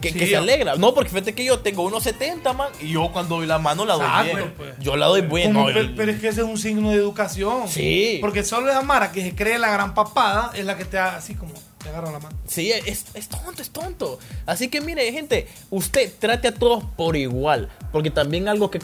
que- 0.00 0.12
Sí, 0.12 0.18
que 0.18 0.26
se 0.28 0.36
alegra. 0.36 0.76
No, 0.76 0.94
porque 0.94 1.10
fíjate 1.10 1.34
que 1.34 1.44
yo 1.44 1.58
tengo 1.58 1.82
1.70, 1.82 2.52
man. 2.52 2.68
Y 2.80 2.90
yo 2.92 3.10
cuando 3.12 3.36
doy 3.36 3.46
la 3.46 3.58
mano 3.58 3.84
la 3.84 3.94
doy 3.94 4.04
Exacto, 4.04 4.36
bien. 4.36 4.54
pues. 4.56 4.74
Yo 4.78 4.96
la 4.96 5.06
doy 5.06 5.22
bien. 5.22 5.52
Como- 5.52 5.68
no, 5.70 5.74
pero, 5.96 6.12
es 6.12 6.20
que 6.20 6.28
ese 6.28 6.40
es 6.42 6.46
un 6.46 6.56
signo 6.58 6.90
de 6.90 6.96
educación. 6.96 7.66
Sí. 7.68 8.18
Porque 8.20 8.44
solo 8.44 8.70
esa 8.70 8.82
Mara 8.82 9.10
que 9.12 9.22
se 9.22 9.34
cree 9.34 9.58
la 9.58 9.70
gran 9.72 9.92
papada 9.94 10.50
es 10.54 10.64
la 10.64 10.76
que 10.76 10.84
te 10.84 10.96
da 10.98 11.16
así 11.16 11.34
como 11.34 11.52
te 11.82 11.88
agarra 11.88 12.12
la 12.12 12.18
mano. 12.18 12.36
Sí, 12.46 12.72
es, 12.72 13.06
es 13.14 13.28
tonto, 13.28 13.62
es 13.62 13.70
tonto. 13.70 14.18
Así 14.46 14.68
que 14.68 14.80
mire, 14.80 15.10
gente, 15.12 15.48
usted 15.70 16.12
trate 16.18 16.48
a 16.48 16.54
todos 16.54 16.84
por 16.96 17.16
igual. 17.16 17.68
Porque 17.90 18.10
también 18.10 18.48
algo 18.48 18.70
que, 18.70 18.80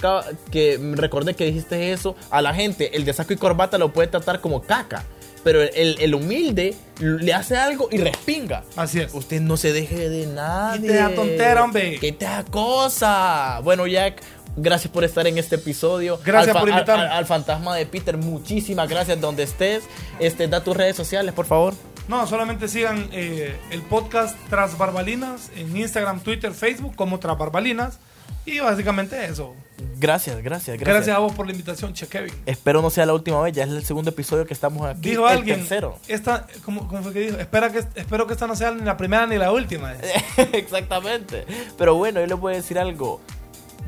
que 0.51 0.78
recordé 0.94 1.34
que 1.34 1.44
dijiste 1.46 1.92
eso, 1.92 2.16
a 2.30 2.42
la 2.42 2.55
gente, 2.55 2.96
el 2.96 3.05
de 3.05 3.12
saco 3.12 3.32
y 3.32 3.36
corbata 3.36 3.78
lo 3.78 3.92
puede 3.92 4.09
tratar 4.09 4.40
como 4.40 4.62
caca. 4.62 5.05
Pero 5.44 5.62
el, 5.62 5.96
el 6.01 6.14
humilde 6.14 6.74
le 6.99 7.32
hace 7.32 7.57
algo 7.57 7.88
y 7.90 7.99
respinga. 7.99 8.64
Así 8.76 9.01
es. 9.01 9.14
Usted 9.14 9.40
no 9.40 9.57
se 9.57 9.72
deje 9.72 10.09
de 10.09 10.26
nadie. 10.26 10.82
Quite 10.82 10.94
esa 10.94 11.14
tontera, 11.14 11.64
hombre. 11.64 11.99
Quite 12.01 12.24
esa 12.24 12.44
cosa. 12.44 13.61
Bueno, 13.62 13.86
Jack, 13.86 14.20
gracias 14.57 14.92
por 14.92 15.05
estar 15.05 15.26
en 15.26 15.38
este 15.38 15.55
episodio. 15.55 16.18
Gracias 16.24 16.55
Al 16.55 16.61
por 16.61 16.68
invitarme. 16.68 17.05
Al, 17.05 17.12
al 17.12 17.26
fantasma 17.26 17.76
de 17.76 17.86
Peter, 17.86 18.16
muchísimas 18.16 18.88
gracias 18.88 19.20
donde 19.20 19.44
estés. 19.44 19.84
Este, 20.18 20.49
da 20.49 20.62
tus 20.62 20.76
redes 20.76 20.96
sociales, 20.96 21.32
por 21.32 21.46
favor. 21.46 21.74
No, 22.09 22.26
solamente 22.26 22.68
sigan 22.68 23.09
eh, 23.12 23.54
el 23.70 23.82
podcast 23.82 24.36
Tras 24.48 24.78
Barbalinas 24.78 25.50
en 25.56 25.76
Instagram, 25.76 26.20
Twitter, 26.20 26.52
Facebook 26.52 26.96
como 26.96 27.18
Tras 27.18 27.36
Barbalinas. 27.36 27.98
Y 28.46 28.61
básicamente 28.61 29.26
eso. 29.26 29.54
Gracias, 29.98 30.36
gracias, 30.42 30.78
gracias. 30.78 30.78
Gracias, 30.78 31.16
a 31.16 31.18
vos 31.18 31.34
por 31.34 31.44
la 31.44 31.52
invitación, 31.52 31.92
Che 31.92 32.06
Kevin. 32.06 32.32
Espero 32.46 32.80
no 32.80 32.88
sea 32.88 33.04
la 33.04 33.12
última 33.12 33.42
vez, 33.42 33.52
ya 33.52 33.64
es 33.64 33.70
el 33.70 33.84
segundo 33.84 34.11
episodio 34.11 34.46
que 34.46 34.54
estamos 34.54 34.86
aquí. 34.86 35.11
Dijo 35.11 35.28
el 35.28 35.36
alguien, 35.36 35.59
tercero. 35.59 35.98
esta, 36.09 36.46
¿cómo, 36.64 36.88
cómo 36.88 37.02
fue 37.02 37.12
que 37.12 37.20
dijo? 37.20 37.36
Espera 37.36 37.70
que, 37.70 37.80
espero 37.94 38.26
que 38.26 38.32
esta 38.32 38.46
no 38.46 38.56
sea 38.56 38.70
ni 38.70 38.82
la 38.84 38.96
primera 38.96 39.26
ni 39.26 39.36
la 39.36 39.52
última. 39.52 39.92
Exactamente. 40.52 41.44
Pero 41.76 41.94
bueno, 41.96 42.20
yo 42.20 42.26
les 42.26 42.38
voy 42.38 42.54
a 42.54 42.56
decir 42.56 42.78
algo. 42.78 43.20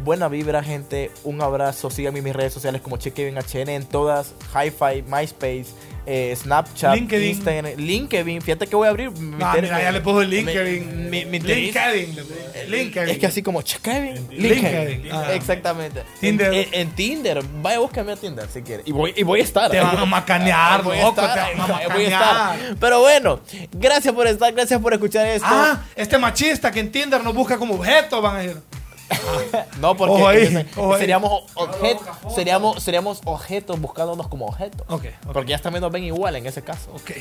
Buena 0.04 0.28
vibra, 0.28 0.62
gente. 0.62 1.10
Un 1.24 1.40
abrazo. 1.40 1.88
Síganme 1.88 2.18
en 2.18 2.24
mis 2.24 2.36
redes 2.36 2.52
sociales 2.52 2.82
como 2.82 2.98
CheKevinHN 2.98 3.68
en 3.70 3.86
todas. 3.86 4.34
Hi-Fi, 4.54 5.02
MySpace, 5.02 5.66
eh, 6.06 6.34
Snapchat, 6.36 6.94
LinkedIn. 6.94 7.28
Instagram. 7.30 7.72
LinkedIn. 7.76 8.42
Fíjate 8.42 8.66
que 8.66 8.76
voy 8.76 8.86
a 8.86 8.90
abrir. 8.90 9.10
mi 9.10 9.36
ter- 9.52 9.62
mira, 9.62 9.82
ya 9.82 9.92
le 9.92 10.00
puso 10.00 10.22
el 10.22 10.30
LinkedIn. 10.30 11.10
Mi, 11.10 11.24
mi, 11.24 11.38
mi 11.38 11.38
LinkedIn. 11.40 12.14
puso. 12.14 12.26
LinkedIn. 12.68 13.08
Es 13.10 13.18
que 13.18 13.26
así 13.26 13.42
como 13.42 13.62
CheKevin. 13.62 14.28
LinkedIn. 14.30 15.08
Ah. 15.12 15.32
Exactamente. 15.34 16.02
Tinder. 16.20 16.52
En, 16.52 16.66
en 16.72 16.90
Tinder. 16.92 17.40
Vaya, 17.62 17.78
búscame 17.78 18.12
a 18.12 18.16
Tinder 18.16 18.46
si 18.52 18.62
quieres. 18.62 18.86
Y 18.86 18.92
voy, 18.92 19.12
y 19.16 19.22
voy 19.22 19.40
a 19.40 19.42
estar. 19.44 19.70
Te 19.70 19.80
van 19.80 19.96
a 19.96 20.04
macanear, 20.04 20.82
Voy 20.84 20.98
a 20.98 21.02
loco, 21.02 21.20
estar, 21.20 21.50
te 21.50 21.56
van 21.56 21.70
a 21.70 21.74
voy 21.94 22.04
a 22.04 22.08
estar. 22.08 22.34
macanear. 22.34 22.76
Pero 22.80 23.00
bueno, 23.00 23.40
gracias 23.72 24.14
por 24.14 24.26
estar, 24.26 24.52
gracias 24.52 24.80
por 24.80 24.92
escuchar 24.92 25.26
esto. 25.26 25.46
Ah, 25.48 25.82
este 25.96 26.18
machista 26.18 26.70
que 26.70 26.80
en 26.80 26.90
Tinder 26.92 27.22
nos 27.22 27.34
busca 27.34 27.56
como 27.58 27.74
objeto, 27.74 28.20
van 28.22 28.36
a 28.36 28.38
decir. 28.40 28.56
No, 29.80 29.96
porque 29.96 30.14
Ojo 30.14 30.28
ahí, 30.28 30.42
ese- 30.42 30.66
ojo 30.76 30.94
ahí. 30.94 31.00
seríamos, 31.00 31.42
objet- 31.54 32.00
seríamos, 32.34 32.82
seríamos 32.82 33.20
objetos 33.24 33.80
buscándonos 33.80 34.28
como 34.28 34.46
objetos. 34.46 34.86
Porque 35.32 35.50
ya 35.50 35.58
también 35.58 35.80
nos 35.82 35.90
ven 35.92 36.04
igual 36.04 36.36
en 36.36 36.46
ese 36.46 36.62
caso. 36.62 36.90
Ok. 36.94 37.12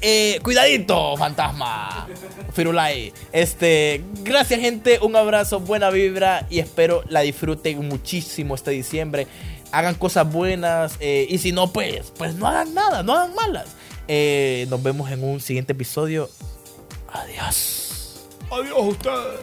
Eh, 0.00 0.38
cuidadito, 0.44 1.16
fantasma. 1.16 2.06
Firulai. 2.52 3.12
Este, 3.32 4.04
gracias, 4.22 4.60
gente. 4.60 5.00
Un 5.02 5.16
abrazo, 5.16 5.58
buena 5.60 5.90
vibra. 5.90 6.46
Y 6.50 6.60
espero 6.60 7.02
la 7.08 7.20
disfruten 7.22 7.86
muchísimo 7.88 8.54
este 8.54 8.70
diciembre. 8.70 9.26
Hagan 9.72 9.96
cosas 9.96 10.30
buenas. 10.30 10.94
eh, 11.00 11.26
y 11.28 11.38
si 11.38 11.50
no, 11.52 11.72
pues, 11.72 12.12
pues 12.16 12.34
no 12.36 12.46
hagan 12.46 12.74
nada, 12.74 13.02
no 13.02 13.12
hagan 13.14 13.34
malas. 13.34 13.66
Eh, 14.06 14.66
nos 14.70 14.80
vemos 14.82 15.10
en 15.10 15.24
un 15.24 15.40
siguiente 15.40 15.72
episodio. 15.72 16.30
Adiós. 17.12 18.28
Adiós, 18.50 18.78
ustedes. 18.78 19.40